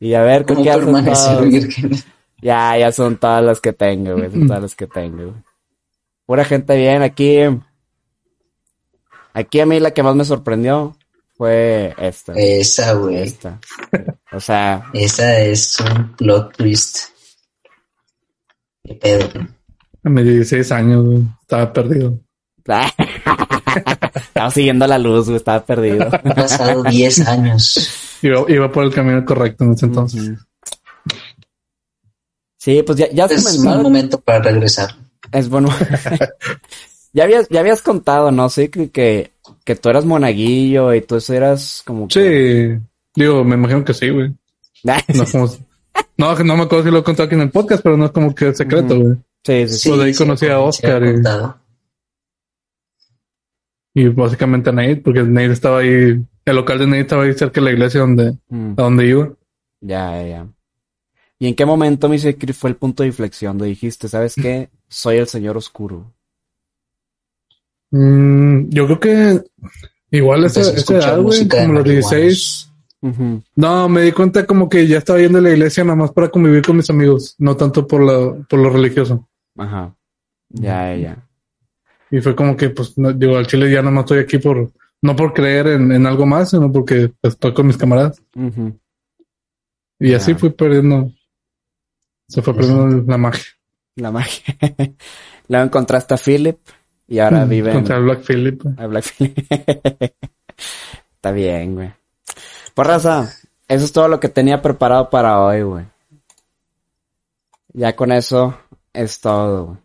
Y 0.03 0.15
a 0.15 0.23
ver, 0.23 0.47
¿con 0.47 0.57
¿Cómo 0.57 0.65
qué 0.65 0.79
permanecer 0.79 1.37
todos? 1.37 1.51
virgen? 1.51 1.91
Ya, 2.41 2.79
ya 2.79 2.91
son 2.91 3.19
todas 3.19 3.45
las 3.45 3.61
que 3.61 3.75
tengo, 3.75 4.15
güey. 4.17 4.31
Son 4.31 4.47
todas 4.47 4.63
las 4.63 4.75
que 4.75 4.87
tengo, 4.87 5.25
güey. 5.25 5.35
Pura 6.25 6.43
gente 6.47 6.75
bien. 6.75 7.03
Aquí, 7.03 7.37
aquí 9.35 9.61
a 9.61 9.67
mí 9.67 9.79
la 9.79 9.91
que 9.91 10.03
más 10.03 10.17
me 10.17 10.25
sorprendió 10.25 10.97
fue 11.37 11.95
esta. 11.99 12.33
Esa, 12.33 12.95
güey. 12.95 13.17
Esta. 13.17 13.61
O 14.33 14.41
sea, 14.41 14.87
Esa 14.95 15.39
es 15.41 15.79
un 15.81 16.17
plot 16.17 16.57
twist. 16.57 17.11
¿Qué 18.83 18.95
pedo? 18.95 19.29
A 20.05 20.09
mis 20.09 20.25
16 20.25 20.73
años, 20.73 21.05
güey. 21.05 21.23
Estaba 21.43 21.73
perdido. 21.73 22.19
estaba 24.15 24.51
siguiendo 24.51 24.87
la 24.87 24.99
luz, 24.99 25.27
güey. 25.27 25.37
Estaba 25.37 25.65
perdido. 25.65 26.09
Han 26.13 26.35
pasado 26.35 26.83
10 26.85 27.27
años. 27.29 28.19
Iba, 28.23 28.45
iba 28.49 28.71
por 28.71 28.85
el 28.85 28.93
camino 28.95 29.25
correcto 29.25 29.65
en 29.65 29.73
ese 29.73 29.87
entonces. 29.87 30.31
Sí, 32.59 32.83
pues 32.85 32.99
ya, 32.99 33.11
ya 33.11 33.25
has 33.25 33.31
Es 33.33 33.45
un 33.47 33.53
comentado. 33.57 33.83
momento 33.83 34.21
para 34.21 34.43
regresar. 34.43 34.91
Es 35.33 35.49
bueno. 35.49 35.71
ya 37.13 37.25
habías, 37.25 37.49
ya 37.49 37.61
habías 37.61 37.81
contado, 37.83 38.31
¿no? 38.31 38.49
Sí, 38.51 38.69
que, 38.69 38.91
que, 38.91 39.33
que 39.65 39.77
tú 39.77 39.89
eras 39.89 40.05
monaguillo 40.05 40.93
y 40.95 41.01
tú 41.01 41.19
eras 41.31 41.83
como 41.87 42.09
que- 42.09 42.79
Sí. 42.79 42.87
Digo, 43.15 43.43
me 43.45 43.57
imagino 43.57 43.85
que 43.85 43.95
sí, 43.95 44.11
güey. 44.11 44.33
No, 44.83 44.95
es 44.95 45.33
como... 45.33 45.47
no, 46.17 46.35
no 46.39 46.57
me 46.57 46.63
acuerdo 46.63 46.85
si 46.85 46.91
lo 46.91 46.99
he 46.99 47.03
contado 47.05 47.27
aquí 47.27 47.35
en 47.35 47.43
el 47.43 47.51
podcast, 47.51 47.83
pero 47.83 47.97
no 47.99 48.07
es 48.07 48.11
como 48.13 48.35
que 48.35 48.49
es 48.49 48.57
secreto, 48.57 48.99
güey. 48.99 49.17
Sí, 49.45 49.69
sí, 49.69 49.79
sí. 49.79 49.89
Pues 49.89 50.01
de 50.01 50.07
ahí 50.07 50.15
conocí 50.15 50.47
a 50.47 50.61
Oscar 50.61 51.03
y- 53.95 54.09
básicamente 54.09 54.71
a 54.71 54.73
Nate, 54.73 54.97
porque 54.97 55.23
Nate 55.23 55.53
estaba 55.53 55.81
ahí, 55.81 55.89
el 56.45 56.57
local 56.57 56.79
de 56.79 56.87
Nate 56.87 57.01
estaba 57.01 57.25
ahí 57.25 57.33
cerca 57.35 57.61
de 57.61 57.65
la 57.65 57.73
iglesia 57.73 58.01
donde, 58.01 58.39
Mm, 58.49 58.73
a 58.77 58.83
donde 58.83 59.07
iba. 59.07 59.33
ya, 59.81 60.23
ya, 60.23 60.29
ya. 60.29 60.49
¿Y 61.39 61.49
en 61.49 61.55
qué 61.55 61.65
momento, 61.65 62.09
fue 62.53 62.71
el 62.71 62.77
punto 62.77 63.03
de 63.03 63.09
inflexión 63.09 63.57
donde 63.57 63.71
dijiste, 63.71 64.09
¿sabes 64.09 64.35
qué? 64.35 64.69
Soy 64.89 65.17
el 65.17 65.27
señor 65.27 65.57
oscuro. 65.57 66.13
Mm, 67.91 68.69
yo 68.69 68.87
creo 68.87 69.01
que 69.01 69.43
igual 70.11 70.45
escuchar 70.45 71.15
edad, 71.15 71.23
güey, 71.23 71.49
como 71.49 71.73
los 71.73 71.85
marihuanos. 71.85 72.11
16. 72.11 72.67
Ujú, 73.03 73.43
No, 73.57 73.89
me 73.89 74.03
di 74.03 74.13
cuenta 74.13 74.45
como 74.47 74.69
que 74.69 74.87
ya 74.87 74.99
estaba 74.99 75.19
yendo 75.19 75.39
a 75.39 75.41
la 75.41 75.51
iglesia 75.53 75.83
nada 75.83 75.97
más 75.97 76.13
para 76.13 76.29
convivir 76.29 76.63
con 76.63 76.77
mis 76.77 76.91
amigos, 76.91 77.35
no 77.39 77.57
tanto 77.57 77.87
por 77.87 78.03
la, 78.05 78.47
por 78.47 78.59
lo 78.59 78.69
religioso. 78.69 79.27
Ajá. 79.61 79.95
Ya, 80.49 80.95
ya, 80.95 80.97
ya. 80.97 81.29
Y 82.11 82.21
fue 82.21 82.35
como 82.35 82.57
que, 82.57 82.71
pues, 82.71 82.97
no, 82.99 83.13
digo, 83.13 83.37
al 83.37 83.47
chile 83.47 83.71
ya 83.71 83.83
nada 83.83 83.93
más 83.93 84.05
estoy 84.05 84.21
aquí 84.21 84.39
por, 84.39 84.73
no 85.03 85.15
por 85.15 85.33
creer 85.33 85.69
en, 85.69 85.93
en 85.93 86.07
algo 86.07 86.27
más, 86.27 86.51
sino 86.51 86.73
porque 86.73 87.13
pues, 87.21 87.35
estoy 87.35 87.53
con 87.53 87.67
mis 87.67 87.77
camaradas. 87.77 88.23
Y 89.99 90.15
así 90.15 90.35
fui 90.35 90.51
perdiendo, 90.51 91.13
se 92.27 92.41
fue 92.41 92.55
perdiendo 92.55 93.05
la 93.07 93.19
magia. 93.19 93.45
La 93.97 94.11
magia. 94.11 94.57
Luego 95.49 95.65
encontraste 95.67 96.15
a 96.15 96.17
Philip 96.17 96.59
y 97.07 97.19
ahora 97.19 97.45
vive 97.45 97.71
en... 97.71 97.77
Contra 97.77 97.99
Black 97.99 98.23
Phillip. 98.23 98.63
A 98.79 98.87
Black 98.87 99.05
Phillip. 99.05 99.39
Está 101.15 101.33
bien, 101.33 101.75
güey. 101.75 101.93
Por 102.73 102.87
raza, 102.87 103.31
eso 103.69 103.85
es 103.85 103.93
todo 103.93 104.09
lo 104.09 104.21
que 104.21 104.31
tenía 104.31 104.63
preparado 104.63 105.11
para 105.11 105.39
hoy, 105.41 105.63
güey. 105.63 105.85
Ya 107.75 107.95
con 107.95 108.11
eso 108.11 108.59
es 108.93 109.21
todo. 109.21 109.79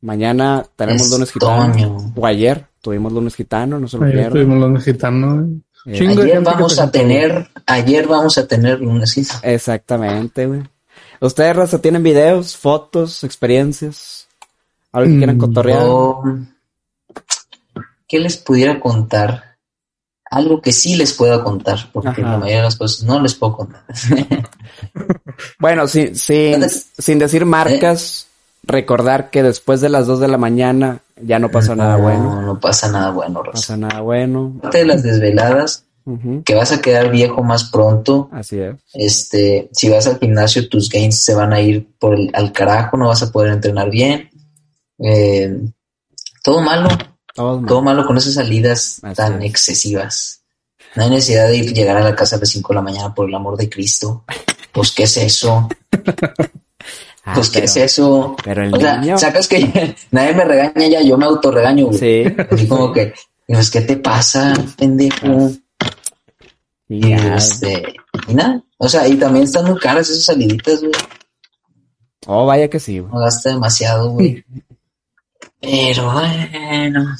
Mañana 0.00 0.64
tenemos 0.76 1.02
Es 1.02 1.10
lunes 1.12 1.32
gitano. 1.32 2.12
O 2.14 2.26
ayer 2.26 2.66
tuvimos 2.80 3.12
lunes 3.12 3.34
gitano, 3.34 3.78
no 3.80 3.88
se 3.88 3.98
lo 3.98 4.06
estuvimos 4.06 4.58
los 4.58 4.70
mexicanos. 4.70 5.34
güey. 5.44 5.62
Eh, 5.88 6.08
Ayer 6.08 6.40
vamos 6.42 6.78
a 6.80 6.90
tener, 6.90 7.48
ayer 7.64 8.06
vamos 8.08 8.36
a 8.38 8.46
tener 8.46 8.80
lunes. 8.80 9.16
Exactamente, 9.42 10.46
güey. 10.46 10.62
¿Ustedes, 11.20 11.54
Raza, 11.56 11.80
tienen 11.80 12.02
videos, 12.02 12.56
fotos, 12.56 13.22
experiencias? 13.24 14.26
¿Algo 14.92 15.10
que 15.12 15.16
quieran 15.18 15.36
Mm, 15.36 15.40
cotorrear? 15.40 15.86
¿Qué 18.08 18.18
les 18.18 18.36
pudiera 18.36 18.78
contar? 18.80 19.56
Algo 20.28 20.60
que 20.60 20.72
sí 20.72 20.96
les 20.96 21.12
pueda 21.12 21.42
contar, 21.44 21.88
porque 21.92 22.08
Ajá. 22.08 22.20
la 22.22 22.38
mayoría 22.38 22.56
de 22.58 22.62
las 22.64 22.76
cosas 22.76 23.04
no 23.04 23.20
les 23.20 23.34
puedo 23.34 23.56
contar. 23.56 23.84
Bueno, 25.58 25.86
sin, 25.86 26.16
sin, 26.16 26.64
sin 26.70 27.18
decir 27.18 27.44
marcas, 27.44 28.26
recordar 28.66 29.30
que 29.30 29.42
después 29.42 29.80
de 29.80 29.88
las 29.88 30.06
2 30.06 30.20
de 30.20 30.28
la 30.28 30.38
mañana 30.38 31.00
ya 31.22 31.38
no 31.38 31.50
pasa 31.50 31.74
nada 31.74 31.96
No, 31.96 32.02
bueno. 32.02 32.42
No 32.42 32.60
pasa 32.60 32.90
nada 32.90 33.10
bueno, 33.10 33.34
No 33.34 33.42
Rosa. 33.42 33.52
pasa 33.52 33.76
nada 33.76 34.00
bueno. 34.00 34.54
Aparte 34.58 34.78
de 34.78 34.84
las 34.86 35.02
desveladas, 35.02 35.84
que 36.44 36.54
vas 36.54 36.70
a 36.72 36.80
quedar 36.80 37.10
viejo 37.10 37.42
más 37.42 37.64
pronto. 37.64 38.28
Así 38.32 38.58
es. 38.60 38.76
Este, 38.94 39.68
si 39.72 39.88
vas 39.90 40.06
al 40.06 40.18
gimnasio, 40.18 40.68
tus 40.68 40.88
gains 40.88 41.20
se 41.24 41.34
van 41.34 41.52
a 41.52 41.60
ir 41.60 41.88
por 41.98 42.14
el, 42.14 42.30
al 42.34 42.52
carajo, 42.52 42.96
no 42.96 43.08
vas 43.08 43.22
a 43.22 43.32
poder 43.32 43.52
entrenar 43.52 43.90
bien. 43.90 44.30
Eh, 44.98 45.58
todo 46.44 46.60
malo, 46.60 46.88
todo 47.34 47.82
malo 47.82 48.06
con 48.06 48.16
esas 48.16 48.34
salidas 48.34 49.00
Así 49.02 49.14
tan 49.16 49.42
es. 49.42 49.50
excesivas. 49.50 50.42
No 50.94 51.02
hay 51.02 51.10
necesidad 51.10 51.48
de 51.48 51.56
ir, 51.56 51.72
llegar 51.74 51.96
a 51.96 52.00
la 52.04 52.14
casa 52.14 52.36
a 52.36 52.38
las 52.38 52.48
5 52.50 52.68
de 52.72 52.74
la 52.76 52.82
mañana, 52.82 53.12
por 53.14 53.28
el 53.28 53.34
amor 53.34 53.56
de 53.56 53.68
Cristo. 53.68 54.24
Pues, 54.72 54.92
¿qué 54.92 55.02
es 55.04 55.16
eso? 55.16 55.68
Ah, 57.28 57.34
Pues, 57.34 57.48
¿qué 57.50 57.54
pero- 57.58 57.64
es 57.66 57.76
eso? 57.76 58.36
Pero 58.44 58.62
el 58.64 58.74
O 58.74 58.78
sea, 58.78 59.18
sacas 59.18 59.48
que 59.48 59.94
nadie 60.12 60.32
me 60.34 60.44
regaña 60.44 60.86
ya, 60.88 61.02
yo 61.02 61.18
me 61.18 61.26
autorregaño, 61.26 61.86
güey. 61.86 61.98
Sí. 61.98 62.34
Así 62.50 62.68
como 62.68 62.92
que, 62.92 63.12
pues, 63.48 63.70
¿qué 63.70 63.80
te 63.80 63.96
pasa, 63.96 64.54
pendejo? 64.78 65.50
Y 66.88 67.12
este, 67.12 67.82
y 68.28 68.34
nada. 68.34 68.62
O 68.78 68.88
sea, 68.88 69.08
y 69.08 69.16
también 69.16 69.44
están 69.46 69.64
muy 69.66 69.76
caras 69.78 70.08
esas 70.08 70.24
saliditas, 70.26 70.80
güey. 70.80 70.92
Oh, 72.28 72.46
vaya 72.46 72.68
que 72.70 72.78
sí, 72.78 73.00
güey. 73.00 73.12
No 73.12 73.18
gasta 73.20 73.50
demasiado, 73.50 74.10
güey. 74.10 74.44
Pero 75.60 76.12
bueno. 76.12 77.16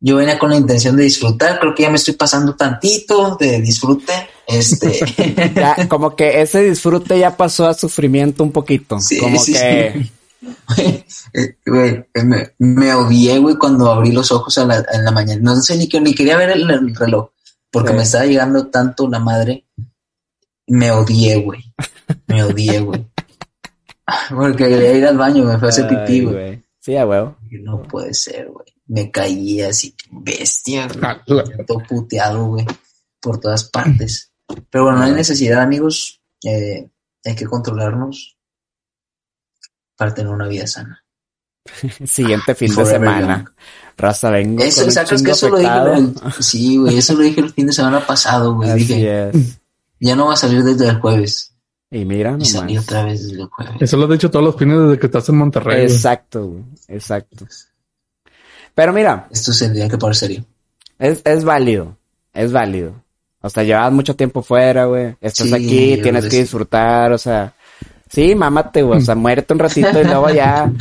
Yo 0.00 0.16
venía 0.16 0.38
con 0.38 0.50
la 0.50 0.56
intención 0.56 0.94
de 0.96 1.02
disfrutar, 1.02 1.58
creo 1.58 1.74
que 1.74 1.82
ya 1.82 1.90
me 1.90 1.96
estoy 1.96 2.14
pasando 2.14 2.54
tantito 2.54 3.34
de 3.34 3.60
disfrute. 3.60 4.12
Este, 4.48 5.52
Ya, 5.54 5.86
como 5.88 6.16
que 6.16 6.40
ese 6.40 6.62
disfrute 6.64 7.18
ya 7.18 7.36
pasó 7.36 7.66
a 7.68 7.74
sufrimiento 7.74 8.42
un 8.42 8.50
poquito. 8.50 8.98
Sí, 8.98 9.18
como 9.18 9.38
sí, 9.38 9.52
que. 9.52 10.10
eh, 10.78 11.56
güey, 11.66 12.04
eh, 12.14 12.24
me, 12.24 12.54
me 12.58 12.94
odié, 12.94 13.38
güey, 13.38 13.56
cuando 13.56 13.90
abrí 13.92 14.10
los 14.10 14.32
ojos 14.32 14.56
a 14.58 14.64
la, 14.64 14.84
en 14.92 15.04
la 15.04 15.10
mañana. 15.10 15.40
No 15.42 15.56
sé 15.60 15.76
ni 15.76 15.86
que 15.88 16.00
ni 16.00 16.14
quería 16.14 16.36
ver 16.38 16.50
el, 16.50 16.68
el 16.70 16.94
reloj, 16.96 17.28
porque 17.70 17.90
Sí. 17.90 17.96
me 17.96 18.02
estaba 18.02 18.24
llegando 18.24 18.66
tanto 18.68 19.06
la 19.08 19.18
madre. 19.18 19.66
Me 20.66 20.90
odié, 20.92 21.36
güey. 21.42 21.60
Me 22.26 22.42
odié, 22.42 22.80
güey. 22.80 23.06
Porque 24.30 24.68
quería 24.68 24.92
ir 24.94 25.06
al 25.06 25.18
baño, 25.18 25.44
me 25.44 25.58
fue 25.58 25.68
a 25.68 25.70
hacer 25.70 25.86
pipí, 25.88 26.24
güey. 26.24 26.62
Sí, 26.80 26.96
a 26.96 27.06
huevo. 27.06 27.36
No 27.62 27.82
puede 27.82 28.14
ser, 28.14 28.48
güey. 28.48 28.66
Me 28.86 29.10
caí 29.10 29.60
así, 29.60 29.94
bestia, 30.10 30.86
güey. 30.88 31.00
Ah, 31.02 31.22
Todo 31.66 31.78
puteado, 31.86 32.46
güey. 32.46 32.66
Por 33.20 33.38
todas 33.40 33.64
partes. 33.64 34.32
Pero 34.70 34.84
bueno, 34.84 34.98
no 34.98 35.04
hay 35.04 35.12
necesidad, 35.12 35.62
amigos. 35.62 36.20
Eh, 36.44 36.88
hay 37.24 37.34
que 37.34 37.46
controlarnos 37.46 38.36
para 39.96 40.14
tener 40.14 40.32
una 40.32 40.46
vida 40.48 40.66
sana. 40.66 41.04
Siguiente 42.06 42.54
fin 42.54 42.74
de 42.74 42.86
semana. 42.86 43.38
young. 43.44 43.48
Raza, 43.96 44.30
vengo. 44.30 44.62
Eso, 44.62 44.80
con 44.82 44.86
un 44.88 44.92
sacas 44.92 45.22
que 45.22 45.30
eso 45.32 45.48
lo 45.50 45.58
dije. 45.58 45.70
el- 45.96 46.14
sí, 46.42 46.76
güey, 46.76 46.98
eso 46.98 47.14
lo 47.14 47.22
dije 47.24 47.40
el 47.40 47.52
fin 47.52 47.66
de 47.66 47.72
semana 47.72 48.06
pasado, 48.06 48.54
güey. 48.54 48.70
Así 48.70 48.84
Dije, 48.84 49.28
es. 49.30 49.60
ya 50.00 50.14
no 50.14 50.26
va 50.26 50.34
a 50.34 50.36
salir 50.36 50.62
desde 50.62 50.88
el 50.88 51.00
jueves. 51.00 51.54
Y 51.90 52.04
mira 52.04 52.36
Y 52.38 52.44
salí 52.44 52.76
otra 52.78 53.02
vez 53.04 53.22
desde 53.28 53.42
el 53.42 53.48
jueves. 53.48 53.74
Eso 53.80 53.96
lo 53.96 54.04
has 54.04 54.10
dicho 54.10 54.30
todos 54.30 54.44
los 54.44 54.56
fines 54.56 54.78
desde 54.78 54.98
que 54.98 55.06
estás 55.06 55.28
en 55.30 55.36
Monterrey. 55.38 55.82
Exacto, 55.82 56.46
güey. 56.46 56.64
Exacto. 56.86 57.46
Pero 58.74 58.92
mira, 58.92 59.26
Esto 59.30 59.52
se 59.52 59.64
tendría 59.64 59.88
que 59.88 59.98
poner 59.98 60.14
serio. 60.14 60.44
es, 60.98 61.20
es 61.24 61.44
válido. 61.44 61.96
Es 62.32 62.52
válido. 62.52 63.02
O 63.40 63.48
sea, 63.48 63.62
llevas 63.62 63.92
mucho 63.92 64.16
tiempo 64.16 64.42
fuera, 64.42 64.86
güey. 64.86 65.16
Estás 65.20 65.46
Sí, 65.48 65.54
aquí, 65.54 66.02
tienes 66.02 66.26
que 66.26 66.38
disfrutar, 66.40 67.12
o 67.12 67.18
sea. 67.18 67.54
Sí, 68.10 68.34
mámate, 68.34 68.82
güey. 68.82 68.98
O 68.98 69.02
sea, 69.02 69.14
muérete 69.14 69.52
un 69.52 69.58
ratito 69.60 70.00
y 70.00 70.04
luego 70.04 70.30
ya 70.30 70.72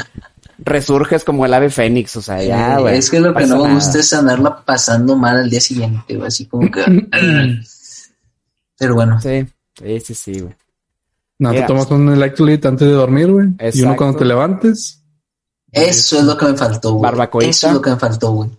resurges 0.59 1.23
como 1.23 1.45
el 1.45 1.53
ave 1.53 1.69
fénix. 1.69 2.15
O 2.15 2.21
sea, 2.21 2.41
ya, 2.41 2.79
güey. 2.79 2.97
es 2.97 3.09
que 3.11 3.19
lo 3.19 3.33
que 3.33 3.45
no 3.45 3.63
me 3.63 3.75
gusta 3.75 3.99
es 3.99 4.11
andarla 4.13 4.63
pasando 4.65 5.15
mal 5.15 5.37
al 5.37 5.49
día 5.49 5.61
siguiente, 5.61 6.15
güey. 6.15 6.27
Así 6.27 6.45
como 6.47 6.69
que. 6.71 6.83
Pero 8.79 8.95
bueno, 8.95 9.19
Sí, 9.21 9.45
sí, 9.77 9.99
sí, 9.99 10.13
sí, 10.13 10.39
güey. 10.39 10.55
No, 11.39 11.51
Mira. 11.51 11.61
te 11.61 11.67
tomas 11.67 11.89
un 11.91 12.09
electrolyte 12.11 12.67
antes 12.67 12.87
de 12.87 12.93
dormir, 12.93 13.31
güey. 13.31 13.47
Y 13.73 13.81
uno 13.83 13.95
cuando 13.95 14.17
te 14.17 14.25
levantes. 14.25 15.03
eso 15.71 16.17
es 16.17 16.23
lo 16.23 16.35
que 16.35 16.47
me 16.47 16.57
faltó, 16.57 16.93
güey. 16.93 17.03
Barbacoita. 17.03 17.49
Eso 17.49 17.67
es 17.67 17.73
lo 17.73 17.81
que 17.81 17.91
me 17.91 17.97
faltó, 17.97 18.31
güey. 18.31 18.49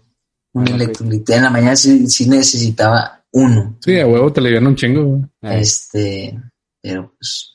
Un 0.53 0.69
electrolito. 0.69 1.33
En 1.33 1.43
la 1.43 1.51
mañana 1.51 1.75
sí, 1.77 2.09
sí 2.09 2.29
necesitaba 2.29 3.18
uno. 3.39 3.77
Sí, 3.81 3.99
a 4.01 4.07
huevo 4.07 4.33
te 4.33 4.41
alivian 4.41 4.67
un 4.67 4.77
chingo, 4.77 5.05
güey. 5.05 5.23
Ay, 5.43 5.61
Este, 5.63 6.39
pero 6.81 7.13
pues. 7.19 7.55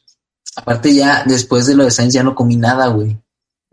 Aparte, 0.56 0.94
ya 0.94 1.24
después 1.26 1.66
de 1.66 1.76
lo 1.76 1.84
de 1.86 1.92
Sainz 1.92 2.14
ya 2.14 2.24
no 2.24 2.36
comí 2.36 2.56
nada, 2.58 2.88
güey. 2.88 3.18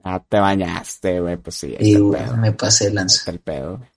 Ah, 0.02 0.22
te 0.26 0.38
bañaste, 0.40 1.20
güey. 1.20 1.36
Pues 1.36 1.56
sí, 1.56 1.76
Y 1.78 1.94
el 1.94 2.02
güey, 2.04 2.22
pedo. 2.24 2.36
me 2.38 2.52
pasé 2.52 2.86
Ahí 2.88 2.92
lanza. 2.94 3.30
el 3.30 3.38
pedo. 3.40 3.76
güey. 3.78 3.88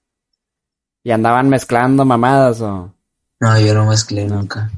¿Y 1.05 1.11
andaban 1.11 1.49
mezclando 1.49 2.03
mamadas 2.05 2.61
o...? 2.61 2.93
No, 3.39 3.59
yo 3.59 3.73
no 3.73 3.85
mezclé 3.87 4.25
No. 4.25 4.35
nunca. 4.37 4.69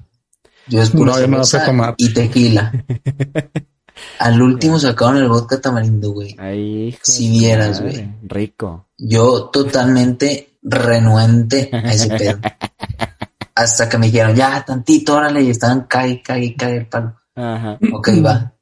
Yo 0.68 0.82
es 0.82 0.90
pura 0.90 1.14
No, 1.28 1.42
tomar. 1.66 1.94
y 1.98 2.14
tequila. 2.14 2.72
Al 4.20 4.42
último 4.42 4.78
sacaron 4.80 5.18
el 5.18 5.30
vodka 5.30 5.62
tamarindo, 5.62 6.12
güey. 6.12 6.36
Ay, 6.40 6.88
hijo 6.90 7.00
Si 7.04 7.30
vieras, 7.30 7.80
madre. 7.82 7.94
güey. 7.94 8.14
Rico. 8.24 8.88
Yo 8.98 9.46
totalmente 9.54 10.58
renuente 10.64 11.70
a 11.72 11.92
ese 11.94 12.10
pedo. 12.10 12.40
Hasta 13.56 13.88
que 13.88 13.98
me 13.98 14.08
dijeron, 14.08 14.36
ya, 14.36 14.64
tantito, 14.66 15.16
órale, 15.16 15.42
y 15.42 15.50
estaban 15.50 15.88
cae, 15.88 16.22
cae, 16.22 16.56
cae 16.56 16.78
el 16.78 16.88
palo. 16.88 17.16
Ajá. 17.36 17.80
Ok, 17.94 18.10
va. 18.26 18.54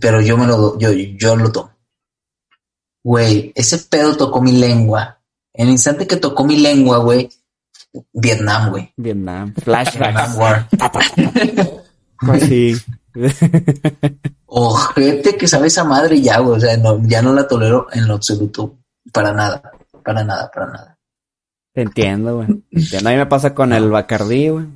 Pero 0.00 0.20
yo 0.20 0.36
me 0.38 0.46
lo, 0.46 0.78
yo, 0.78 0.92
yo 0.92 1.36
lo 1.36 1.50
tomo. 1.50 1.72
Güey, 3.02 3.52
ese 3.54 3.78
pedo 3.78 4.16
tocó 4.16 4.40
mi 4.40 4.52
lengua. 4.52 5.20
En 5.52 5.66
el 5.66 5.72
instante 5.72 6.06
que 6.06 6.16
tocó 6.16 6.44
mi 6.44 6.56
lengua, 6.58 6.98
güey, 6.98 7.28
Vietnam, 8.12 8.70
güey. 8.70 8.92
Vietnam. 8.96 9.54
Vietnam 9.56 9.86
Flashbacks. 9.86 10.36
War. 10.36 10.68
Pues 12.20 12.42
sí. 12.44 12.76
Ojete 14.46 15.36
que 15.36 15.48
sabe 15.48 15.68
esa 15.68 15.84
madre 15.84 16.20
ya, 16.20 16.38
güey. 16.38 16.56
O 16.56 16.60
sea, 16.60 16.76
no, 16.76 17.00
ya 17.06 17.22
no 17.22 17.32
la 17.32 17.46
tolero 17.46 17.86
en 17.92 18.06
lo 18.06 18.14
absoluto. 18.14 18.78
Para 19.12 19.32
nada. 19.32 19.62
Para 20.04 20.24
nada, 20.24 20.50
para 20.52 20.66
nada. 20.66 20.97
Entiendo, 21.82 22.36
güey. 22.36 22.48
Entiendo. 22.70 23.08
A 23.08 23.12
mí 23.12 23.18
me 23.18 23.26
pasa 23.26 23.54
con 23.54 23.72
el 23.72 23.90
Bacardí, 23.90 24.48
güey. 24.48 24.66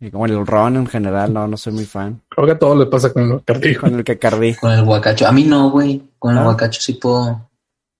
Y 0.00 0.10
como 0.10 0.26
el 0.26 0.46
ron 0.46 0.76
en 0.76 0.86
general, 0.86 1.32
no, 1.32 1.46
no 1.46 1.56
soy 1.56 1.72
muy 1.72 1.84
fan. 1.86 2.20
Creo 2.28 2.46
que 2.46 2.52
a 2.52 2.58
todo 2.58 2.76
le 2.76 2.86
pasa 2.86 3.12
con 3.12 3.30
el 3.32 3.44
cardijo. 3.44 3.82
Con 3.82 3.94
el 3.94 4.04
Cacardí, 4.04 4.54
Con 4.54 4.72
el 4.72 4.84
guacacho. 4.84 5.26
A 5.26 5.32
mí 5.32 5.44
no, 5.44 5.70
güey. 5.70 6.02
Con 6.18 6.32
el 6.32 6.36
¿No? 6.38 6.44
guacacho 6.44 6.80
sí 6.80 6.94
puedo 6.94 7.48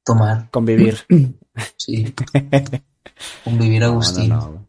tomar. 0.05 0.51
convivir. 0.51 0.99
Sí. 1.77 2.13
Convivir 3.45 3.85
a 3.85 3.87
No, 3.87 3.93
no, 3.93 3.99
Agustín. 4.01 4.29
no, 4.31 4.49
güey. 4.49 4.61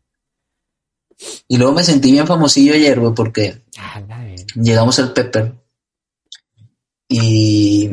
Y 1.47 1.57
luego 1.57 1.73
me 1.73 1.83
sentí 1.83 2.11
bien 2.11 2.27
famosillo 2.27 2.73
ayer, 2.75 2.99
güey, 2.99 3.13
porque 3.15 3.63
Ah, 3.79 4.01
llegamos 4.53 4.99
al 4.99 5.11
Pepper 5.11 5.51
y, 7.09 7.89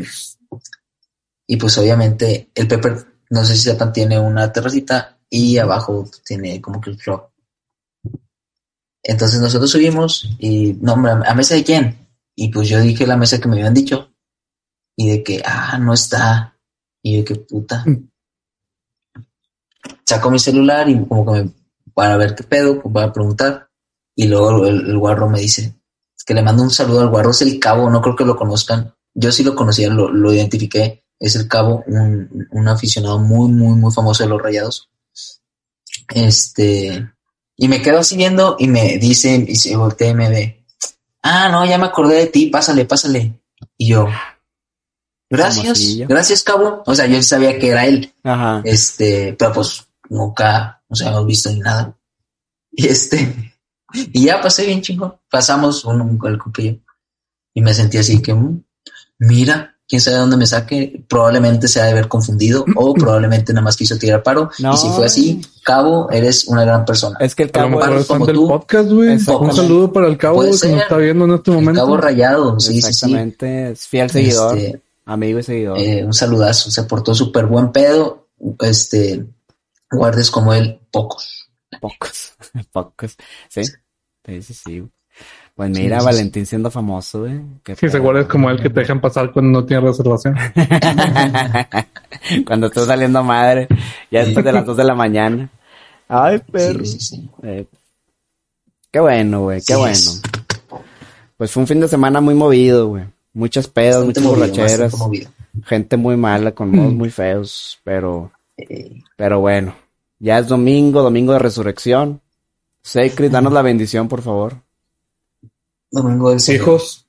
y 1.46 1.56
pues 1.56 1.78
obviamente 1.78 2.50
el 2.54 2.68
Pepper, 2.68 3.11
no 3.32 3.46
sé 3.46 3.56
si 3.56 3.62
sepan, 3.62 3.94
tiene 3.94 4.18
una 4.18 4.52
terracita 4.52 5.18
y 5.30 5.56
abajo 5.56 6.06
tiene 6.22 6.60
como 6.60 6.82
que 6.82 6.90
el 6.90 6.98
truck. 6.98 7.30
Entonces 9.02 9.40
nosotros 9.40 9.70
subimos 9.70 10.28
y, 10.38 10.74
no, 10.74 10.92
hombre, 10.92 11.12
¿a 11.26 11.34
mesa 11.34 11.54
de 11.54 11.64
quién? 11.64 12.08
Y 12.36 12.48
pues 12.52 12.68
yo 12.68 12.78
dije 12.78 13.06
la 13.06 13.16
mesa 13.16 13.40
que 13.40 13.48
me 13.48 13.56
habían 13.56 13.72
dicho 13.72 14.12
y 14.94 15.08
de 15.08 15.22
que, 15.24 15.42
ah, 15.46 15.78
no 15.78 15.94
está. 15.94 16.58
Y 17.02 17.16
yo, 17.16 17.24
qué 17.24 17.36
puta. 17.36 17.86
Saco 20.04 20.30
mi 20.30 20.38
celular 20.38 20.90
y 20.90 21.02
como 21.06 21.24
que 21.24 21.42
me, 21.42 21.50
para 21.94 22.18
ver 22.18 22.34
qué 22.34 22.44
pedo, 22.44 22.82
pues 22.82 22.92
para 22.92 23.14
preguntar. 23.14 23.70
Y 24.14 24.28
luego 24.28 24.66
el, 24.66 24.90
el 24.90 24.98
guarro 24.98 25.30
me 25.30 25.40
dice, 25.40 25.74
que 26.26 26.34
le 26.34 26.42
mando 26.42 26.62
un 26.62 26.70
saludo 26.70 27.00
al 27.00 27.08
guarro, 27.08 27.30
es 27.30 27.40
el 27.40 27.58
cabo, 27.58 27.88
no 27.88 28.02
creo 28.02 28.14
que 28.14 28.26
lo 28.26 28.36
conozcan. 28.36 28.94
Yo 29.14 29.32
sí 29.32 29.42
lo 29.42 29.54
conocía, 29.54 29.88
lo, 29.88 30.10
lo 30.10 30.34
identifiqué. 30.34 31.02
Es 31.22 31.36
el 31.36 31.46
cabo, 31.46 31.84
un, 31.86 32.48
un 32.50 32.68
aficionado 32.68 33.18
muy, 33.18 33.48
muy, 33.50 33.76
muy 33.78 33.92
famoso 33.92 34.24
de 34.24 34.28
los 34.28 34.42
rayados. 34.42 34.90
Este, 36.08 37.08
y 37.56 37.68
me 37.68 37.80
quedo 37.80 38.00
así 38.00 38.16
viendo 38.16 38.56
y 38.58 38.66
me 38.68 38.98
dice, 38.98 39.44
y 39.46 39.56
se 39.56 39.76
voltea 39.76 40.10
y 40.10 40.14
me 40.14 40.28
ve. 40.28 40.64
Ah, 41.22 41.48
no, 41.50 41.64
ya 41.64 41.78
me 41.78 41.86
acordé 41.86 42.16
de 42.16 42.26
ti, 42.26 42.46
pásale, 42.46 42.84
pásale. 42.84 43.40
Y 43.76 43.88
yo, 43.88 44.08
Gracias, 45.30 45.96
gracias, 46.08 46.42
cabo. 46.42 46.82
O 46.84 46.94
sea, 46.94 47.06
yo 47.06 47.22
sabía 47.22 47.58
que 47.58 47.68
era 47.68 47.86
él. 47.86 48.12
Ajá. 48.22 48.60
Este, 48.64 49.34
pero 49.38 49.52
pues 49.54 49.86
nunca 50.10 50.82
nos 50.90 51.00
habíamos 51.00 51.26
visto 51.26 51.50
ni 51.50 51.60
nada. 51.60 51.96
Y 52.70 52.88
este, 52.88 53.54
y 53.94 54.24
ya 54.26 54.42
pasé 54.42 54.66
bien 54.66 54.82
chingón. 54.82 55.14
Pasamos 55.30 55.84
uno, 55.86 56.04
un- 56.04 56.20
el 56.26 56.38
cupillo. 56.38 56.78
Y 57.54 57.62
me 57.62 57.72
sentí 57.72 57.96
así 57.96 58.20
que, 58.20 58.34
mm, 58.34 58.62
mira, 59.20 59.71
quién 59.93 60.01
sabe 60.01 60.16
dónde 60.16 60.38
me 60.38 60.47
saque. 60.47 61.05
Probablemente 61.07 61.68
se 61.68 61.78
ha 61.78 61.84
de 61.84 61.90
haber 61.90 62.09
confundido 62.09 62.64
o 62.76 62.95
probablemente 62.95 63.53
nada 63.53 63.62
más 63.62 63.76
quiso 63.76 63.99
tirar 63.99 64.22
paro. 64.22 64.49
No. 64.59 64.72
Y 64.72 64.76
si 64.78 64.88
fue 64.88 65.05
así, 65.05 65.43
Cabo, 65.62 66.09
eres 66.11 66.47
una 66.47 66.64
gran 66.64 66.86
persona. 66.86 67.18
Es 67.20 67.34
que 67.34 67.43
el 67.43 67.51
cabo 67.51 67.78
es 67.84 68.07
fan 68.07 68.18
como 68.20 68.26
del 68.26 68.36
tú. 68.36 68.49
podcast, 68.49 68.88
güey. 68.88 69.12
Exactamente. 69.12 69.51
Un 69.51 69.57
saludo 69.68 69.93
para 69.93 70.07
el 70.07 70.16
cabo 70.16 70.40
que 70.40 70.47
nos 70.47 70.62
está 70.64 70.97
viendo 70.97 71.26
en 71.26 71.32
este 71.34 71.51
El 71.51 71.57
momento. 71.59 71.80
Cabo 71.82 71.97
rayado, 71.99 72.59
sí, 72.59 72.72
sí, 72.72 72.80
sí. 72.80 72.88
Exactamente, 72.88 73.72
es 73.72 73.86
fiel 73.86 74.09
seguidor, 74.11 74.57
Este, 74.57 74.82
amigo 75.05 75.38
y 75.38 75.43
seguidor. 75.43 75.78
eh, 75.78 76.05
un 76.07 76.14
saludazo, 76.14 76.70
se 76.70 76.84
portó 76.84 77.14
súper 77.14 77.45
buen 77.45 77.70
pedo. 77.70 78.28
Este, 78.61 79.26
guardes 79.90 80.30
como 80.30 80.55
él, 80.55 80.80
pocos. 80.90 81.51
Pocos, 81.82 82.32
pocos. 82.72 83.16
Sí, 83.51 83.62
sí, 83.64 84.43
sí, 84.43 84.55
sí. 84.55 84.88
Pues 85.62 85.76
Sí, 85.76 85.82
mira, 85.84 86.00
sí, 86.00 86.00
sí. 86.00 86.06
Valentín 86.06 86.46
siendo 86.46 86.70
famoso, 86.72 87.20
güey. 87.20 87.40
Sí, 87.78 87.88
seguro 87.88 88.18
es 88.18 88.26
como 88.26 88.50
el 88.50 88.60
que 88.60 88.68
te 88.68 88.80
dejan 88.80 89.00
pasar 89.00 89.30
cuando 89.30 89.60
no 89.60 89.64
tienes 89.64 89.84
reservación. 89.84 90.36
Cuando 92.46 92.66
estás 92.66 92.86
saliendo 92.86 93.22
madre, 93.22 93.68
ya 94.10 94.24
después 94.24 94.44
de 94.44 94.52
las 94.52 94.64
2 94.66 94.76
de 94.76 94.84
la 94.84 94.94
mañana. 94.94 95.48
Ay, 96.08 96.38
perro. 96.50 96.84
Sí, 96.84 96.98
sí, 96.98 97.00
sí. 97.00 97.30
Eh, 97.42 97.66
qué 98.90 99.00
bueno, 99.00 99.42
güey, 99.42 99.58
qué 99.58 99.72
Sí, 99.72 99.78
bueno. 99.78 99.92
es 99.92 100.22
Pues 101.36 101.50
fue 101.50 101.62
un 101.62 101.66
fin 101.66 101.80
de 101.80 101.88
semana 101.88 102.20
muy 102.20 102.34
movido, 102.34 102.88
güey. 102.88 103.04
Muchas 103.32 103.66
pedas, 103.66 104.04
bastante 104.04 104.20
muchas 104.20 104.38
movido, 104.38 104.56
borracheras, 104.56 104.94
gente 105.64 105.96
muy 105.96 106.16
mala, 106.16 106.52
con 106.52 106.70
modos 106.70 106.92
muy 106.92 107.10
feos, 107.10 107.78
pero, 107.84 108.30
Eh, 108.56 109.00
pero 109.16 109.40
bueno. 109.40 109.74
Ya 110.18 110.38
es 110.38 110.46
domingo, 110.48 111.02
domingo 111.02 111.32
de 111.32 111.38
resurrección. 111.40 112.20
Sacred, 112.82 113.30
danos 113.30 113.52
la 113.52 113.62
bendición, 113.62 114.08
por 114.08 114.22
favor. 114.22 114.56
Domingo 115.93 116.30
del 116.30 116.40
Señor. 116.40 116.62
Hijos, 116.62 117.07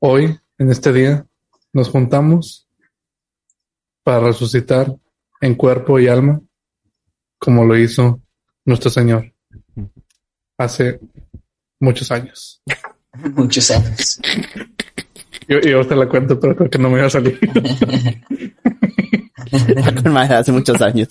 hoy, 0.00 0.38
en 0.58 0.70
este 0.70 0.92
día, 0.92 1.26
nos 1.72 1.88
juntamos 1.90 2.66
para 4.02 4.20
resucitar 4.20 4.96
en 5.40 5.54
cuerpo 5.54 6.00
y 6.00 6.08
alma, 6.08 6.40
como 7.38 7.64
lo 7.64 7.76
hizo 7.78 8.20
nuestro 8.64 8.90
Señor 8.90 9.32
hace 10.56 10.98
muchos 11.78 12.10
años. 12.10 12.62
Muchos 13.34 13.70
años. 13.70 14.20
Yo, 15.48 15.58
yo 15.60 15.84
te 15.84 15.96
la 15.96 16.08
cuento, 16.08 16.38
pero 16.38 16.54
creo 16.54 16.70
que 16.70 16.78
no 16.78 16.88
me 16.90 16.98
iba 16.98 17.06
a 17.06 17.10
salir. 17.10 17.40
Hace 20.30 20.52
muchos 20.52 20.80
años. 20.80 21.08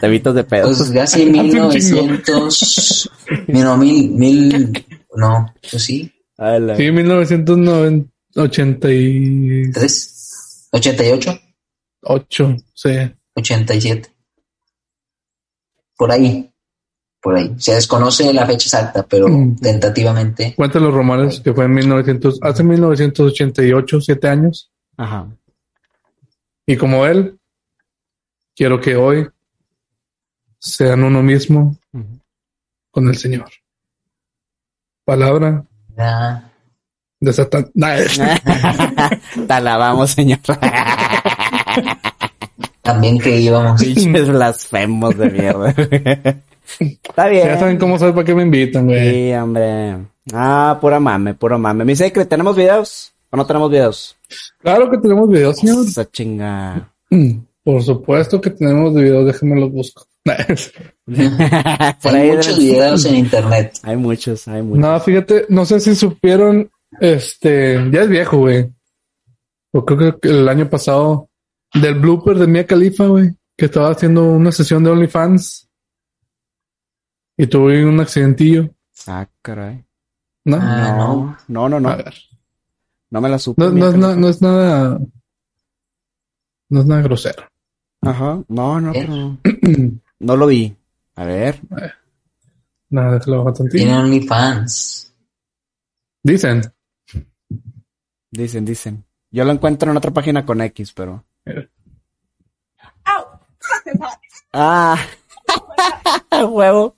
Tebitos 0.00 0.34
de 0.34 0.44
pedos. 0.44 0.78
Pues 0.78 0.90
casi 0.90 1.22
un 1.26 1.32
chingo. 1.32 1.68
1900, 1.68 3.10
mil, 3.48 3.64
no, 3.64 3.76
mil, 3.76 4.10
mil, 4.10 4.86
no, 5.16 5.54
pues 5.70 5.82
sí, 5.82 6.12
Ay, 6.38 6.60
la- 6.60 6.76
Sí, 6.76 6.90
1988, 6.92 9.70
tres, 9.72 10.68
88, 10.72 11.40
sí. 12.74 12.90
87. 13.34 14.10
Por 15.96 16.10
ahí, 16.12 16.52
por 17.22 17.36
ahí. 17.36 17.54
Se 17.58 17.72
desconoce 17.74 18.32
la 18.34 18.44
fecha 18.46 18.66
exacta, 18.66 19.06
pero 19.06 19.28
Mm. 19.28 19.56
tentativamente. 19.56 20.52
Cuentan 20.56 20.82
los 20.84 20.92
rumores 20.92 21.40
que 21.40 21.54
fue 21.54 21.64
en 21.64 21.72
1900, 21.74 22.38
hace 22.42 22.62
1988, 22.62 24.00
siete 24.00 24.28
años. 24.28 24.70
Ajá. 24.98 25.26
Y 26.66 26.76
como 26.76 27.06
él, 27.06 27.38
quiero 28.54 28.78
que 28.80 28.96
hoy 28.96 29.26
sean 30.58 31.02
uno 31.04 31.22
mismo 31.22 31.76
con 32.90 33.08
el 33.08 33.16
Señor. 33.16 33.48
Palabra 35.06 35.64
ah, 35.96 36.42
de 37.20 37.32
Satán. 37.32 37.70
Nah, 37.74 37.94
Te 39.46 39.52
alabamos, 39.52 40.10
señor. 40.10 40.40
También 42.82 43.20
que 43.20 43.40
íbamos. 43.40 43.80
Pinches 43.80 44.28
blasfemos 44.28 45.16
de 45.16 45.30
mierda. 45.30 45.72
Está 46.80 47.28
bien. 47.28 47.46
ya 47.46 47.56
saben 47.56 47.78
cómo 47.78 48.00
soy, 48.00 48.10
para 48.10 48.24
qué 48.24 48.34
me 48.34 48.42
invitan, 48.42 48.86
güey. 48.86 49.28
Sí, 49.28 49.32
hombre. 49.34 49.96
Ah, 50.34 50.76
pura 50.80 50.98
mame, 50.98 51.34
pura 51.34 51.56
mame. 51.56 51.84
Mi 51.84 51.94
secret, 51.94 52.28
¿tenemos 52.28 52.56
videos? 52.56 53.12
¿O 53.30 53.36
no 53.36 53.46
tenemos 53.46 53.70
videos? 53.70 54.16
Claro 54.60 54.90
que 54.90 54.98
tenemos 54.98 55.30
videos, 55.30 55.56
señor. 55.58 55.86
Esa 55.86 56.10
chinga. 56.10 56.90
Por 57.62 57.80
supuesto 57.80 58.40
que 58.40 58.50
tenemos 58.50 58.92
videos, 58.92 59.24
déjenme 59.24 59.60
los 59.60 59.70
busco. 59.70 60.04
Por 62.02 62.14
Hay 62.14 62.20
ahí 62.30 62.36
muchos 62.36 62.58
videos 62.58 63.04
en 63.04 63.14
internet. 63.16 63.78
Hay 63.82 63.96
muchos, 63.96 64.48
hay 64.48 64.62
muchos. 64.62 64.78
No, 64.80 64.98
fíjate, 65.00 65.46
no 65.48 65.64
sé 65.64 65.78
si 65.80 65.94
supieron, 65.94 66.70
este, 67.00 67.74
ya 67.92 68.02
es 68.02 68.08
viejo, 68.08 68.38
güey. 68.38 68.72
Yo 69.72 69.84
creo 69.84 70.18
que 70.18 70.28
el 70.28 70.48
año 70.48 70.68
pasado, 70.68 71.28
del 71.74 71.94
blooper 72.00 72.38
de 72.38 72.46
Mia 72.46 72.66
Khalifa, 72.66 73.06
güey, 73.06 73.34
que 73.56 73.66
estaba 73.66 73.90
haciendo 73.90 74.24
una 74.24 74.50
sesión 74.52 74.82
de 74.82 74.90
OnlyFans 74.90 75.68
y 77.36 77.46
tuve 77.46 77.84
un 77.84 78.00
accidentillo, 78.00 78.70
Ah, 79.06 79.28
caray. 79.42 79.84
¿no? 80.46 80.56
Ah, 80.60 80.94
no, 80.96 81.36
no, 81.48 81.68
no, 81.68 81.80
no. 81.80 81.88
A 81.90 81.96
ver. 81.96 82.14
No 83.10 83.20
me 83.20 83.28
la 83.28 83.38
supe. 83.38 83.62
No, 83.62 83.68
no, 83.68 83.74
mija. 83.74 83.88
es 83.90 83.96
na- 83.96 84.16
no 84.16 84.28
es 84.28 84.42
nada, 84.42 84.98
no 86.70 86.80
es 86.80 86.86
nada 86.86 87.02
grosero. 87.02 87.44
Ajá. 88.02 88.42
No, 88.48 88.80
no, 88.80 88.92
¿Eh? 88.94 89.06
pero 89.06 89.38
no. 90.20 90.36
Lo 90.36 90.46
vi. 90.46 90.76
A 91.14 91.24
ver. 91.24 91.60
Nada, 92.90 93.14
déjalo 93.14 93.38
bajar 93.38 93.58
tantito. 93.58 93.76
Tienen 93.76 93.96
OnlyFans. 93.96 95.14
Dicen. 96.22 96.62
Dicen, 98.30 98.64
dicen. 98.64 99.04
Yo 99.30 99.44
lo 99.44 99.52
encuentro 99.52 99.90
en 99.90 99.96
otra 99.96 100.10
página 100.10 100.44
con 100.44 100.60
X, 100.60 100.92
pero. 100.92 101.24
Ah. 104.52 104.98
Huevo. 106.50 106.96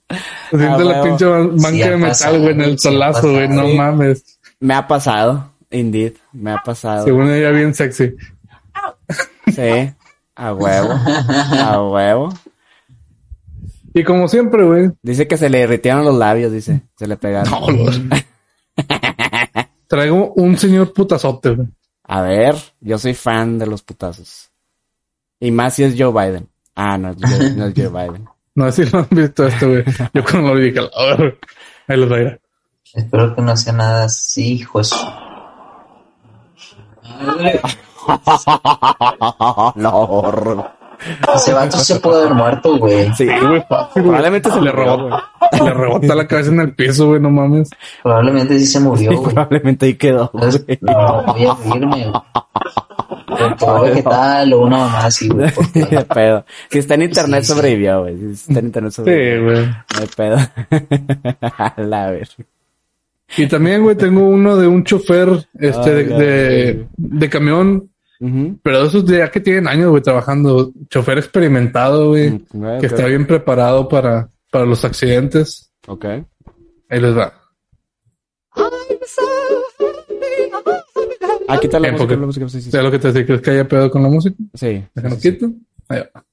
Se 0.49 0.57
siente 0.57 0.83
la 0.83 0.91
huevo. 0.91 1.03
pinche 1.03 1.25
banca 1.25 1.69
Sí 1.69 1.79
de 1.79 1.97
metal, 1.97 2.39
güey, 2.39 2.51
en 2.51 2.61
el 2.61 2.79
solazo, 2.79 3.31
güey, 3.31 3.47
no 3.47 3.67
mames. 3.69 4.39
Me 4.59 4.73
ha 4.73 4.87
pasado. 4.87 5.51
Indeed. 5.69 6.13
Me 6.33 6.51
ha 6.51 6.57
pasado. 6.57 7.05
Según 7.05 7.29
ella, 7.29 7.51
bien 7.51 7.73
sexy. 7.73 8.15
Sí. 9.53 9.93
A 10.35 10.53
huevo. 10.53 10.89
A 10.93 11.81
huevo. 11.83 12.33
Y 13.93 14.03
como 14.03 14.27
siempre, 14.27 14.63
güey, 14.63 14.91
Dice 15.01 15.27
que 15.27 15.37
se 15.37 15.49
le 15.49 15.61
irritaron 15.61 16.05
los 16.05 16.15
labios, 16.15 16.51
dice. 16.51 16.81
Se 16.97 17.07
le 17.07 17.17
pegaron. 17.17 17.51
No, 17.51 17.69
lo- 17.69 17.91
Traigo 19.87 20.33
un 20.35 20.57
señor 20.57 20.93
putazote, 20.93 21.49
güey. 21.51 21.67
A 22.03 22.21
ver, 22.21 22.55
yo 22.79 22.97
soy 22.99 23.13
fan 23.13 23.57
de 23.59 23.65
los 23.67 23.81
putazos. 23.83 24.51
Y 25.39 25.51
más 25.51 25.73
si 25.75 25.83
es 25.83 25.95
Joe 25.97 26.11
Biden. 26.11 26.47
Ah, 26.75 26.97
no, 26.97 27.09
es 27.09 27.17
Joe- 27.17 27.55
no 27.55 27.65
es 27.67 27.73
Joe 27.75 27.89
Biden. 27.89 28.27
No 28.55 28.69
sé 28.73 28.85
si 28.85 28.91
lo 28.91 28.99
han 28.99 29.07
visto 29.11 29.47
esto, 29.47 29.69
güey. 29.69 29.83
Yo 30.13 30.23
cuando 30.23 30.49
lo 30.49 30.55
vi 30.59 30.71
dije, 30.71 30.79
"A 30.93 31.15
ver, 31.15 31.39
ahí 31.87 31.97
lo 31.97 32.07
traigo. 32.09 32.31
Espero 32.93 33.33
que 33.33 33.41
no 33.41 33.55
sea 33.55 33.71
nada 33.71 34.03
así, 34.05 34.53
hijo 34.55 34.79
de 34.79 34.83
su- 34.83 34.97
no, 39.75 39.97
horror. 39.99 40.71
Ese 41.35 41.53
vato 41.53 41.77
se 41.77 41.99
puede 41.99 42.21
haber 42.23 42.33
muerto, 42.33 42.77
güey. 42.77 43.11
Sí, 43.15 43.25
güey, 43.25 43.63
fácil, 43.69 44.03
güey. 44.03 44.03
Probablemente 44.05 44.49
se 44.49 44.55
le 44.57 44.63
le 44.65 44.71
rebota, 44.71 45.31
le 45.63 45.73
rebota 45.73 46.15
la 46.15 46.27
cabeza 46.27 46.51
en 46.51 46.59
el 46.59 46.73
piso, 46.73 47.07
güey, 47.07 47.21
no 47.21 47.29
mames. 47.29 47.69
Probablemente 48.03 48.59
sí 48.59 48.65
se 48.65 48.79
murió, 48.79 49.11
güey. 49.17 49.33
Probablemente 49.33 49.85
ahí 49.85 49.93
quedó. 49.95 50.29
Entonces, 50.33 50.65
güey. 50.65 50.77
no, 50.81 51.23
voy 51.23 51.45
a 51.45 51.53
güey. 51.53 52.11
Con 53.27 53.55
todo 53.57 53.81
vegetal 53.83 54.53
o 54.53 54.61
una 54.61 54.77
mamá 54.79 55.05
así, 55.05 55.29
güey. 55.29 55.49
pedo. 56.13 56.45
Si 56.69 56.79
está 56.79 56.95
en 56.95 57.03
internet 57.03 57.43
Sí, 57.43 57.47
sí. 57.47 57.53
sobrevivió, 57.53 58.01
güey. 58.01 58.17
Si 58.17 58.31
está 58.49 58.59
en 58.59 58.65
internet 58.65 58.91
Sí, 58.91 58.95
sobrevivió. 58.97 59.43
güey. 59.45 59.65
No 59.65 59.99
hay 60.01 60.07
pedo. 60.15 60.37
A 61.57 61.73
la 61.77 62.11
ver. 62.11 62.29
Y 63.37 63.47
también, 63.47 63.83
güey, 63.83 63.95
tengo 63.95 64.27
uno 64.27 64.57
de 64.57 64.67
un 64.67 64.83
chofer, 64.83 65.29
este, 65.59 65.89
Ay, 65.91 66.03
de, 66.05 66.87
de 66.97 67.29
camión, 67.29 67.89
Pero 68.19 68.83
esos 68.83 69.05
de 69.05 69.19
ya 69.19 69.31
que 69.31 69.39
tienen 69.39 69.67
años, 69.67 69.91
güey, 69.91 70.03
trabajando. 70.03 70.73
Chofer 70.89 71.17
experimentado, 71.19 72.09
güey, 72.09 72.31
Mm, 72.51 72.79
que 72.79 72.87
está 72.87 73.05
bien 73.05 73.25
preparado 73.25 73.87
para, 73.87 74.29
para 74.51 74.65
los 74.65 74.83
accidentes. 74.83 75.71
Ok. 75.87 76.05
Ahí 76.05 76.99
les 76.99 77.17
va. 77.17 77.33
Ah, 81.47 81.57
quita 81.59 81.79
la 81.79 81.91
música, 81.91 82.15
la 82.15 82.25
música, 82.25 82.49
sí, 82.49 82.61
sí. 82.61 82.69
¿Sabes 82.69 82.85
lo 82.85 82.91
que 82.91 82.99
te 82.99 83.07
decía? 83.07 83.25
¿Crees 83.25 83.41
que 83.41 83.51
haya 83.51 83.67
pedo 83.67 83.89
con 83.89 84.03
la 84.03 84.09
música? 84.09 84.35
Sí. 84.53 84.83
Déjalo 84.93 85.15
sí, 85.15 85.21
sí. 85.21 85.31
quito. 85.31 85.51
Ahí 85.87 86.01
va. 86.13 86.25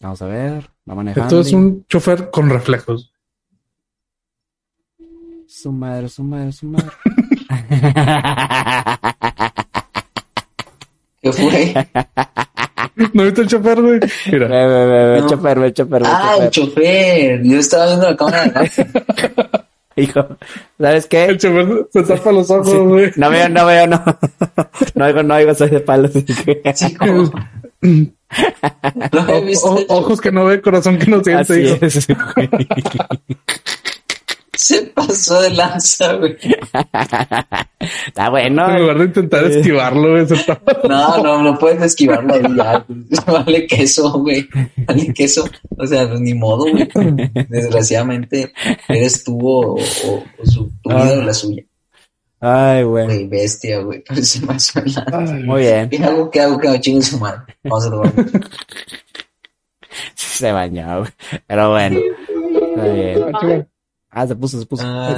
Vamos 0.00 0.22
a 0.22 0.26
ver. 0.26 0.70
Va 0.88 0.94
manejando. 0.94 1.40
Esto 1.40 1.42
es 1.48 1.52
un 1.52 1.84
chofer 1.86 2.30
con 2.30 2.48
reflejos. 2.50 3.12
Su 5.48 5.72
madre, 5.72 6.08
su 6.08 6.22
madre, 6.22 6.52
su 6.52 6.66
madre. 6.66 6.90
¿Qué 11.32 11.32
fue? 11.32 11.88
¿No 13.12 13.24
viste 13.24 13.42
el 13.42 13.48
chofer, 13.48 13.80
güey? 13.82 14.00
Mira. 14.32 14.48
Ve, 14.48 14.66
ve, 14.66 14.86
ve, 14.86 15.06
ve, 15.12 15.20
No. 15.20 15.26
chofer, 15.28 15.60
ve, 15.60 15.72
chofer, 15.72 16.02
ve, 16.02 16.08
Ah, 16.10 16.36
el 16.40 16.50
chofer. 16.50 16.74
chofer. 16.74 17.42
Yo 17.44 17.58
estaba 17.58 17.86
viendo 17.86 18.10
la 18.10 18.16
cámara. 18.16 18.52
Hijo, 19.98 20.26
¿sabes 20.78 21.06
qué? 21.06 21.24
El 21.24 21.38
chofer 21.38 21.86
se 21.90 22.02
tapa 22.02 22.30
los 22.32 22.50
ojos, 22.50 22.74
güey. 22.74 23.10
No 23.16 23.30
veo, 23.30 23.48
no 23.48 23.64
veo, 23.66 23.86
no. 23.86 24.02
No 24.94 25.04
oigo, 25.06 25.22
no 25.22 25.34
oigo, 25.34 25.54
soy 25.54 25.70
de 25.70 25.80
palos. 25.80 26.10
así 26.14 26.24
que- 26.24 26.62
Sí, 26.74 26.94
como. 26.98 27.30
No 29.12 29.28
he 29.28 29.40
visto. 29.42 29.68
O- 29.68 29.98
ojos 29.98 30.20
que 30.20 30.32
no 30.32 30.44
ve, 30.46 30.60
corazón 30.60 30.98
que 30.98 31.06
no 31.10 31.22
siente, 31.22 31.40
Así 31.52 31.78
es. 31.80 32.06
Se 34.56 34.82
pasó 34.86 35.40
de 35.42 35.50
lanza, 35.50 36.14
güey. 36.14 36.34
Está 38.06 38.30
bueno. 38.30 38.68
En 38.70 38.80
lugar 38.80 38.98
de 38.98 39.04
intentar 39.04 39.46
Sí. 39.52 39.58
esquivarlo, 39.58 40.10
güey, 40.12 40.26
tapa. 40.26 40.72
No, 40.88 41.22
no, 41.22 41.42
no 41.42 41.58
puedes 41.58 41.82
esquivarlo 41.82 42.34
ahí 42.34 42.42
ya. 42.56 42.84
Vale 43.26 43.66
queso, 43.66 44.10
güey. 44.20 44.48
Vale 44.86 45.12
queso. 45.12 45.46
O 45.76 45.86
sea, 45.86 46.08
pues, 46.08 46.20
ni 46.20 46.32
modo, 46.34 46.64
güey. 46.70 46.88
Desgraciadamente, 47.48 48.52
eres 48.88 49.24
tú 49.24 49.38
o, 49.46 49.74
o- 49.74 50.24
o 50.38 50.46
su, 50.46 50.70
tu 50.82 50.88
vida 50.90 51.18
o 51.18 51.22
la 51.22 51.34
suya. 51.34 51.62
Ay, 52.40 52.82
güey. 52.84 53.04
Güey, 53.06 53.26
bestia, 53.28 53.80
güey. 53.80 54.02
Pero 54.08 54.22
se 54.22 54.40
pasó 54.46 54.80
de 54.80 54.90
lanza. 54.90 55.34
Muy 55.34 55.60
bien. 55.62 55.88
¿Qué 55.90 55.98
hago? 56.02 56.30
¿Qué 56.30 56.40
hago? 56.40 56.58
¿Qué 56.58 56.68
hago? 56.68 56.78
Chingue 56.78 57.02
su 57.02 57.18
madre. 57.18 57.42
Vamos 57.64 57.86
a 57.86 57.90
tomar. 57.90 58.12
Se 60.14 60.50
bañó, 60.52 61.00
güey. 61.00 61.10
Pero 61.46 61.70
bueno. 61.70 61.98
Está 62.76 63.46
bien. 63.46 63.68
Ah, 64.18 64.26
se 64.26 64.34
puso, 64.34 64.58
se 64.58 64.64
puso. 64.64 64.82
Ah, 64.86 65.14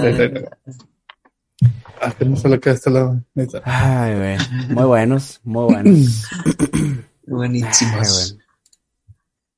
Ah, 2.01 2.13
que 2.17 2.25
no 2.25 2.37
se 2.37 2.49
le 2.49 2.59
queda 2.59 2.75
este 2.75 2.91
lado. 2.91 3.21
Ay, 3.65 4.15
güey. 4.17 4.37
Muy 4.71 4.85
buenos, 4.85 5.41
muy 5.45 5.65
buenos. 5.73 6.25
Ay, 6.75 7.05
buenísimos. 7.27 8.35
güey. 8.35 8.45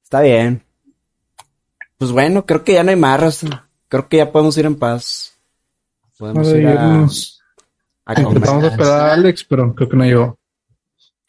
Está 0.05 0.20
bien. 0.20 0.62
Pues 1.97 2.12
bueno, 2.12 2.45
creo 2.45 2.62
que 2.64 2.74
ya 2.74 2.82
no 2.82 2.91
hay 2.91 2.97
más. 2.97 3.41
Creo 3.88 4.09
que 4.09 4.18
ya 4.18 4.30
podemos 4.30 4.57
ir 4.59 4.66
en 4.66 4.76
paz. 4.76 5.38
Podemos 6.18 6.47
Ahora 6.49 6.59
ir 6.61 6.66
a, 6.68 6.72
irnos. 6.72 7.43
a. 8.05 8.20
Intentamos 8.20 8.64
esperar 8.64 9.01
a 9.01 9.12
Alex, 9.14 9.45
pero 9.45 9.74
creo 9.74 9.88
que 9.88 9.97
no 9.97 10.05
llegó. 10.05 10.38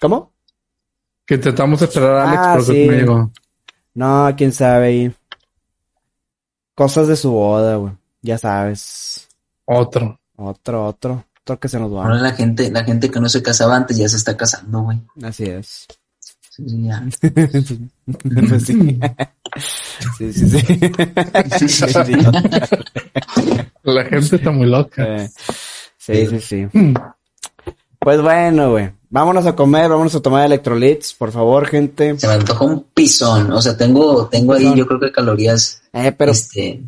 ¿Cómo? 0.01 0.33
Que 1.25 1.35
intentamos 1.35 1.81
esperar 1.81 2.11
a 2.11 2.23
Alex, 2.23 2.41
Ah, 2.41 2.53
pero 2.55 2.65
creo 2.65 2.75
que 2.75 2.85
no 2.87 2.97
llegó. 2.99 3.31
No, 3.93 4.33
quién 4.37 4.51
sabe. 4.53 5.13
Cosas 6.75 7.07
de 7.07 7.15
su 7.15 7.31
boda, 7.31 7.75
güey. 7.75 7.93
Ya 8.21 8.37
sabes. 8.37 9.27
Otro. 9.65 10.19
Otro, 10.37 10.85
otro. 10.85 11.25
Otro 11.43 11.59
que 11.59 11.67
se 11.67 11.79
nos 11.79 11.91
Ahora 11.91 12.15
va. 12.15 12.21
la 12.21 12.31
gente, 12.33 12.69
la 12.71 12.83
gente 12.83 13.09
que 13.09 13.19
no 13.19 13.27
se 13.29 13.41
casaba 13.41 13.75
antes 13.75 13.97
ya 13.97 14.07
se 14.07 14.17
está 14.17 14.37
casando, 14.37 14.81
güey. 14.83 14.99
Así 15.23 15.45
es. 15.45 15.87
Sí, 16.19 16.69
sí, 16.69 16.83
ya. 16.83 17.03
Pues 18.49 18.63
sí. 18.65 18.99
Sí, 20.17 20.33
sí, 20.33 20.49
sí. 20.49 20.59
Sí, 21.59 21.67
sí. 21.69 22.13
La 23.83 24.03
gente 24.05 24.35
está 24.35 24.51
muy 24.51 24.67
loca. 24.67 25.27
Sí, 25.97 26.27
sí, 26.27 26.39
sí. 26.39 26.67
Pues 27.99 28.21
bueno, 28.21 28.71
güey. 28.71 28.91
Vámonos 29.09 29.45
a 29.45 29.55
comer, 29.55 29.89
vámonos 29.89 30.15
a 30.15 30.21
tomar 30.21 30.45
electrolits, 30.45 31.13
por 31.13 31.31
favor, 31.31 31.67
gente. 31.67 32.17
Se 32.17 32.27
me 32.27 32.33
antoja 32.33 32.63
un 32.65 32.83
pisón. 32.93 33.51
O 33.51 33.61
sea, 33.61 33.75
tengo, 33.75 34.27
tengo 34.27 34.53
ahí, 34.53 34.73
yo 34.75 34.85
creo 34.87 34.99
que 34.99 35.11
calorías, 35.11 35.81
Eh, 35.93 36.11
pero 36.13 36.31
este, 36.31 36.81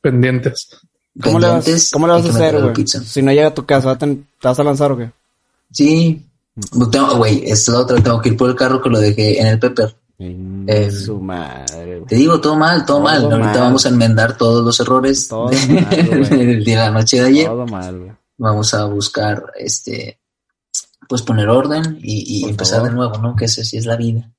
Pendientes. 0.00 0.68
¿cómo 1.22 1.38
le 1.38 1.48
vas, 1.48 1.90
cómo 1.92 2.06
le 2.06 2.12
vas 2.14 2.26
a 2.26 2.28
hacer, 2.30 2.60
güey? 2.60 2.86
Si 2.86 3.20
no 3.22 3.32
llega 3.32 3.48
a 3.48 3.54
tu 3.54 3.66
casa, 3.66 3.96
¿te 3.98 4.06
te 4.06 4.24
vas 4.42 4.58
a 4.58 4.64
lanzar 4.64 4.92
o 4.92 4.96
qué? 4.98 5.10
Sí. 5.70 6.24
No 6.74 6.88
tengo- 6.90 7.16
Güey, 7.16 7.42
es 7.50 7.66
la 7.68 7.80
otra. 7.80 8.00
Tengo 8.02 8.20
que 8.20 8.30
ir 8.30 8.36
por 8.36 8.50
el 8.50 8.56
carro 8.56 8.80
que 8.82 8.88
lo 8.90 8.98
dejé 8.98 9.40
en 9.40 9.46
el 9.46 9.58
Pepper. 9.58 9.94
Eh, 10.18 10.90
su 10.90 11.18
madre, 11.20 11.96
güey. 11.96 12.06
Te 12.06 12.16
digo, 12.16 12.40
todo 12.40 12.54
mal, 12.56 12.84
todo, 12.84 12.98
Todo 12.98 13.04
mal. 13.04 13.22
Ahorita 13.24 13.38
mal. 13.38 13.58
vamos 13.60 13.86
a 13.86 13.88
enmendar 13.88 14.36
todos 14.36 14.62
los 14.64 14.78
errores 14.80 15.28
Todo 15.28 15.48
de, 15.48 15.56
mal, 15.66 16.64
la 16.66 16.90
noche 16.90 17.20
de 17.20 17.26
ayer. 17.26 17.46
Todo 17.46 17.66
mal, 17.66 17.98
güey. 17.98 18.12
Vamos 18.36 18.74
a 18.74 18.84
buscar, 18.86 19.42
este, 19.58 20.18
pues 21.08 21.22
poner 21.22 21.48
orden 21.48 21.98
y, 22.02 22.48
empezar 22.48 22.78
favor. 22.78 22.90
de 22.90 22.96
nuevo, 22.96 23.18
¿no? 23.18 23.34
Que 23.36 23.46
eso 23.46 23.62
sí 23.64 23.76
es 23.78 23.86
la 23.86 23.96
vida. 23.96 24.30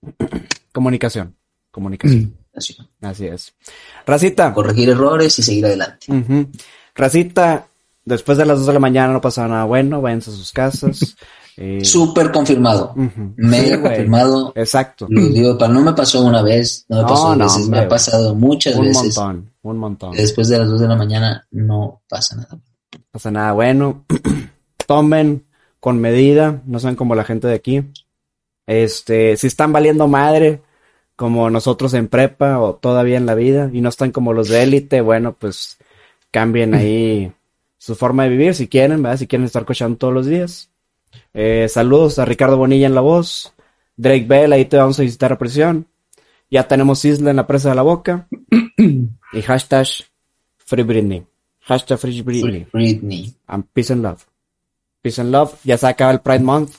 Comunicación. 0.72 1.36
Comunicación. 1.72 2.36
Así. 2.56 2.76
Así 3.02 3.28
es. 3.28 3.54
Racita. 4.06 4.54
Corregir 4.54 4.89
errores 4.89 5.38
y 5.39 5.43
seguir 5.43 5.66
adelante. 5.66 6.08
Racita, 6.95 7.66
después 8.06 8.38
de 8.38 8.45
las 8.45 8.58
2 8.60 8.68
de 8.68 8.74
la 8.74 8.80
mañana 8.80 9.14
no 9.14 9.22
pasa 9.22 9.47
nada 9.47 9.64
bueno, 9.66 10.02
váyanse 10.02 10.32
a 10.32 10.34
sus 10.34 10.52
casas. 10.52 11.16
Eh, 11.58 11.80
Súper 11.86 12.32
confirmado. 12.32 12.93
Sí, 12.95 13.12
güey. 13.38 13.82
confirmado. 13.82 14.52
Exacto. 14.56 15.08
Lo 15.10 15.22
digo, 15.28 15.58
no 15.68 15.82
me 15.82 15.93
pasó 15.93 16.24
una 16.24 16.41
vez, 16.41 16.86
no 16.89 16.97
me 16.97 17.02
No, 17.04 17.08
pasó 17.08 17.36
no, 17.36 17.43
veces, 17.45 17.64
hombre, 17.64 17.80
me 17.80 17.86
ha 17.86 17.89
pasado 17.89 18.36
muchas 18.36 18.76
Un 18.76 18.86
veces. 18.86 19.16
montón, 19.18 19.52
un 19.62 19.78
montón. 19.78 20.12
Después 20.12 20.47
de 20.49 20.60
las 20.60 20.70
2 20.70 20.82
de 20.82 20.88
la 20.88 20.95
mañana 20.95 21.47
no 21.52 22.02
pasa 22.10 22.36
nada. 22.36 22.49
No 22.52 23.02
pasa 23.12 23.32
nada 23.32 23.54
bueno. 23.54 24.06
Tomen 24.88 25.45
con 25.80 25.99
medida, 25.99 26.62
no 26.66 26.80
sean 26.80 26.95
como 26.95 27.16
la 27.16 27.24
gente 27.24 27.47
de 27.47 27.56
aquí. 27.56 27.84
Este, 28.68 29.36
si 29.38 29.47
están 29.47 29.72
valiendo 29.74 30.08
madre, 30.08 30.62
como 31.22 31.51
nosotros 31.51 31.93
en 31.93 32.07
prepa 32.07 32.57
o 32.57 32.74
todavía 32.74 33.15
en 33.15 33.28
la 33.28 33.36
vida, 33.36 33.69
y 33.72 33.82
no 33.82 33.89
están 33.89 34.09
como 34.09 34.34
los 34.34 34.49
de 34.49 34.63
élite, 34.63 35.01
bueno, 35.01 35.36
pues 35.38 35.78
cambien 36.32 36.74
ahí 36.74 37.32
su 37.78 37.93
forma 37.93 38.24
de 38.24 38.30
vivir 38.30 38.55
si 38.55 38.67
quieren, 38.67 39.03
¿verdad? 39.03 39.19
Si 39.19 39.28
quieren 39.28 39.45
estar 39.45 39.63
cochando 39.63 39.99
todos 39.99 40.15
los 40.15 40.26
días. 40.26 40.72
Eh, 41.36 41.67
saludos 41.69 42.17
a 42.17 42.26
Ricardo 42.26 42.57
Bonilla 42.57 42.88
en 42.88 42.95
la 42.95 43.01
voz. 43.01 43.53
Drake 43.97 44.26
Bell, 44.28 44.51
ahí 44.51 44.65
te 44.65 44.78
vamos 44.78 44.97
a 44.97 45.03
visitar 45.03 45.32
a 45.32 45.38
presión. 45.38 45.86
Ya 46.49 46.67
tenemos 46.67 47.05
Isla 47.05 47.30
en 47.30 47.36
la 47.36 47.45
presa 47.45 47.69
de 47.69 47.76
la 47.76 47.84
boca. 47.84 48.28
y 48.80 49.41
hashtag 49.43 49.86
Free 50.57 50.82
Britney. 50.82 51.24
Hashtag 51.59 51.99
Free 51.99 52.24
Britney. 52.24 52.65
Britney. 52.74 53.32
And 53.45 53.63
peace 53.72 53.93
and 53.93 54.01
love. 54.01 54.26
Peace 55.03 55.22
and 55.22 55.32
love. 55.32 55.53
Ya 55.63 55.78
se 55.78 55.86
acaba 55.86 56.13
el 56.13 56.22
Pride 56.22 56.43
Month. 56.43 56.78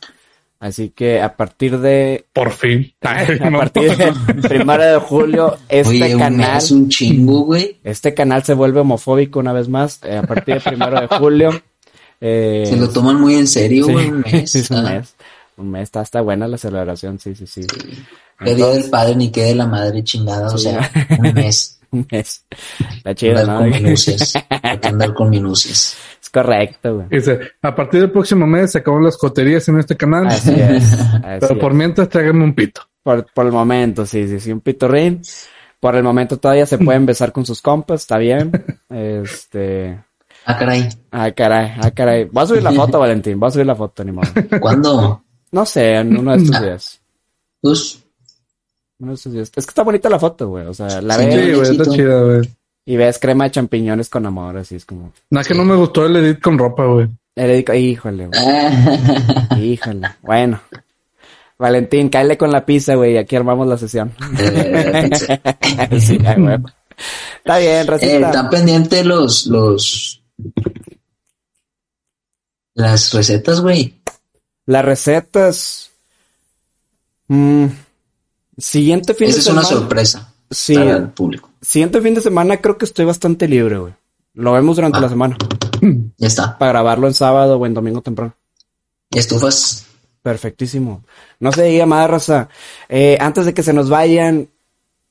Así 0.63 0.91
que 0.91 1.21
a 1.21 1.37
partir 1.37 1.81
de, 1.81 2.25
Por 2.33 2.53
fin. 2.53 2.95
a 3.03 3.51
partir 3.59 3.97
del 3.97 4.15
primero 4.49 4.85
de 4.85 4.99
julio, 5.01 5.59
este 5.69 5.89
Oye, 6.05 6.17
canal, 6.17 6.55
mes, 6.55 6.71
un 6.71 6.89
chingo, 6.89 7.41
güey. 7.41 7.81
este 7.83 8.15
canal 8.15 8.45
se 8.45 8.55
vuelve 8.55 8.79
homofóbico 8.79 9.41
una 9.41 9.53
vez 9.53 9.69
más. 9.69 9.99
eh, 10.05 10.19
a 10.19 10.23
partir 10.23 10.55
del 10.55 10.63
primero 10.63 11.01
de 11.01 11.09
julio. 11.09 11.51
eh, 12.21 12.63
Se 12.65 12.77
lo 12.77 12.89
toman 12.89 13.21
muy 13.21 13.35
en 13.35 13.49
serio, 13.49 13.87
sí, 13.87 13.93
güey, 13.93 14.09
un 14.11 14.21
mes. 14.33 14.55
es 14.55 14.71
un 14.71 14.85
mes. 14.85 15.15
Un 15.57 15.71
mes, 15.73 15.83
está, 15.83 16.03
está 16.03 16.21
buena 16.21 16.47
la 16.47 16.57
celebración, 16.59 17.19
sí, 17.19 17.35
sí, 17.35 17.45
sí. 17.49 17.63
Qué 18.45 18.55
día 18.55 18.69
del 18.69 18.85
padre 18.89 19.17
ni 19.17 19.33
qué 19.33 19.43
de 19.43 19.57
la 19.57 19.67
madre 19.67 20.05
chingada, 20.05 20.47
o 20.47 20.57
Sí. 20.59 20.65
sea, 20.71 20.91
un 21.19 21.35
mes. 21.35 21.81
Un 21.93 22.07
mes. 22.11 22.47
Está 22.97 23.15
chido, 23.15 23.39
andar 23.39 23.55
¿no? 23.55 23.59
con 23.61 23.71
minucias. 23.71 24.35
Hay 24.63 24.79
que 24.81 24.89
andar 24.89 25.15
con 25.15 25.31
minucias. 25.31 25.97
Es 26.21 26.31
correcto, 26.31 26.97
güey. 26.97 27.09
Dice, 27.11 27.39
a 27.61 27.75
partir 27.75 28.01
del 28.01 28.11
próximo 28.11 28.47
mes 28.47 28.73
se 28.73 28.79
acaban 28.79 29.05
las 29.05 29.19
coterías 29.19 29.69
en 29.69 29.79
este 29.79 29.97
canal. 29.97 30.27
Así 30.27 30.55
es. 30.59 30.93
así 31.23 31.39
pero 31.41 31.59
por 31.59 31.73
es. 31.73 31.79
mientras 31.79 32.09
tráiganme 32.09 32.45
un 32.45 32.55
pito. 32.55 32.81
Por, 33.03 33.27
por 33.33 33.47
el 33.47 33.53
momento, 33.53 34.07
sí, 34.07 34.27
sí, 34.27 34.41
sí, 34.41 34.53
un 34.53 34.61
pitorrín. 34.61 35.21
Por 35.81 35.97
el 35.97 36.03
momento 36.03 36.39
todavía 36.39 36.65
se 36.65 36.79
pueden 36.79 37.05
besar 37.05 37.33
con 37.33 37.45
sus 37.45 37.61
compas, 37.61 38.03
está 38.03 38.17
bien. 38.17 38.53
Este. 38.89 40.03
Ah, 40.45 40.59
caray. 40.59 40.89
Ah, 41.11 41.31
caray, 41.33 41.73
ah, 41.81 41.91
caray. 41.91 42.25
Voy 42.25 42.43
a 42.43 42.47
subir 42.47 42.63
la 42.63 42.73
foto, 42.73 42.99
Valentín. 42.99 43.39
Voy 43.39 43.49
a 43.49 43.51
subir 43.51 43.67
la 43.67 43.75
foto, 43.75 44.05
ni 44.05 44.13
modo. 44.13 44.29
¿Cuándo? 44.61 45.25
No 45.51 45.67
sé, 45.67 45.95
en 45.97 46.17
uno 46.17 46.33
de 46.33 46.43
estos 46.43 46.63
días. 46.63 47.01
Pues, 47.61 48.02
Uno 49.03 49.11
de 49.11 49.17
estos 49.17 49.33
días. 49.33 49.51
Es 49.57 49.67
que 49.67 49.71
está 49.71 49.83
bonita 49.83 50.09
la 50.09 50.21
foto, 50.21 50.49
güey. 50.49 50.65
O 50.65 50.73
sea, 50.73 51.03
la 51.03 51.17
Sí, 51.17 51.27
ves 51.27 51.35
Sí, 51.45 51.53
güey, 51.55 51.71
está 51.73 51.91
chida, 51.91 52.23
güey. 52.23 52.51
y 52.87 52.97
ves 52.97 53.19
crema 53.19 53.45
de 53.45 53.51
champiñones 53.51 54.09
con 54.09 54.25
amor, 54.27 54.57
así 54.59 54.77
es 54.77 54.85
como. 54.85 55.13
Nada 55.29 55.45
que 55.45 55.55
no 55.55 55.65
me 55.65 55.75
gustó 55.75 56.07
el 56.07 56.15
edit 56.17 56.41
con 56.41 56.57
ropa, 56.57 56.87
güey. 56.87 57.09
Le 57.35 57.47
dedico, 57.49 57.75
híjole, 57.75 58.29
güey. 58.29 58.41
Híjole. 59.73 60.09
Bueno. 60.23 60.61
Valentín, 61.59 62.11
cáele 62.11 62.39
con 62.39 62.53
la 62.53 62.65
pizza, 62.65 62.95
güey. 62.95 63.15
y 63.15 63.17
Aquí 63.17 63.35
armamos 63.35 63.67
la 63.67 63.77
sesión. 63.77 64.13
eh, 64.39 65.11
sí, 66.01 66.19
güey. 66.19 66.59
Está 67.39 67.59
bien, 67.59 67.87
eh, 67.91 68.21
están 68.25 68.51
pendientes 68.51 69.05
los, 69.05 69.47
los, 69.47 70.23
las 72.75 73.13
recetas, 73.13 73.61
güey. 73.61 74.01
Las 74.67 74.85
recetas. 74.85 75.91
Mm, 77.27 77.67
siguiente 78.59 79.15
fin 79.15 79.29
Esa 79.29 79.37
de 79.37 79.41
es 79.41 79.47
una 79.49 79.63
semana. 79.65 79.81
sorpresa 79.81 80.35
Sí, 80.51 80.75
para 80.75 80.97
el 80.97 81.09
público. 81.11 81.51
siguiente 81.61 82.01
fin 82.01 82.15
de 82.15 82.21
semana 82.21 82.59
creo 82.61 82.77
que 82.79 82.85
estoy 82.85 83.05
bastante 83.05 83.49
libre, 83.49 83.79
güey. 83.79 83.95
Lo 84.35 84.53
vemos 84.53 84.77
durante 84.77 84.99
Ah. 84.99 85.03
la 85.03 85.09
semana. 85.09 85.37
Ya 86.19 86.29
está. 86.29 86.59
Para 86.59 86.73
grabarlo 86.73 87.09
en 87.09 87.15
sábado 87.15 87.57
o 87.59 87.67
en 87.67 87.75
domingo 87.75 88.03
temprano. 88.03 88.35
¿Y 89.11 89.19
estufas? 89.19 89.87
Perfectísimo. 90.23 91.03
No 91.41 91.51
se 91.53 91.65
diga 91.65 91.87
más, 91.87 92.09
raza. 92.09 92.49
Eh, 92.89 93.19
antes 93.21 93.47
de 93.47 93.53
que 93.55 93.63
se 93.65 93.73
nos 93.73 93.89
vayan, 93.91 94.49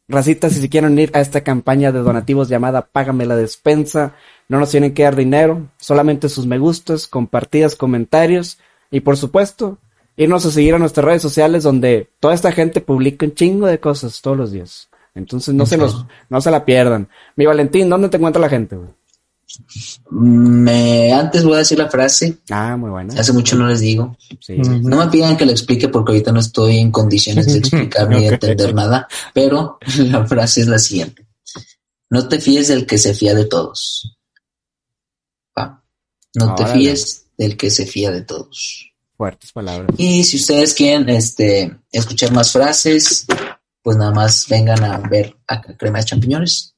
Racita, 0.07 0.49
si 0.49 0.59
se 0.59 0.67
quieren 0.69 0.91
unir 0.91 1.09
a 1.13 1.21
esta 1.21 1.41
campaña 1.41 1.91
de 1.93 1.99
donativos 1.99 2.49
llamada 2.49 2.81
Págame 2.85 3.25
la 3.25 3.35
despensa, 3.37 4.13
no 4.49 4.59
nos 4.59 4.71
tienen 4.71 4.93
que 4.93 5.03
dar 5.03 5.15
dinero, 5.15 5.67
solamente 5.77 6.27
sus 6.27 6.45
me 6.45 6.57
gustas, 6.57 7.07
compartidas, 7.07 7.77
comentarios 7.77 8.57
y 8.89 8.99
por 9.01 9.15
supuesto, 9.15 9.77
irnos 10.24 10.45
a 10.45 10.51
seguir 10.51 10.76
a 10.76 10.80
nuestras 10.80 11.03
redes 11.03 11.22
sociales 11.22 11.63
donde 11.63 12.09
toda 12.19 12.34
esta 12.34 12.51
gente 12.51 12.80
publica 12.80 13.26
un 13.26 13.34
chingo 13.34 13.67
de 13.67 13.80
cosas 13.80 14.22
todos 14.22 14.38
los 14.38 14.51
días. 14.51 14.89
Entonces 15.15 15.53
no 15.53 15.65
se 15.65 15.78
los, 15.78 16.05
no 16.30 16.39
se 16.41 16.51
la 16.51 16.63
pierdan. 16.63 17.09
Mi 17.36 17.45
Valentín, 17.45 17.89
¿dónde 17.89 18.07
te 18.09 18.17
encuentra 18.17 18.41
la 18.41 18.49
gente? 18.49 18.76
güey? 18.76 18.89
Me, 20.11 21.11
antes 21.11 21.43
voy 21.43 21.55
a 21.55 21.59
decir 21.59 21.78
la 21.78 21.89
frase. 21.89 22.38
Ah, 22.49 22.78
muy 22.78 22.89
buena. 22.89 23.19
Hace 23.19 23.34
mucho 23.34 23.57
no 23.57 23.67
les 23.67 23.80
digo. 23.82 24.15
Sí. 24.39 24.55
No 24.57 24.97
me 24.97 25.07
pidan 25.07 25.36
que 25.36 25.45
lo 25.45 25.51
explique 25.51 25.89
porque 25.89 26.13
ahorita 26.13 26.32
no 26.32 26.39
estoy 26.39 26.78
en 26.78 26.91
condiciones 26.91 27.47
de 27.47 27.57
explicar 27.57 28.07
ni 28.07 28.22
de 28.22 28.28
entender 28.28 28.74
nada, 28.74 29.07
pero 29.34 29.80
la 29.97 30.26
frase 30.26 30.61
es 30.61 30.67
la 30.67 30.80
siguiente. 30.80 31.28
No 32.09 32.28
te 32.28 32.39
fíes 32.39 32.67
del 32.67 32.86
que 32.86 32.97
se 32.97 33.13
fía 33.13 33.34
de 33.34 33.45
todos. 33.45 34.17
Va. 35.57 35.84
No 36.36 36.55
te 36.55 36.65
fíes 36.67 37.26
del 37.38 37.57
que 37.57 37.72
se 37.72 37.86
fía 37.86 38.11
de 38.11 38.22
todos. 38.22 38.90
Fuertes 39.22 39.51
palabras. 39.51 39.91
Y 39.99 40.24
si 40.24 40.38
ustedes 40.38 40.74
quieren 40.74 41.07
este, 41.07 41.78
escuchar 41.91 42.32
más 42.32 42.51
frases, 42.51 43.28
pues 43.84 43.95
nada 43.95 44.09
más 44.09 44.47
vengan 44.49 44.84
a 44.84 44.97
ver 44.97 45.38
acá 45.45 45.78
Crema 45.78 45.99
de 45.99 46.05
Champiñones. 46.05 46.76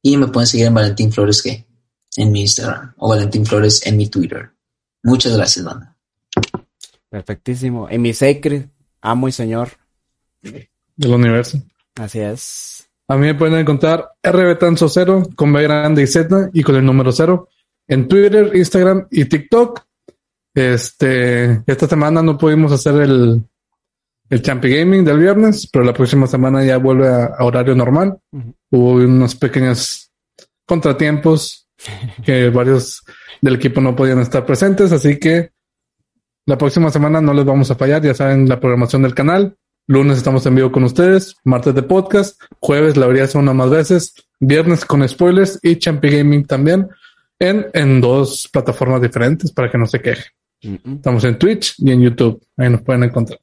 Y 0.00 0.16
me 0.16 0.28
pueden 0.28 0.46
seguir 0.46 0.66
en 0.66 0.74
Valentín 0.74 1.10
Flores 1.10 1.44
G 1.44 1.66
en 2.18 2.30
mi 2.30 2.42
Instagram 2.42 2.94
o 2.98 3.08
Valentín 3.08 3.44
Flores 3.44 3.84
en 3.84 3.96
mi 3.96 4.06
Twitter. 4.06 4.48
Muchas 5.02 5.36
gracias, 5.36 5.64
banda. 5.64 5.96
Perfectísimo. 7.08 7.90
En 7.90 8.00
mi 8.00 8.14
Sacred, 8.14 8.66
amo 9.00 9.26
y 9.26 9.32
señor. 9.32 9.70
Del 10.42 11.12
universo. 11.12 11.60
Así 11.96 12.20
es. 12.20 12.88
A 13.08 13.16
mí 13.16 13.26
me 13.26 13.34
pueden 13.34 13.58
encontrar 13.58 14.12
rbtanzo0 14.22 15.34
con 15.34 15.52
B 15.52 15.64
grande 15.64 16.04
y 16.04 16.06
Z 16.06 16.48
y 16.52 16.62
con 16.62 16.76
el 16.76 16.84
número 16.84 17.10
0 17.10 17.48
en 17.88 18.06
Twitter, 18.06 18.54
Instagram 18.54 19.08
y 19.10 19.24
TikTok. 19.24 19.85
Este, 20.56 21.62
esta 21.66 21.86
semana 21.86 22.22
no 22.22 22.38
pudimos 22.38 22.72
hacer 22.72 23.02
el, 23.02 23.44
el 24.30 24.40
Champi 24.40 24.74
Gaming 24.74 25.04
del 25.04 25.18
viernes, 25.18 25.68
pero 25.70 25.84
la 25.84 25.92
próxima 25.92 26.26
semana 26.26 26.64
ya 26.64 26.78
vuelve 26.78 27.08
a, 27.08 27.26
a 27.26 27.44
horario 27.44 27.74
normal. 27.74 28.18
Hubo 28.70 28.92
unos 28.92 29.34
pequeños 29.34 30.10
contratiempos 30.64 31.68
que 32.24 32.48
varios 32.48 33.04
del 33.42 33.56
equipo 33.56 33.82
no 33.82 33.94
podían 33.94 34.18
estar 34.20 34.46
presentes, 34.46 34.92
así 34.92 35.18
que 35.18 35.50
la 36.46 36.56
próxima 36.56 36.90
semana 36.90 37.20
no 37.20 37.34
les 37.34 37.44
vamos 37.44 37.70
a 37.70 37.74
fallar, 37.74 38.02
ya 38.02 38.14
saben 38.14 38.48
la 38.48 38.58
programación 38.58 39.02
del 39.02 39.14
canal. 39.14 39.58
Lunes 39.86 40.16
estamos 40.16 40.46
en 40.46 40.54
vivo 40.54 40.72
con 40.72 40.84
ustedes, 40.84 41.36
martes 41.44 41.74
de 41.74 41.82
podcast, 41.82 42.40
jueves 42.60 42.96
la 42.96 43.06
verías 43.06 43.34
una 43.34 43.52
más 43.52 43.68
veces, 43.68 44.14
viernes 44.40 44.86
con 44.86 45.06
spoilers 45.06 45.58
y 45.62 45.76
Champi 45.76 46.08
Gaming 46.08 46.46
también 46.46 46.88
en, 47.38 47.66
en 47.74 48.00
dos 48.00 48.48
plataformas 48.50 49.02
diferentes 49.02 49.52
para 49.52 49.70
que 49.70 49.76
no 49.76 49.84
se 49.84 50.00
quejen. 50.00 50.24
Estamos 50.66 51.24
en 51.24 51.38
Twitch 51.38 51.74
y 51.78 51.90
en 51.90 52.02
YouTube, 52.02 52.42
ahí 52.56 52.70
nos 52.70 52.82
pueden 52.82 53.04
encontrar. 53.04 53.40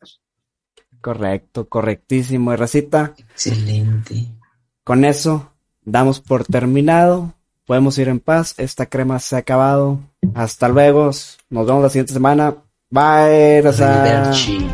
Correcto, 1.01 1.67
correctísimo. 1.67 2.53
Y 2.53 2.55
Racita, 2.55 3.13
Excelente. 3.17 4.27
con 4.83 5.03
eso 5.05 5.51
damos 5.83 6.19
por 6.21 6.45
terminado. 6.45 7.33
Podemos 7.65 7.97
ir 7.97 8.07
en 8.09 8.19
paz. 8.19 8.55
Esta 8.57 8.85
crema 8.85 9.19
se 9.19 9.35
ha 9.35 9.39
acabado. 9.39 9.99
Hasta 10.33 10.67
luego. 10.69 11.11
Nos 11.49 11.67
vemos 11.67 11.83
la 11.83 11.89
siguiente 11.89 12.13
semana. 12.13 12.55
Bye, 12.89 13.61
Raza. 13.61 14.03
Arrivederci. 14.03 14.67